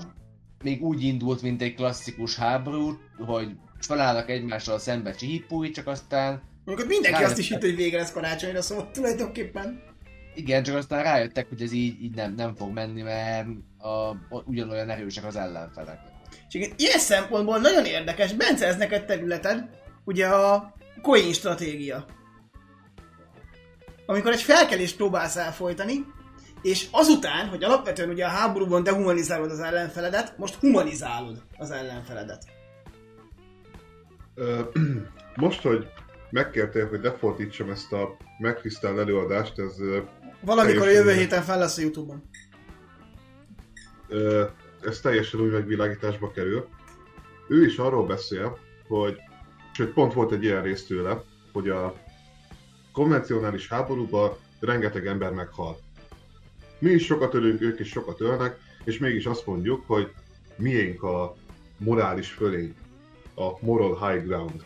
még 0.64 0.84
úgy 0.84 1.04
indult, 1.04 1.42
mint 1.42 1.62
egy 1.62 1.74
klasszikus 1.74 2.36
háború, 2.36 2.98
hogy 3.18 3.52
felállnak 3.80 4.30
egymással 4.30 4.80
szembe 4.80 5.12
csihipúi, 5.12 5.70
csak 5.70 5.88
aztán 5.88 6.42
ott 6.66 6.78
mindenki 6.78 7.02
Rájöttek. 7.02 7.30
azt 7.30 7.40
is 7.40 7.50
hitt, 7.50 7.62
hogy 7.62 7.76
vége 7.76 7.98
lesz 7.98 8.12
karácsonyra, 8.12 8.62
szóval 8.62 8.90
tulajdonképpen. 8.92 9.82
igen, 10.36 10.64
csak 10.64 10.76
aztán 10.76 11.04
rájöttek, 11.04 11.50
hogy 11.50 11.62
ez 11.62 11.72
így, 11.72 12.04
így 12.04 12.16
nem, 12.16 12.34
nem 12.34 12.56
fog 12.56 12.74
menni, 12.74 13.02
mert 13.02 13.48
a, 13.78 14.16
ugyanolyan 14.46 14.90
erősek 14.90 15.26
az 15.26 15.36
ellenfelek. 15.36 16.00
És 16.48 16.54
igen, 16.54 16.72
ilyen 16.78 17.00
szempontból 17.00 17.58
nagyon 17.60 17.86
érdekes, 17.86 18.34
Bence, 18.34 18.68
ez 18.68 18.78
neked 18.78 19.06
területed, 19.06 19.70
ugye 20.06 20.28
a 20.28 20.74
coin 21.02 21.34
stratégia. 21.34 22.06
Amikor 24.06 24.32
egy 24.32 24.42
felkelést 24.42 24.96
próbálsz 24.96 25.36
elfolytani, 25.36 25.94
és 26.62 26.88
azután, 26.92 27.48
hogy 27.48 27.64
alapvetően 27.64 28.10
ugye 28.10 28.26
a 28.26 28.30
háborúban 28.30 28.84
dehumanizálod 28.84 29.52
az 29.52 29.60
ellenfeledet, 29.60 30.38
most 30.38 30.56
humanizálod 30.56 31.42
az 31.58 31.72
ellenfeledet. 31.72 32.44
Ö, 34.36 34.62
Most, 35.36 35.62
hogy 35.62 35.88
megkértél, 36.30 36.90
hogy 36.90 37.00
lefordítsam 37.04 37.70
ezt 37.70 37.94
a 37.94 38.18
megtisztel 38.38 39.00
előadást, 39.00 39.60
ez, 39.60 39.76
Valamikor 40.42 40.88
a 40.88 40.92
jövő 40.92 41.14
héten 41.14 41.42
fel 41.42 41.60
lesz 41.60 41.78
a 41.78 41.82
Youtube-on. 41.82 42.24
ö, 44.08 44.46
ez 44.82 45.00
teljesen 45.00 45.40
új 45.40 45.50
megvilágításba 45.50 46.32
kerül. 46.32 46.68
Ő 47.48 47.66
is 47.66 47.78
arról 47.78 48.06
beszél, 48.06 48.58
hogy, 48.88 49.18
sőt 49.74 49.94
pont 49.94 50.14
volt 50.14 50.32
egy 50.32 50.44
ilyen 50.44 50.62
rész 50.62 50.86
tőle, 50.86 51.24
hogy 51.52 51.70
a 51.70 51.94
konvencionális 52.92 53.68
háborúban 53.68 54.38
rengeteg 54.60 55.08
ember 55.08 55.32
meghal. 55.32 55.80
Mi 56.80 56.90
is 56.90 57.06
sokat 57.06 57.34
ölünk, 57.34 57.62
ők 57.62 57.80
is 57.80 57.88
sokat 57.88 58.22
ölnek, 58.22 58.58
és 58.84 58.98
mégis 58.98 59.26
azt 59.26 59.46
mondjuk, 59.46 59.84
hogy 59.88 60.12
miénk 60.56 61.04
a 61.04 61.36
morális 61.78 62.32
fölény, 62.32 62.76
a 63.36 63.66
moral 63.66 64.08
high 64.08 64.26
ground. 64.26 64.64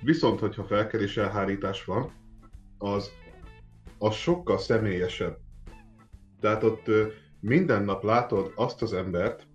Viszont, 0.00 0.40
hogyha 0.40 0.64
felkelés 0.64 1.16
elhárítás 1.16 1.84
van, 1.84 2.12
az, 2.78 3.10
az 3.98 4.14
sokkal 4.14 4.58
személyesebb. 4.58 5.38
Tehát 6.40 6.62
ott 6.62 6.90
minden 7.40 7.84
nap 7.84 8.02
látod 8.04 8.52
azt 8.54 8.82
az 8.82 8.92
embert, 8.92 9.46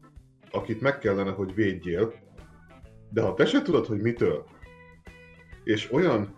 akit 0.51 0.81
meg 0.81 0.99
kellene, 0.99 1.31
hogy 1.31 1.53
védjél, 1.53 2.13
de 3.09 3.21
ha 3.21 3.33
te 3.33 3.45
se 3.45 3.61
tudod, 3.61 3.85
hogy 3.85 4.01
mitől, 4.01 4.45
és 5.63 5.91
olyan 5.91 6.35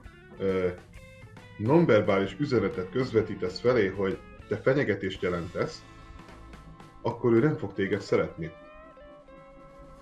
nonverbális 1.60 2.36
üzenetet 2.40 2.90
közvetítesz 2.90 3.60
felé, 3.60 3.88
hogy 3.88 4.20
te 4.48 4.58
fenyegetést 4.58 5.22
jelentesz, 5.22 5.84
akkor 7.02 7.34
ő 7.34 7.40
nem 7.40 7.56
fog 7.56 7.74
téged 7.74 8.02
szeretni. 8.02 8.52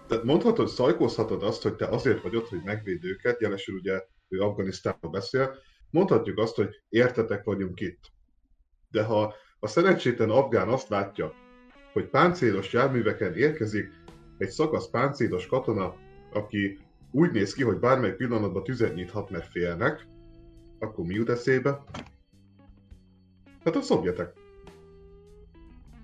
Tehát 0.08 0.24
mondhatod, 0.24 0.68
szajkózhatod 0.68 1.44
azt, 1.44 1.62
hogy 1.62 1.76
te 1.76 1.86
azért 1.86 2.22
vagy 2.22 2.36
ott, 2.36 2.50
hogy 2.50 2.62
megvéd 2.64 3.04
őket, 3.04 3.42
jelesül 3.42 3.76
ugye 3.76 4.04
ő 4.30 4.40
Afganisztánról 4.40 5.12
beszél, 5.12 5.56
mondhatjuk 5.90 6.38
azt, 6.38 6.56
hogy 6.56 6.70
értetek 6.90 7.44
vagyunk 7.44 7.80
itt. 7.80 8.12
De 8.92 9.04
ha 9.04 9.34
a 9.60 9.68
szerencsétlen 9.68 10.30
afgán 10.30 10.70
azt 10.70 10.90
látja, 10.90 11.34
hogy 11.94 12.10
páncélos 12.10 12.74
járműveken 12.74 13.36
érkezik 13.36 13.90
egy 14.38 14.50
szakasz 14.50 14.90
páncélos 14.90 15.48
katona, 15.48 15.96
aki 16.34 16.80
úgy 17.12 17.32
néz 17.32 17.54
ki, 17.54 17.64
hogy 17.64 17.80
bármely 17.80 18.16
pillanatban 18.16 18.64
tüzet 18.64 18.96
nyithat, 18.96 19.30
mert 19.30 19.52
félnek, 19.52 20.08
akkor 20.80 21.06
mi 21.06 21.14
jut 21.14 21.30
eszébe? 21.30 21.84
Hát 23.64 23.76
a 23.76 23.82
szovjetek. 23.82 24.34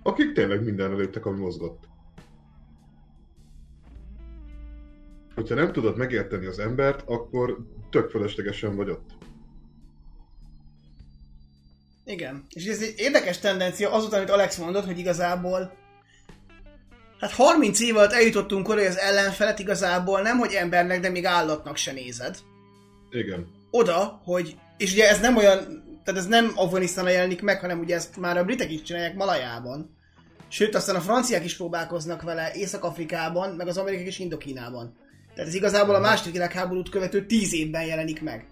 Akik 0.04 0.34
tényleg 0.34 0.64
minden 0.64 0.92
előttek, 0.92 1.26
ami 1.26 1.40
mozgott. 1.40 1.84
Hogyha 5.36 5.56
nem 5.56 5.72
tudod 5.72 5.98
megérteni 5.98 6.46
az 6.46 6.60
embert, 6.60 7.04
akkor 7.06 7.58
tök 7.90 8.10
fölöslegesen 8.10 8.76
vagy 8.76 8.90
ott. 8.90 9.12
Igen. 12.06 12.46
És 12.50 12.66
ez 12.66 12.82
egy 12.82 12.94
érdekes 12.98 13.40
tendencia 13.40 13.92
azután, 13.92 14.20
amit 14.20 14.32
Alex 14.32 14.58
mondott, 14.58 14.86
hogy 14.86 15.00
igazából 15.00 15.82
Hát 17.24 17.32
30 17.32 17.80
év 17.80 17.96
alatt 17.96 18.12
eljutottunk 18.12 18.68
oda, 18.68 18.80
hogy 18.80 18.90
az 18.90 18.98
ellenfelet 18.98 19.60
igazából 19.60 20.22
nem, 20.22 20.38
hogy 20.38 20.54
embernek, 20.54 21.00
de 21.00 21.10
még 21.10 21.26
állatnak 21.26 21.78
se 21.78 21.92
nézed. 21.92 22.38
Igen. 23.10 23.48
Oda, 23.72 24.22
hogy, 24.24 24.56
és 24.78 24.92
ugye 24.92 25.10
ez 25.10 25.20
nem 25.20 25.38
olyan, 25.38 25.84
tehát 26.04 26.20
ez 26.20 26.28
nem 26.28 26.52
Afganisztánra 26.56 27.12
jelenik 27.12 27.42
meg, 27.42 27.60
hanem 27.60 27.80
ugye 27.80 27.96
ezt 27.96 28.18
már 28.18 28.38
a 28.38 28.44
britek 28.44 28.72
is 28.72 28.82
csinálják 28.82 29.16
Malajában. 29.16 29.98
Sőt, 30.48 30.76
aztán 30.76 30.96
a 30.96 31.02
franciák 31.02 31.44
is 31.44 31.56
próbálkoznak 31.56 32.22
vele 32.22 32.52
Észak-Afrikában, 32.54 33.56
meg 33.56 33.68
az 33.68 33.78
amerikaiak 33.78 34.10
is 34.10 34.20
Indokínában. 34.20 34.96
Tehát 35.34 35.50
ez 35.50 35.56
igazából 35.56 35.96
a 35.96 36.00
második 36.00 36.34
világháborút 36.34 36.90
követő 36.90 37.26
10 37.26 37.54
évben 37.54 37.86
jelenik 37.86 38.22
meg. 38.22 38.46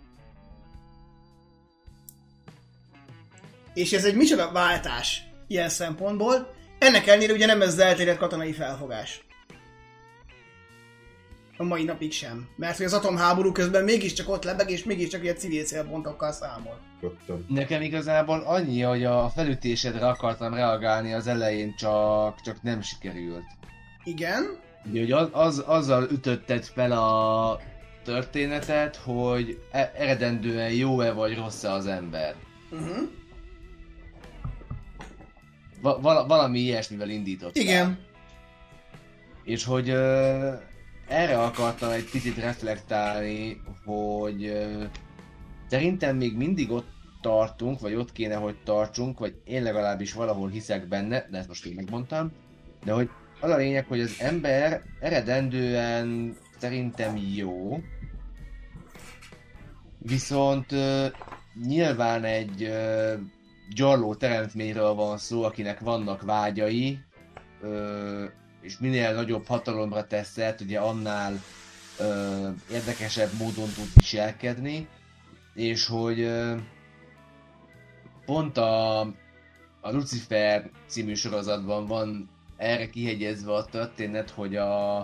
És 3.74 3.94
ez 3.94 4.06
egy 4.06 4.16
micsoda 4.16 4.52
váltás 4.52 5.24
ilyen 5.48 5.70
szempontból. 5.70 6.54
Ennek 6.80 7.08
ellenére 7.08 7.34
ugye 7.34 7.46
nem 7.46 7.62
ez 7.62 7.68
az 7.68 7.80
elterjedt 7.80 8.20
katonai 8.20 8.52
felfogás. 8.52 9.26
A 11.62 11.64
mai 11.64 11.84
napig 11.84 12.12
sem. 12.12 12.48
Mert 12.56 12.78
hogy 12.78 12.86
az 12.86 12.94
atomháború 12.94 13.52
közben 13.52 13.84
mégiscsak 13.84 14.30
ott 14.30 14.44
lebeg, 14.44 14.70
és 14.70 14.84
mégiscsak 14.84 15.24
ilyen 15.24 15.36
civil 15.36 15.64
célpontokkal 15.64 16.32
számol. 16.32 16.80
Köttem. 17.00 17.46
Nekem 17.48 17.82
igazából 17.82 18.40
annyi, 18.40 18.82
hogy 18.82 19.04
a 19.04 19.30
felütésedre 19.30 20.08
akartam 20.08 20.54
reagálni 20.54 21.14
az 21.14 21.28
elején, 21.28 21.76
csak, 21.76 22.42
csak 22.42 22.62
nem 22.62 22.82
sikerült. 22.82 23.44
Igen. 24.04 24.60
Ugye, 24.90 25.00
hogy 25.02 25.12
az, 25.12 25.30
az, 25.32 25.64
azzal 25.66 26.08
ütötted 26.12 26.64
fel 26.64 26.92
a 26.92 27.60
történetet, 28.04 28.96
hogy 28.96 29.62
e- 29.72 29.92
eredendően 29.96 30.72
jó-e 30.72 31.12
vagy 31.12 31.36
rossz-e 31.36 31.72
az 31.72 31.86
ember. 31.86 32.36
Uh-huh. 32.72 33.10
Va- 35.82 36.02
val- 36.02 36.28
valami 36.28 36.60
ilyesmivel 36.60 37.10
indított. 37.10 37.56
Igen. 37.56 38.00
És 39.44 39.64
hogy 39.64 39.90
ö, 39.90 40.54
erre 41.12 41.38
akartam 41.38 41.90
egy 41.90 42.10
picit 42.10 42.38
reflektálni, 42.38 43.62
hogy 43.86 44.68
szerintem 45.68 46.18
még 46.18 46.38
mindig 46.38 46.72
ott 46.72 46.88
tartunk, 47.22 47.80
vagy 47.80 47.96
ott 47.96 48.12
kéne, 48.12 48.36
hogy 48.36 48.56
tartsunk, 48.64 49.20
vagy 49.20 49.42
én 49.44 49.64
legalábbis 49.64 50.14
valahol 50.14 50.50
hiszek 50.50 50.88
benne, 50.88 51.28
de 51.32 51.38
ezt 51.38 51.48
most 51.48 51.66
én 51.66 51.74
megmondtam, 51.76 52.32
de 52.84 52.92
hogy 52.92 53.10
az 53.40 53.50
a 53.50 53.58
lényeg, 53.58 53.86
hogy 53.86 54.00
az 54.00 54.16
ember 54.20 54.82
eredendően 55.00 56.36
szerintem 56.58 57.18
jó, 57.36 57.80
viszont 59.98 60.72
ö, 60.72 61.08
nyilván 61.66 62.24
egy 62.24 62.64
ö, 62.64 63.14
gyarló 63.76 64.16
teremtményről 64.16 64.94
van 64.94 65.18
szó, 65.18 65.44
akinek 65.44 65.80
vannak 65.80 66.22
vágyai, 66.22 67.00
ö, 67.62 68.26
és 68.62 68.78
minél 68.80 69.14
nagyobb 69.14 69.48
hatalomra 69.48 70.08
teszed, 70.08 70.62
ugye 70.62 70.80
annál 70.80 71.42
ö, 72.00 72.50
érdekesebb 72.72 73.30
módon 73.38 73.70
tud 73.76 73.88
viselkedni, 73.96 74.88
és 75.54 75.86
hogy 75.86 76.20
ö, 76.20 76.56
pont 78.26 78.58
a, 78.58 79.00
a 79.82 79.92
Lucifer 79.92 80.70
című 80.88 81.14
sorozatban 81.14 81.86
van 81.86 82.30
erre 82.58 82.90
kihegyezve 82.90 83.54
a 83.54 83.66
történet, 83.66 84.30
hogy 84.30 84.56
a, 84.56 84.98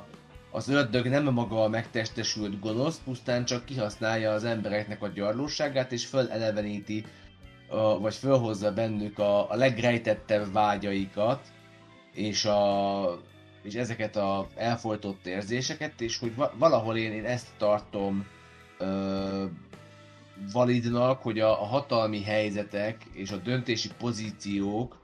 az 0.51 0.69
ördög 0.69 1.07
nem 1.07 1.23
maga 1.23 1.63
a 1.63 1.67
megtestesült 1.67 2.59
gonosz, 2.59 3.01
pusztán 3.03 3.45
csak 3.45 3.65
kihasználja 3.65 4.31
az 4.31 4.43
embereknek 4.43 5.01
a 5.01 5.07
gyarlóságát, 5.07 5.91
és 5.91 6.05
föleleveníti, 6.05 7.05
vagy 7.99 8.15
fölhozza 8.15 8.73
bennük 8.73 9.19
a, 9.19 9.51
a 9.51 9.55
legrejtettebb 9.55 10.53
vágyaikat, 10.53 11.41
és, 12.13 12.45
a, 12.45 13.21
és 13.67 13.73
ezeket 13.73 14.15
a 14.15 14.47
elfolytott 14.55 15.25
érzéseket, 15.25 16.01
és 16.01 16.17
hogy 16.17 16.35
va- 16.35 16.53
valahol 16.57 16.97
én, 16.97 17.11
én 17.11 17.25
ezt 17.25 17.47
tartom 17.57 18.25
ö, 18.77 19.45
validnak, 20.53 21.21
hogy 21.21 21.39
a, 21.39 21.61
a 21.61 21.65
hatalmi 21.65 22.23
helyzetek 22.23 23.03
és 23.13 23.31
a 23.31 23.37
döntési 23.37 23.89
pozíciók 23.97 24.99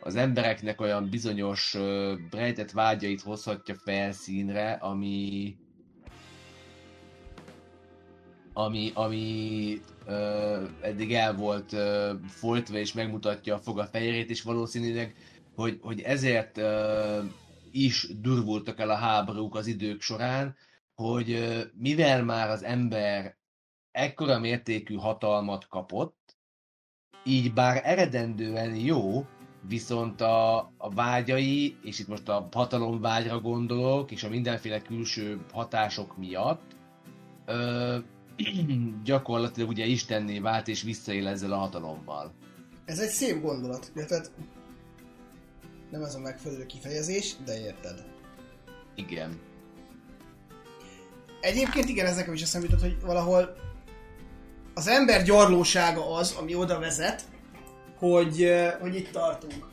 az 0.00 0.16
embereknek 0.16 0.80
olyan 0.80 1.08
bizonyos 1.10 1.74
ö, 1.74 2.14
rejtett 2.30 2.70
vágyait 2.70 3.20
hozhatja 3.20 3.74
felszínre, 3.74 4.72
ami 4.72 5.56
ami, 8.54 8.90
ami 8.94 9.80
ö, 10.06 10.62
eddig 10.80 11.14
el 11.14 11.34
volt 11.34 11.72
ö, 11.72 12.12
folytva 12.28 12.76
és 12.76 12.92
megmutatja 12.92 13.54
a 13.54 13.58
foga 13.58 13.84
fehérét, 13.84 14.30
és 14.30 14.42
valószínűleg, 14.42 15.14
hogy, 15.54 15.78
hogy 15.82 16.00
ezért 16.00 16.58
ö, 16.58 17.18
is 17.72 18.08
durvultak 18.20 18.80
el 18.80 18.90
a 18.90 18.94
háborúk 18.94 19.54
az 19.54 19.66
idők 19.66 20.00
során, 20.00 20.56
hogy 20.94 21.38
mivel 21.74 22.24
már 22.24 22.48
az 22.48 22.62
ember 22.62 23.36
ekkora 23.90 24.38
mértékű 24.38 24.94
hatalmat 24.94 25.68
kapott, 25.68 26.36
így 27.24 27.52
bár 27.52 27.80
eredendően 27.84 28.74
jó, 28.74 29.26
viszont 29.68 30.20
a, 30.20 30.56
a 30.76 30.90
vágyai, 30.94 31.76
és 31.82 31.98
itt 31.98 32.08
most 32.08 32.28
a 32.28 32.48
hatalomvágyra 32.52 33.40
gondolok, 33.40 34.10
és 34.10 34.24
a 34.24 34.28
mindenféle 34.28 34.82
külső 34.82 35.40
hatások 35.52 36.16
miatt, 36.16 36.76
ö, 37.46 37.98
gyakorlatilag 39.04 39.68
ugye 39.68 39.84
Istenné 39.84 40.38
vált, 40.38 40.68
és 40.68 40.82
visszaél 40.82 41.26
ezzel 41.26 41.52
a 41.52 41.56
hatalommal. 41.56 42.32
Ez 42.84 42.98
egy 42.98 43.08
szép 43.08 43.42
gondolat, 43.42 43.92
érted? 43.96 44.30
Nem 45.92 46.02
ez 46.02 46.14
a 46.14 46.18
megfelelő 46.18 46.66
kifejezés, 46.66 47.34
de 47.44 47.60
érted. 47.60 48.04
Igen. 48.94 49.40
Egyébként 51.40 51.88
igen, 51.88 52.06
ez 52.06 52.16
nekem 52.16 52.34
is 52.34 52.42
eszembe 52.42 52.66
jutott, 52.66 52.82
hogy 52.82 53.00
valahol 53.00 53.56
az 54.74 54.86
ember 54.86 55.22
gyarlósága 55.22 56.14
az, 56.14 56.34
ami 56.40 56.54
oda 56.54 56.78
vezet, 56.78 57.22
hogy, 57.98 58.52
hogy 58.80 58.96
itt 58.96 59.10
tartunk. 59.10 59.66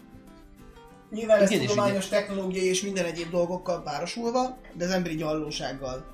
Nyilván 1.12 1.42
ez 1.42 1.52
Igen, 1.52 1.66
tudományos, 1.66 2.08
technológiai 2.08 2.68
és 2.68 2.82
minden 2.82 3.06
egyéb 3.06 3.30
dolgokkal 3.30 3.84
párosulva, 3.84 4.58
de 4.74 4.86
az 4.86 4.92
emberi 4.92 5.16
gyarlósággal. 5.16 6.06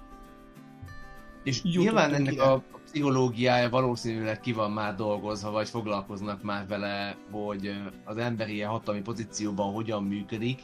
És 1.43 1.63
nyilván 1.63 2.13
ennek 2.13 2.33
ide. 2.33 2.43
a 2.43 2.63
pszichológiája 2.95 3.69
valószínűleg 3.69 4.39
ki 4.39 4.51
van 4.53 4.71
már 4.71 4.95
dolgozva, 4.95 5.51
vagy 5.51 5.69
foglalkoznak 5.69 6.43
már 6.43 6.67
vele, 6.67 7.15
hogy 7.31 7.75
az 8.05 8.17
ember 8.17 8.49
ilyen 8.49 8.69
hatalmi 8.69 9.01
pozícióban 9.01 9.73
hogyan 9.73 10.03
működik. 10.03 10.61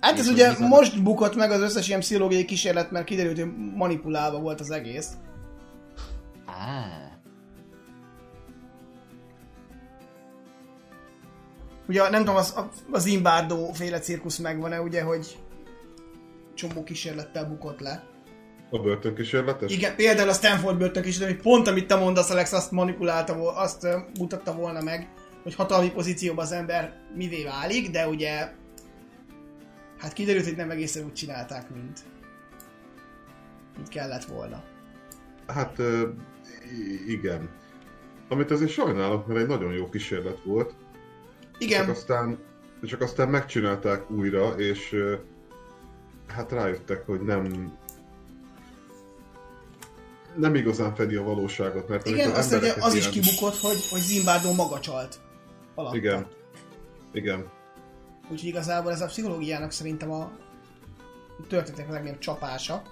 Hát 0.00 0.18
ez 0.18 0.28
ugye 0.28 0.48
bizony- 0.48 0.68
most 0.68 1.02
bukott 1.02 1.34
meg 1.34 1.50
az 1.50 1.60
összes 1.60 1.88
ilyen 1.88 2.00
pszichológiai 2.00 2.44
kísérlet, 2.44 2.90
mert 2.90 3.04
kiderült, 3.04 3.38
hogy 3.38 3.52
manipulálva 3.74 4.38
volt 4.40 4.60
az 4.60 4.70
egész. 4.70 5.12
Á, 6.46 6.86
Ugye 11.88 12.08
nem 12.10 12.20
tudom, 12.20 12.36
az, 12.36 12.54
az 12.90 13.02
Zimbardo 13.02 13.72
féle 13.72 13.98
cirkusz 13.98 14.38
megvan-e, 14.38 14.80
ugye, 14.80 15.02
hogy 15.02 15.38
csomó 16.54 16.84
kísérlettel 16.84 17.44
bukott 17.44 17.80
le. 17.80 18.04
A 18.70 18.78
börtönkísérletes? 18.78 19.72
Igen, 19.72 19.96
például 19.96 20.28
a 20.28 20.32
Stanford 20.32 20.78
börtön 20.78 21.04
is, 21.04 21.22
hogy 21.22 21.36
pont 21.36 21.68
amit 21.68 21.86
te 21.86 21.94
mondasz, 21.94 22.30
Alex, 22.30 22.52
azt 22.52 22.70
manipulálta, 22.70 23.54
azt 23.54 23.86
mutatta 24.18 24.54
volna 24.54 24.82
meg, 24.82 25.08
hogy 25.42 25.54
hatalmi 25.54 25.90
pozícióban 25.90 26.44
az 26.44 26.52
ember 26.52 26.96
mivé 27.14 27.44
válik, 27.44 27.90
de 27.90 28.08
ugye 28.08 28.48
hát 29.98 30.12
kiderült, 30.12 30.44
hogy 30.44 30.56
nem 30.56 30.70
egészen 30.70 31.04
úgy 31.04 31.12
csinálták, 31.12 31.70
mint, 31.70 32.00
mint 33.76 33.88
kellett 33.88 34.24
volna. 34.24 34.62
Hát 35.46 35.76
igen. 37.06 37.48
Amit 38.28 38.50
azért 38.50 38.70
sajnálok, 38.70 39.26
mert 39.26 39.40
egy 39.40 39.46
nagyon 39.46 39.72
jó 39.72 39.88
kísérlet 39.88 40.38
volt. 40.44 40.74
Csak 41.52 41.62
Igen, 41.62 41.88
aztán, 41.88 42.38
csak 42.82 43.00
aztán 43.00 43.28
megcsinálták 43.28 44.10
újra, 44.10 44.54
és 44.56 44.96
hát 46.26 46.52
rájöttek, 46.52 47.06
hogy 47.06 47.20
nem 47.20 47.72
nem 50.36 50.54
igazán 50.54 50.94
fedi 50.94 51.14
a 51.14 51.22
valóságot, 51.22 51.88
mert 51.88 52.06
igen, 52.06 52.30
azt 52.30 52.54
ugye 52.54 52.74
az 52.80 52.94
is 52.94 53.00
ilyen- 53.00 53.12
kibukott, 53.24 53.56
hogy, 53.56 53.88
hogy 53.90 54.00
Zimbardo 54.00 54.52
maga 54.52 54.80
csalt. 54.80 55.18
Alatta. 55.74 55.96
Igen. 55.96 56.26
Igen. 57.12 57.44
Úgyhogy 58.30 58.48
igazából 58.48 58.92
ez 58.92 59.00
a 59.00 59.06
pszichológiának 59.06 59.70
szerintem 59.72 60.10
a 60.10 60.30
történetek 61.48 61.90
legnagyobb 61.90 62.18
csapása. 62.18 62.82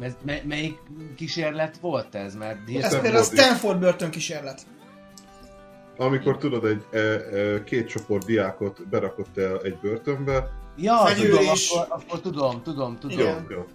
ez, 0.00 0.12
me, 0.24 0.42
melyik 0.44 0.78
kísérlet 1.16 1.76
volt 1.80 2.14
ez? 2.14 2.34
Mert 2.34 2.58
Ez 2.68 2.74
Stanford 2.74 3.00
például 3.02 3.16
a 3.16 3.32
is. 3.32 3.38
Stanford 3.40 3.78
börtön 3.78 4.10
kísérlet. 4.10 4.60
Amikor 5.96 6.38
tudod, 6.38 6.64
egy 6.64 6.84
e, 6.90 6.98
e, 6.98 7.64
két 7.64 7.88
csoport 7.88 8.24
diákot 8.24 8.88
berakott 8.88 9.38
el 9.38 9.60
egy 9.62 9.78
börtönbe, 9.82 10.50
Ja, 10.76 10.96
Fegyőrés. 10.96 11.68
tudom, 11.68 11.82
akkor, 11.82 11.96
akkor 12.02 12.20
tudom, 12.20 12.62
tudom, 12.62 12.98
tudom. 12.98 13.18
Igen. 13.18 13.46
jó, 13.48 13.56
jó. 13.56 13.66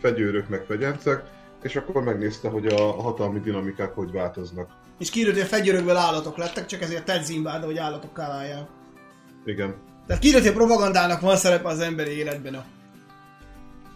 fegyőrök 0.00 0.48
meg 0.48 0.64
fegyencek, 0.64 1.22
és 1.62 1.76
akkor 1.76 2.02
megnézte, 2.02 2.48
hogy 2.48 2.66
a 2.66 2.92
hatalmi 3.02 3.40
dinamikák 3.40 3.94
hogy 3.94 4.12
változnak. 4.12 4.70
És 4.98 5.10
kiderült, 5.10 5.36
hogy 5.36 5.46
a 5.46 5.48
fegyőrökből 5.48 5.96
állatok 5.96 6.36
lettek, 6.36 6.66
csak 6.66 6.82
ezért 6.82 7.04
tett 7.04 7.22
Zimbardo, 7.22 7.66
hogy 7.66 7.78
állatokká 7.78 8.28
válják. 8.28 8.68
Igen. 9.44 9.74
Tehát 10.06 10.22
kiderült, 10.22 10.48
hogy 10.48 10.56
a 10.62 10.64
propagandának 10.66 11.20
van 11.20 11.36
szerepe 11.36 11.68
az 11.68 11.80
emberi 11.80 12.10
életben. 12.10 12.54
A... 12.54 12.64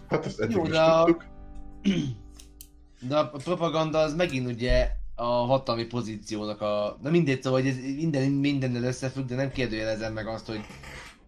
Hát 0.09 0.27
ezt 0.27 0.41
eddig 0.41 0.57
Jó, 0.57 0.63
is 0.65 0.69
de 0.71 0.81
a- 0.81 1.05
tudtuk. 1.05 1.25
De 3.09 3.17
a 3.19 3.29
propaganda 3.29 3.99
az 3.99 4.15
megint 4.15 4.47
ugye 4.51 4.89
a 5.15 5.25
hatalmi 5.25 5.85
pozíciónak 5.85 6.61
a... 6.61 6.99
Na 7.03 7.11
mindegy, 7.11 7.43
szóval 7.43 7.61
hogy 7.61 7.69
ez 7.69 7.77
minden, 7.97 8.31
mindennel 8.31 8.85
összefügg, 8.85 9.27
de 9.27 9.35
nem 9.35 9.51
kérdőjelezem 9.51 10.13
meg 10.13 10.27
azt, 10.27 10.47
hogy 10.47 10.61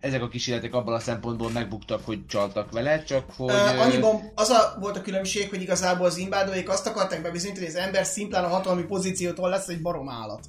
ezek 0.00 0.22
a 0.22 0.28
kísérletek 0.28 0.74
abban 0.74 0.94
a 0.94 0.98
szempontból 0.98 1.50
megbuktak, 1.50 2.04
hogy 2.04 2.26
csaltak 2.26 2.72
vele, 2.72 3.02
csak 3.02 3.24
hogy... 3.36 3.50
Uh, 3.50 3.74
ö, 3.74 3.78
annyiban 3.78 4.32
az 4.34 4.48
a, 4.48 4.76
volt 4.80 4.96
a 4.96 5.00
különbség, 5.00 5.48
hogy 5.48 5.62
igazából 5.62 6.06
az 6.06 6.16
imbádóik 6.16 6.68
azt 6.68 6.86
akarták 6.86 7.22
bebizonyítani, 7.22 7.66
hogy 7.66 7.74
az 7.74 7.82
ember 7.82 8.04
szimplán 8.04 8.44
a 8.44 8.48
hatalmi 8.48 8.82
pozíciótól 8.82 9.48
lesz 9.48 9.68
egy 9.68 9.82
barom 9.82 10.08
állat. 10.08 10.44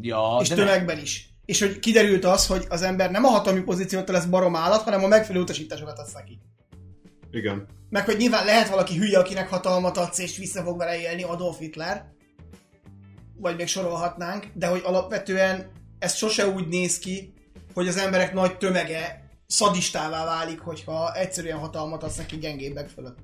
Ja, 0.00 0.38
és 0.40 0.48
de 0.48 0.54
tömegben 0.54 0.98
is. 0.98 1.30
És 1.44 1.60
hogy 1.60 1.78
kiderült 1.78 2.24
az, 2.24 2.46
hogy 2.46 2.66
az 2.68 2.82
ember 2.82 3.10
nem 3.10 3.24
a 3.24 3.28
hatalmi 3.28 3.60
pozíciótól 3.60 4.14
lesz 4.14 4.24
barom 4.24 4.56
állat, 4.56 4.82
hanem 4.82 5.04
a 5.04 5.06
megfelelő 5.06 5.44
utasításokat 5.44 5.98
adsz 5.98 6.12
neki. 6.12 6.38
Igen. 7.30 7.66
Meg 7.90 8.04
hogy 8.04 8.16
nyilván 8.16 8.44
lehet 8.44 8.68
valaki 8.68 8.96
hülye, 8.96 9.18
akinek 9.18 9.48
hatalmat 9.48 9.96
adsz, 9.96 10.18
és 10.18 10.36
vissza 10.36 10.62
fog 10.62 10.78
vele 10.78 11.00
élni 11.00 11.22
Adolf 11.22 11.58
Hitler. 11.58 12.14
Vagy 13.38 13.56
még 13.56 13.66
sorolhatnánk, 13.66 14.46
de 14.54 14.66
hogy 14.66 14.80
alapvetően 14.84 15.70
ez 15.98 16.14
sose 16.14 16.48
úgy 16.48 16.68
néz 16.68 16.98
ki, 16.98 17.32
hogy 17.76 17.88
az 17.88 17.96
emberek 17.96 18.32
nagy 18.32 18.58
tömege 18.58 19.28
szadistává 19.46 20.24
válik, 20.24 20.60
hogyha 20.60 21.14
egyszerűen 21.14 21.58
hatalmat 21.58 22.02
adsz 22.02 22.16
neki 22.16 22.38
gyengébbek 22.38 22.88
fölött. 22.88 23.18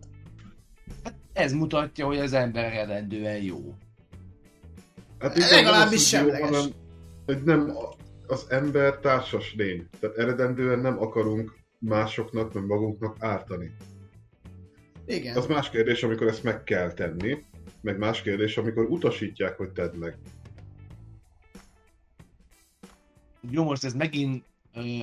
Ez 1.32 1.52
mutatja, 1.52 2.06
hogy 2.06 2.18
az 2.18 2.32
ember 2.32 2.64
eredendően 2.64 3.42
jó. 3.42 3.74
Hát 5.18 5.50
Legalábbis 5.50 6.12
jó, 6.12 6.18
semleges. 6.18 6.48
hanem, 6.48 6.70
hogy 7.26 7.42
nem 7.42 7.76
az 8.26 8.46
ember 8.48 8.98
társas 8.98 9.54
lény. 9.56 9.88
Tehát 10.00 10.16
eredendően 10.16 10.78
nem 10.78 11.00
akarunk 11.00 11.56
másoknak, 11.78 12.52
meg 12.52 12.64
magunknak 12.66 13.16
ártani. 13.18 13.74
Igen. 15.06 15.36
Az 15.36 15.46
más 15.46 15.70
kérdés, 15.70 16.02
amikor 16.02 16.26
ezt 16.26 16.42
meg 16.42 16.62
kell 16.62 16.92
tenni, 16.92 17.44
meg 17.80 17.98
más 17.98 18.22
kérdés, 18.22 18.56
amikor 18.56 18.84
utasítják, 18.84 19.56
hogy 19.56 19.70
tedd 19.70 19.96
meg. 19.96 20.18
Jó, 23.50 23.64
most 23.64 23.84
ez 23.84 23.94
megint 23.94 24.44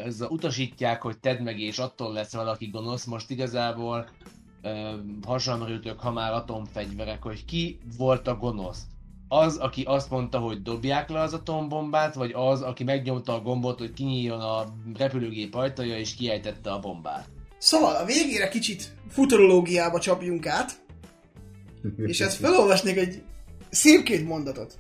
ez 0.06 0.22
a 0.22 0.28
utasítják, 0.28 1.02
hogy 1.02 1.18
tedd 1.18 1.42
meg, 1.42 1.60
és 1.60 1.78
attól 1.78 2.14
lesz 2.14 2.34
valaki 2.34 2.68
gonosz. 2.68 3.06
Most 3.06 3.30
igazából 3.30 4.10
hasonlítők, 5.26 6.00
ha 6.00 6.12
már 6.12 6.34
atomfegyverek, 6.34 7.22
hogy 7.24 7.46
ki 7.46 7.80
volt 7.98 8.28
a 8.28 8.38
gonosz. 8.38 8.82
Az, 9.28 9.58
aki 9.58 9.84
azt 9.84 10.10
mondta, 10.10 10.40
hogy 10.40 10.62
dobják 10.62 11.10
le 11.10 11.20
az 11.20 11.34
atombombát, 11.34 12.16
vagy 12.16 12.32
az, 12.36 12.62
aki 12.62 12.84
megnyomta 12.84 13.34
a 13.34 13.42
gombot, 13.42 13.80
hogy 13.80 13.94
kinyíljon 13.94 14.40
a 14.40 14.66
repülőgép 14.98 15.56
ajtaja, 15.56 15.98
és 15.98 16.16
kiejtette 16.16 16.72
a 16.72 16.80
bombát. 16.80 17.28
Szóval 17.58 17.96
a 17.96 18.06
végére 18.06 18.48
kicsit 18.48 18.96
futurológiába 19.10 20.00
csapjunk 20.00 20.46
át, 20.46 20.82
és 21.98 22.20
ezt 22.20 22.38
felolvasnék 22.38 22.98
egy 22.98 23.22
szép 23.70 24.04
két 24.04 24.28
mondatot. 24.28 24.80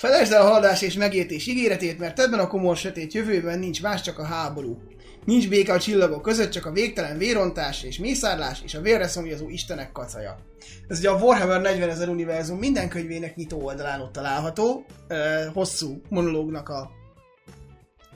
Felejtsd 0.00 0.32
el 0.32 0.40
a 0.40 0.44
haladás 0.44 0.82
és 0.82 0.94
megértés 0.94 1.46
ígéretét, 1.46 1.98
mert 1.98 2.20
ebben 2.20 2.38
a 2.38 2.46
komor 2.46 2.76
sötét 2.76 3.12
jövőben 3.12 3.58
nincs 3.58 3.82
más, 3.82 4.00
csak 4.00 4.18
a 4.18 4.24
háború. 4.24 4.78
Nincs 5.24 5.48
béke 5.48 5.72
a 5.72 5.78
csillagok 5.78 6.22
között, 6.22 6.50
csak 6.50 6.66
a 6.66 6.72
végtelen 6.72 7.18
vérontás 7.18 7.82
és 7.82 7.98
mészárlás 7.98 8.62
és 8.64 8.74
a 8.74 8.80
vérre 8.80 9.06
szomjazó 9.06 9.48
istenek 9.48 9.92
kacaja. 9.92 10.38
Ez 10.88 10.98
ugye 10.98 11.10
a 11.10 11.18
Warhammer 11.18 11.60
40 11.60 11.88
ezer 11.88 12.08
univerzum 12.08 12.58
minden 12.58 12.88
könyvének 12.88 13.36
nyitó 13.36 13.64
oldalán 13.64 14.00
ott 14.00 14.12
található, 14.12 14.84
ö, 15.08 15.44
hosszú 15.52 16.00
monológnak 16.08 16.68
a, 16.68 16.90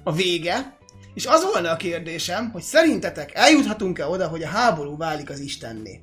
a 0.03 0.13
vége, 0.13 0.77
és 1.15 1.27
az 1.27 1.45
volna 1.53 1.71
a 1.71 1.77
kérdésem, 1.77 2.51
hogy 2.51 2.63
szerintetek 2.63 3.35
eljuthatunk-e 3.35 4.07
oda, 4.07 4.29
hogy 4.29 4.43
a 4.43 4.49
háború 4.49 4.97
válik 4.97 5.31
az 5.31 5.41
Istenné? 5.41 6.01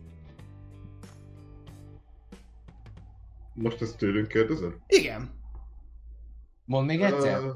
Most 3.53 3.81
ezt 3.81 3.97
tőlünk 3.97 4.27
kérdezed? 4.27 4.71
Igen. 4.87 5.39
Mondd 6.65 6.85
még 6.85 7.01
egyszer? 7.01 7.37
Ö, 7.37 7.51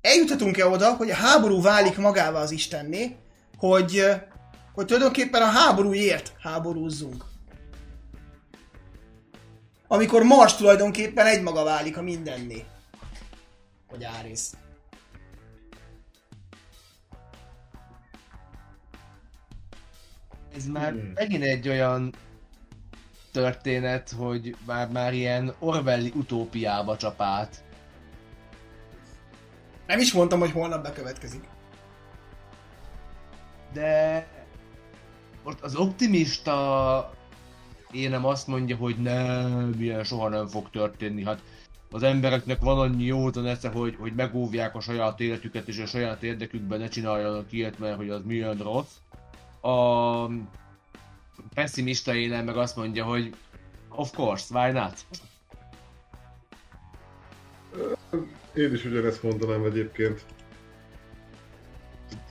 Eljuthatunk-e 0.00 0.66
oda, 0.66 0.94
hogy 0.94 1.10
a 1.10 1.14
háború 1.14 1.62
válik 1.62 1.96
magává 1.96 2.40
az 2.40 2.50
Istenné, 2.50 3.16
hogy, 3.56 4.04
hogy 4.72 4.86
tulajdonképpen 4.86 5.42
a 5.42 5.50
háborúért 5.50 6.32
háborúzzunk? 6.38 7.24
Amikor 9.88 10.22
Mars 10.22 10.56
tulajdonképpen 10.56 11.26
egymaga 11.26 11.64
válik 11.64 11.96
a 11.96 12.02
mindenné. 12.02 12.64
Hogy 13.88 14.04
Árész. 14.04 14.54
Ez 20.56 20.66
már 20.66 20.90
Hmm. 20.92 21.12
megint 21.14 21.42
egy 21.42 21.68
olyan 21.68 22.14
történet, 23.32 24.10
hogy 24.10 24.56
már, 24.66 24.88
már 24.88 25.14
ilyen 25.14 25.54
Orwelli 25.58 26.12
utópiába 26.14 26.96
csap 26.96 27.20
át. 27.22 27.62
Nem 29.90 29.98
is 29.98 30.12
mondtam, 30.12 30.38
hogy 30.38 30.50
holnap 30.50 30.82
bekövetkezik. 30.82 31.44
De 33.72 34.26
most 35.44 35.60
az 35.60 35.76
optimista 35.76 37.14
énem 37.90 38.24
azt 38.24 38.46
mondja, 38.46 38.76
hogy 38.76 38.96
nem, 38.96 39.74
ilyen 39.78 40.04
soha 40.04 40.28
nem 40.28 40.46
fog 40.46 40.70
történni. 40.70 41.24
Hát 41.24 41.42
az 41.90 42.02
embereknek 42.02 42.60
van 42.60 42.78
annyi 42.78 43.04
józan 43.04 43.46
esze, 43.46 43.68
hogy, 43.68 43.96
hogy 43.98 44.12
megóvják 44.14 44.74
a 44.74 44.80
saját 44.80 45.20
életüket, 45.20 45.68
és 45.68 45.78
a 45.78 45.86
saját 45.86 46.22
érdekükben 46.22 46.78
ne 46.78 46.88
csináljanak 46.88 47.52
ilyet, 47.52 47.78
mert 47.78 47.96
hogy 47.96 48.10
az 48.10 48.22
milyen 48.24 48.56
rossz. 48.56 48.94
A 49.60 50.26
pessimista 51.54 52.14
énem 52.14 52.44
meg 52.44 52.56
azt 52.56 52.76
mondja, 52.76 53.04
hogy 53.04 53.34
of 53.88 54.10
course, 54.12 54.58
why 54.58 54.72
not? 54.72 55.04
Én 58.54 58.72
is 58.72 58.84
ugyanezt 58.84 59.22
mondanám 59.22 59.64
egyébként. 59.64 60.24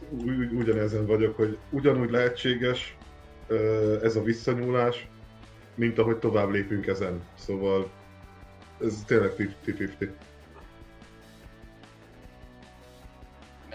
Ugy, 0.09 0.37
ugy, 0.37 0.51
ugyanezen 0.51 1.05
vagyok, 1.05 1.35
hogy 1.35 1.57
ugyanúgy 1.69 2.09
lehetséges 2.09 2.97
ez 4.03 4.15
a 4.15 4.23
visszanyúlás, 4.23 5.07
mint 5.75 5.97
ahogy 5.97 6.17
tovább 6.17 6.49
lépünk 6.49 6.87
ezen. 6.87 7.21
Szóval 7.35 7.91
ez 8.81 9.03
tényleg 9.05 9.55
50-50. 9.65 10.09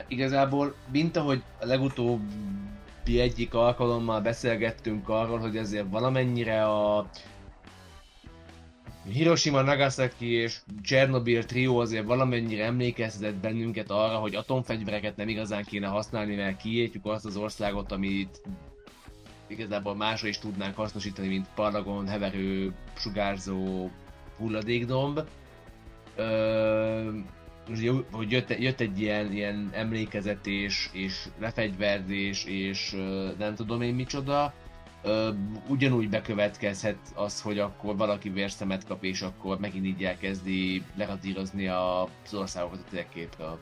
Igazából, 0.09 0.75
mint 0.93 1.17
ahogy 1.17 1.43
a 1.61 1.67
legutóbbi 1.67 3.21
egyik 3.21 3.55
alkalommal 3.55 4.21
beszélgettünk 4.21 5.09
arról, 5.09 5.39
hogy 5.39 5.57
ezért 5.57 5.91
valamennyire 5.91 6.65
a 6.65 7.11
Hiroshima, 9.13 9.63
Nagasaki 9.63 10.27
és 10.27 10.59
Chernobyl 10.83 11.45
trió 11.45 11.79
azért 11.79 12.07
valamennyire 12.07 12.65
emlékeztetett 12.65 13.35
bennünket 13.35 13.91
arra, 13.91 14.17
hogy 14.17 14.35
atomfegyvereket 14.35 15.17
nem 15.17 15.29
igazán 15.29 15.65
kéne 15.65 15.87
használni, 15.87 16.35
mert 16.35 16.57
kiértjük 16.57 17.07
azt 17.07 17.25
az 17.25 17.37
országot, 17.37 17.93
amit 17.93 18.41
igazából 19.47 19.95
másra 19.95 20.29
is 20.29 20.39
tudnánk 20.39 20.77
hasznosítani, 20.77 21.29
mint 21.29 21.47
Paragon, 21.55 22.09
heverő, 22.09 22.75
sugárzó 22.97 23.91
hulladékdomb. 24.37 25.21
Ö, 26.17 27.11
hogy 28.11 28.31
jött, 28.31 28.59
jött 28.59 28.81
egy 28.81 29.01
ilyen, 29.01 29.33
ilyen 29.33 29.71
emlékezetés 29.73 30.91
és 30.93 31.29
lefegyverzés 31.39 32.45
és 32.45 32.97
nem 33.39 33.55
tudom 33.55 33.83
én 33.83 33.95
micsoda, 33.95 34.55
ö, 35.05 35.31
ugyanúgy 35.69 36.09
bekövetkezhet 36.09 36.99
az, 37.15 37.41
hogy 37.41 37.59
akkor 37.59 37.97
valaki 37.97 38.29
vérszemet 38.29 38.87
kap, 38.87 39.05
és 39.05 39.23
akkor 39.23 39.59
megint 39.59 39.87
így 39.87 40.05
elkezdi 40.05 40.83
leradírozni 40.97 41.69
az 41.69 42.35
országokat 42.35 42.79
a 42.79 42.91
térképről. 42.91 43.59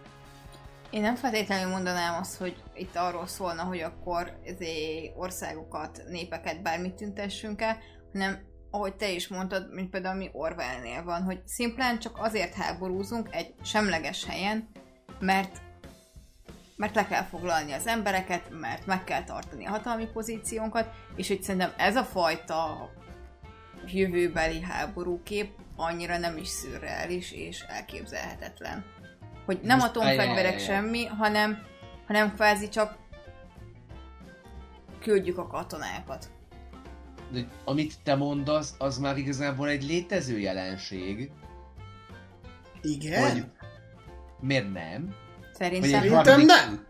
Én 0.90 1.01
nem 1.01 1.14
feltétlenül 1.14 1.70
mondanám 1.70 2.20
azt, 2.20 2.38
hogy 2.38 2.57
itt 2.74 2.97
arról 2.97 3.26
szólna, 3.26 3.62
hogy 3.62 3.80
akkor 3.80 4.38
ezé 4.45 5.12
országokat, 5.16 6.03
népeket 6.09 6.62
bármit 6.62 6.95
tüntessünk 6.95 7.61
el, 7.61 7.78
hanem 8.12 8.38
ahogy 8.70 8.97
te 8.97 9.11
is 9.11 9.28
mondtad, 9.28 9.74
mint 9.74 9.90
például 9.90 10.16
mi 10.16 10.30
Orwellnél 10.32 11.05
van, 11.05 11.22
hogy 11.22 11.40
szimplán 11.45 11.99
csak 11.99 12.18
azért 12.18 12.55
háborúzunk 12.55 13.28
egy 13.30 13.55
semleges 13.62 14.24
helyen, 14.24 14.68
mert 15.20 15.62
mert 16.76 16.94
le 16.94 17.06
kell 17.06 17.22
foglalni 17.22 17.72
az 17.72 17.86
embereket, 17.86 18.42
mert 18.60 18.86
meg 18.86 19.04
kell 19.04 19.24
tartani 19.24 19.66
a 19.66 19.70
hatalmi 19.70 20.06
pozíciónkat, 20.06 20.94
és 21.16 21.28
hogy 21.28 21.42
szerintem 21.42 21.72
ez 21.76 21.96
a 21.96 22.04
fajta 22.04 22.90
jövőbeli 23.86 24.60
háborúkép 24.60 25.50
annyira 25.76 26.18
nem 26.18 26.36
is 26.36 26.48
szürreális 26.48 27.32
és 27.32 27.60
elképzelhetetlen. 27.60 28.84
Hogy 29.44 29.60
nem 29.62 29.78
Most- 29.78 29.88
atomfegyverek 29.88 30.36
ajaj, 30.36 30.46
ajaj. 30.46 30.58
semmi, 30.64 31.04
hanem, 31.04 31.58
hanem 32.06 32.34
kvázi 32.34 32.68
csak 32.68 32.96
küldjük 35.00 35.38
a 35.38 35.46
katonákat. 35.46 36.30
De 37.32 37.46
amit 37.64 37.94
te 38.02 38.14
mondasz, 38.14 38.74
az 38.78 38.98
már 38.98 39.16
igazából 39.16 39.68
egy 39.68 39.82
létező 39.82 40.38
jelenség. 40.38 41.30
Igen? 42.82 43.30
Hogy 43.30 43.44
miért 44.40 44.72
nem? 44.72 45.14
Szerintem. 45.59 45.90
Szerintem 45.90 46.24
harmadik- 46.24 46.46
nem. 46.46 46.86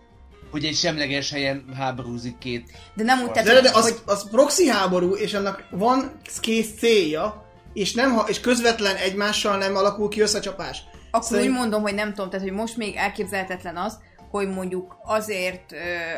Hogy 0.50 0.64
egy 0.64 0.74
semleges 0.76 1.30
helyen 1.30 1.64
háborúzik 1.76 2.38
két 2.38 2.70
De 2.94 3.04
nem 3.04 3.20
úgy 3.20 3.26
De, 3.26 3.32
tett, 3.32 3.44
de, 3.44 3.60
de 3.60 3.70
hogy, 3.70 3.82
az, 3.82 4.02
az 4.06 4.30
proxy 4.30 4.66
háború, 4.68 5.14
és 5.14 5.34
annak 5.34 5.64
van 5.70 6.12
kész 6.40 6.74
célja, 6.78 7.46
és, 7.72 7.92
nem, 7.92 8.12
ha- 8.14 8.28
és 8.28 8.40
közvetlen 8.40 8.96
egymással 8.96 9.56
nem 9.58 9.76
alakul 9.76 10.08
ki 10.08 10.20
összecsapás. 10.20 10.82
Akkor 11.10 11.28
Szerint- 11.28 11.48
úgy 11.50 11.56
mondom, 11.58 11.82
hogy 11.82 11.94
nem 11.94 12.08
tudom, 12.14 12.30
tehát 12.30 12.46
hogy 12.46 12.56
most 12.56 12.76
még 12.76 12.94
elképzelhetetlen 12.96 13.76
az, 13.76 13.98
hogy 14.30 14.48
mondjuk 14.48 14.96
azért 15.04 15.72
ö, 15.72 15.76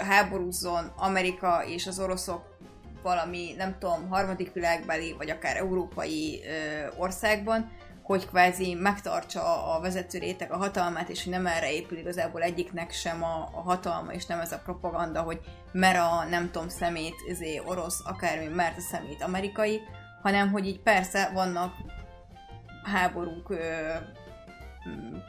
háborúzzon 0.09 0.93
Amerika 0.97 1.65
és 1.67 1.87
az 1.87 1.99
oroszok 1.99 2.43
valami, 3.03 3.55
nem 3.57 3.77
tudom, 3.81 4.09
harmadik 4.09 4.53
világbeli, 4.53 5.15
vagy 5.19 5.31
akár 5.31 5.57
európai 5.57 6.41
ö, 6.47 6.87
országban, 6.97 7.71
hogy 8.05 8.27
kvázi 8.27 8.75
megtartsa 8.75 9.75
a 9.75 9.81
vezető 9.81 10.19
réteg 10.19 10.53
a 10.53 10.57
hatalmát, 10.57 11.09
és 11.09 11.25
hogy 11.25 11.33
nem 11.33 11.47
erre 11.47 11.73
épül 11.73 11.99
igazából 11.99 12.43
egyiknek 12.43 12.93
sem 12.93 13.23
a, 13.23 13.49
a 13.55 13.61
hatalma, 13.61 14.13
és 14.13 14.27
nem 14.27 14.41
ez 14.41 14.53
a 14.53 14.61
propaganda, 14.65 15.23
hogy 15.23 15.41
mer 15.73 15.97
a, 15.97 16.25
nem 16.25 16.51
tudom, 16.51 16.69
szemét 16.69 17.15
izé, 17.29 17.61
orosz, 17.67 18.01
akármi, 18.05 18.47
mert 18.47 18.77
a 18.77 18.81
szemét 18.81 19.23
amerikai, 19.23 19.81
hanem 20.23 20.51
hogy 20.51 20.67
így 20.67 20.81
persze 20.81 21.31
vannak 21.35 21.75
háborúk 22.83 23.51
ö, 23.51 23.95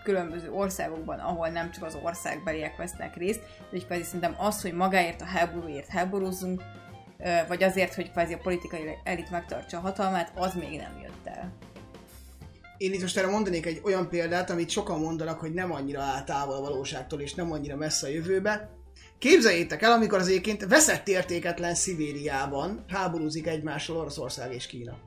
különböző 0.03 0.51
országokban, 0.51 1.19
ahol 1.19 1.47
nem 1.47 1.71
csak 1.71 1.83
az 1.83 1.97
országbeliek 2.03 2.77
vesznek 2.77 3.15
részt, 3.15 3.41
de 3.71 3.77
így 3.77 3.85
kvázi 3.85 4.03
szerintem 4.03 4.35
az, 4.37 4.61
hogy 4.61 4.73
magáért 4.73 5.21
a 5.21 5.25
háborúért 5.25 5.87
háborúzzunk, 5.87 6.61
ö, 7.17 7.37
vagy 7.47 7.63
azért, 7.63 7.93
hogy 7.93 8.11
kvázi 8.11 8.33
a 8.33 8.39
politikai 8.43 8.97
elit 9.03 9.31
megtartsa 9.31 9.77
a 9.77 9.81
hatalmát, 9.81 10.31
az 10.35 10.53
még 10.53 10.77
nem 10.77 10.99
jött 11.01 11.27
el. 11.27 11.51
Én 12.77 12.93
itt 12.93 13.01
most 13.01 13.17
erre 13.17 13.27
mondanék 13.27 13.65
egy 13.65 13.81
olyan 13.83 14.09
példát, 14.09 14.49
amit 14.49 14.69
sokan 14.69 14.99
mondanak, 14.99 15.39
hogy 15.39 15.53
nem 15.53 15.71
annyira 15.71 16.01
áll 16.01 16.23
távol 16.23 16.55
a 16.55 16.61
valóságtól, 16.61 17.19
és 17.19 17.33
nem 17.33 17.51
annyira 17.51 17.75
messze 17.75 18.07
a 18.07 18.09
jövőbe. 18.09 18.69
Képzeljétek 19.17 19.81
el, 19.81 19.91
amikor 19.91 20.19
az 20.19 20.27
éként 20.27 20.65
veszett 20.65 21.07
értéketlen 21.07 21.75
Szibériában 21.75 22.85
háborúzik 22.87 23.47
egymással 23.47 23.97
Oroszország 23.97 24.53
és 24.53 24.67
Kína. 24.67 24.97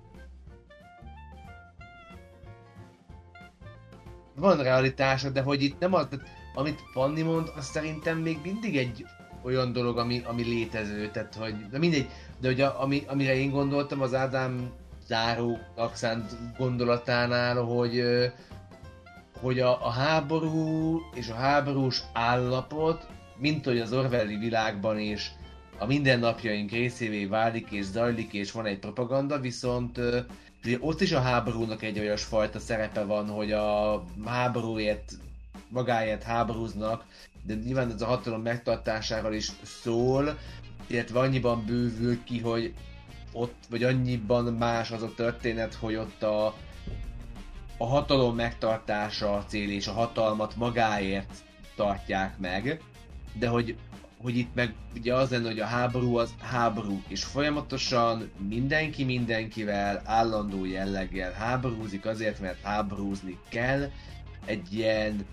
van 4.39 4.63
realitása, 4.63 5.31
de 5.31 5.43
hogy 5.43 5.63
itt 5.63 5.79
nem 5.79 5.95
az, 5.95 6.09
amit 6.55 6.83
Panni 6.93 7.23
mond, 7.23 7.53
az 7.57 7.65
szerintem 7.65 8.19
még 8.19 8.39
mindig 8.43 8.77
egy 8.77 9.07
olyan 9.43 9.73
dolog, 9.73 9.99
ami, 9.99 10.23
ami 10.25 10.43
létező, 10.43 11.11
tehát 11.11 11.35
hogy, 11.35 11.55
de 11.71 11.79
mindegy, 11.79 12.09
de 12.41 12.49
hogy 12.49 12.61
a, 12.61 12.83
ami, 12.83 13.03
amire 13.07 13.35
én 13.35 13.51
gondoltam 13.51 14.01
az 14.01 14.15
Ádám 14.15 14.71
záró 15.09 15.59
akszánt 15.75 16.57
gondolatánál, 16.59 17.63
hogy, 17.63 18.03
hogy 19.41 19.61
a, 19.61 19.87
a 19.87 19.91
háború 19.91 21.01
és 21.15 21.29
a 21.29 21.35
háborús 21.35 22.03
állapot, 22.13 23.07
mint 23.37 23.65
hogy 23.65 23.79
az 23.79 23.93
Orwelli 23.93 24.37
világban 24.37 24.99
is 24.99 25.33
a 25.79 25.87
mindennapjaink 25.87 26.71
részévé 26.71 27.25
válik 27.25 27.71
és 27.71 27.85
zajlik, 27.85 28.33
és 28.33 28.53
van 28.53 28.67
egy 28.67 28.79
propaganda, 28.79 29.41
viszont 29.41 30.01
Ugye 30.65 30.77
ott 30.81 31.01
is 31.01 31.13
a 31.13 31.21
háborúnak 31.21 31.83
egy 31.83 31.99
olyas 31.99 32.25
fajta 32.25 32.59
szerepe 32.59 33.05
van, 33.05 33.29
hogy 33.29 33.53
a 33.53 34.05
háborúért, 34.25 35.13
magáért 35.69 36.23
háborúznak, 36.23 37.05
de 37.43 37.55
nyilván 37.55 37.93
ez 37.93 38.03
a 38.03 38.07
hatalom 38.07 38.43
megtartásáról 38.43 39.35
is 39.35 39.53
szól, 39.63 40.39
illetve 40.87 41.19
annyiban 41.19 41.65
bővül 41.67 42.25
ki, 42.25 42.39
hogy 42.39 42.75
ott, 43.33 43.55
vagy 43.71 43.83
annyiban 43.83 44.45
más 44.45 44.91
az 44.91 45.03
a 45.03 45.15
történet, 45.15 45.75
hogy 45.75 45.95
ott 45.95 46.23
a, 46.23 46.47
a 47.77 47.87
hatalom 47.87 48.35
megtartása 48.35 49.35
a 49.35 49.45
cél, 49.45 49.71
és 49.71 49.87
a 49.87 49.93
hatalmat 49.93 50.57
magáért 50.57 51.35
tartják 51.77 52.39
meg, 52.39 52.83
de 53.39 53.49
hogy 53.49 53.77
hogy 54.23 54.37
itt 54.37 54.55
meg 54.55 54.75
ugye 54.95 55.15
az 55.15 55.31
lenne, 55.31 55.47
hogy 55.49 55.61
a 55.61 55.67
háború 55.67 56.17
az 56.17 56.35
háború, 56.39 57.03
és 57.09 57.25
folyamatosan 57.25 58.31
mindenki 58.49 59.05
mindenkivel 59.05 60.03
állandó 60.05 60.65
jelleggel 60.65 61.33
háborúzik 61.33 62.07
azért, 62.07 62.41
mert 62.41 62.63
háborúzni 62.63 63.39
kell. 63.49 63.91
Egy 64.45 64.75
ilyen 64.75 65.27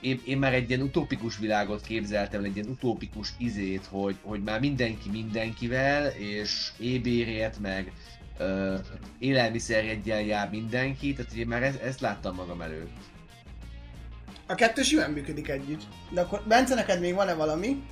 én, 0.00 0.20
én 0.24 0.38
már 0.38 0.54
egy 0.54 0.68
ilyen 0.68 0.82
utópikus 0.82 1.38
világot 1.38 1.80
képzeltem, 1.80 2.44
egy 2.44 2.56
ilyen 2.56 2.68
utópikus 2.68 3.32
izét, 3.38 3.86
hogy, 3.90 4.16
hogy 4.22 4.42
már 4.42 4.60
mindenki 4.60 5.10
mindenkivel, 5.10 6.06
és 6.06 6.70
ébérért, 6.78 7.60
meg 7.60 7.92
ö, 8.38 8.74
élelmiszerjegyen 9.18 10.20
jár 10.20 10.50
mindenki, 10.50 11.12
tehát 11.12 11.32
én 11.32 11.46
már 11.46 11.62
ezt, 11.62 11.82
ezt 11.82 12.00
láttam 12.00 12.34
magam 12.34 12.60
előtt. 12.60 12.96
A 14.46 14.54
kettő 14.54 14.82
simán 14.82 15.10
működik 15.10 15.48
együtt. 15.48 15.82
De 16.10 16.20
akkor 16.20 16.42
Bence, 16.46 16.74
neked 16.74 17.00
még 17.00 17.14
van-e 17.14 17.34
valami? 17.34 17.82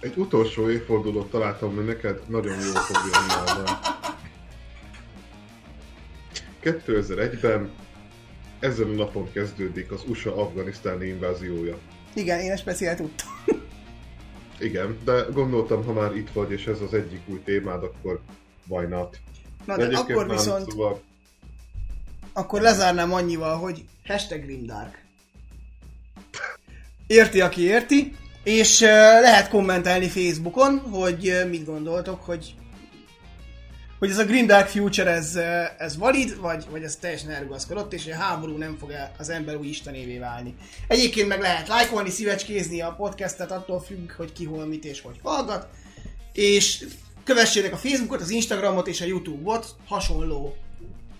Egy 0.00 0.16
utolsó 0.16 0.70
évfordulót 0.70 1.30
találtam, 1.30 1.74
hogy 1.74 1.84
neked 1.84 2.20
nagyon 2.28 2.60
jól 2.60 2.74
fog 2.74 2.96
jönni 3.12 3.50
arra. 3.50 3.78
2001-ben 6.62 7.70
ezen 8.60 8.88
a 8.90 8.92
napon 8.92 9.32
kezdődik 9.32 9.90
az 9.90 10.02
USA-afganisztáni 10.08 11.06
inváziója. 11.06 11.78
Igen, 12.14 12.40
én 12.40 12.50
ezt 12.50 12.62
speciál 12.62 12.96
tudtam. 12.96 13.28
Igen, 14.58 14.98
de 15.04 15.26
gondoltam, 15.32 15.84
ha 15.84 15.92
már 15.92 16.16
itt 16.16 16.30
vagy, 16.30 16.50
és 16.50 16.66
ez 16.66 16.80
az 16.80 16.94
egyik 16.94 17.20
új 17.26 17.40
témád, 17.44 17.82
akkor 17.82 18.20
why 18.68 18.86
not? 18.86 19.18
Na 19.64 19.76
de 19.76 19.84
egyébként 19.84 20.18
akkor 20.18 20.28
viszont, 20.28 20.70
Szóval, 20.70 21.02
akkor 22.32 22.60
lezárnám 22.60 23.12
annyival, 23.12 23.56
hogy 23.56 23.84
hashtag 24.06 24.42
Grimdark. 24.44 25.04
Érti, 27.06 27.40
aki 27.40 27.62
érti, 27.62 28.16
és 28.42 28.80
uh, 28.80 28.88
lehet 29.20 29.48
kommentelni 29.48 30.08
Facebookon, 30.08 30.78
hogy 30.78 31.28
uh, 31.28 31.48
mit 31.48 31.64
gondoltok, 31.64 32.22
hogy 32.22 32.54
hogy 33.98 34.10
ez 34.10 34.18
a 34.18 34.24
Green 34.24 34.46
Dark 34.46 34.68
Future 34.68 35.10
ez, 35.10 35.36
uh, 35.36 35.82
ez 35.82 35.96
valid, 35.96 36.40
vagy, 36.40 36.66
vagy 36.70 36.82
ez 36.82 36.96
teljesen 36.96 37.30
elrugaszkodott, 37.30 37.92
és 37.92 38.04
hogy 38.04 38.12
a 38.12 38.16
háború 38.16 38.56
nem 38.56 38.76
fog 38.76 38.92
az 39.18 39.28
ember 39.28 39.56
új 39.56 39.66
istenévé 39.66 40.18
válni. 40.18 40.54
Egyébként 40.88 41.28
meg 41.28 41.40
lehet 41.40 41.68
lájkolni, 41.68 42.10
szívecskézni 42.10 42.80
a 42.80 42.94
podcastet, 42.94 43.50
attól 43.50 43.80
függ, 43.80 44.12
hogy 44.12 44.32
ki 44.32 44.44
hol 44.44 44.66
mit 44.66 44.84
és 44.84 45.00
hogy 45.00 45.20
hallgat. 45.22 45.68
És 46.32 46.86
kövessétek 47.24 47.72
a 47.72 47.76
Facebookot, 47.76 48.20
az 48.20 48.30
Instagramot 48.30 48.86
és 48.86 49.00
a 49.00 49.04
Youtube-ot 49.04 49.66
hasonló 49.86 50.56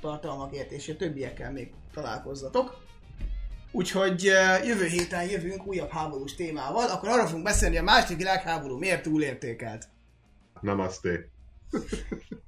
tartalmakért, 0.00 0.70
és 0.70 0.88
a 0.88 0.96
többiekkel 0.96 1.52
még 1.52 1.72
találkozzatok. 1.94 2.84
Úgyhogy 3.72 4.28
uh, 4.28 4.66
jövő 4.66 4.86
héten 4.86 5.28
jövünk 5.28 5.66
újabb 5.66 5.90
háborús 5.90 6.34
témával, 6.34 6.88
akkor 6.88 7.08
arra 7.08 7.26
fogunk 7.26 7.44
beszélni, 7.44 7.76
hogy 7.76 7.86
a 7.86 7.90
második 7.90 8.16
világháború 8.16 8.78
miért 8.78 9.02
túlértékelt. 9.02 9.88
namaste. 10.60 11.28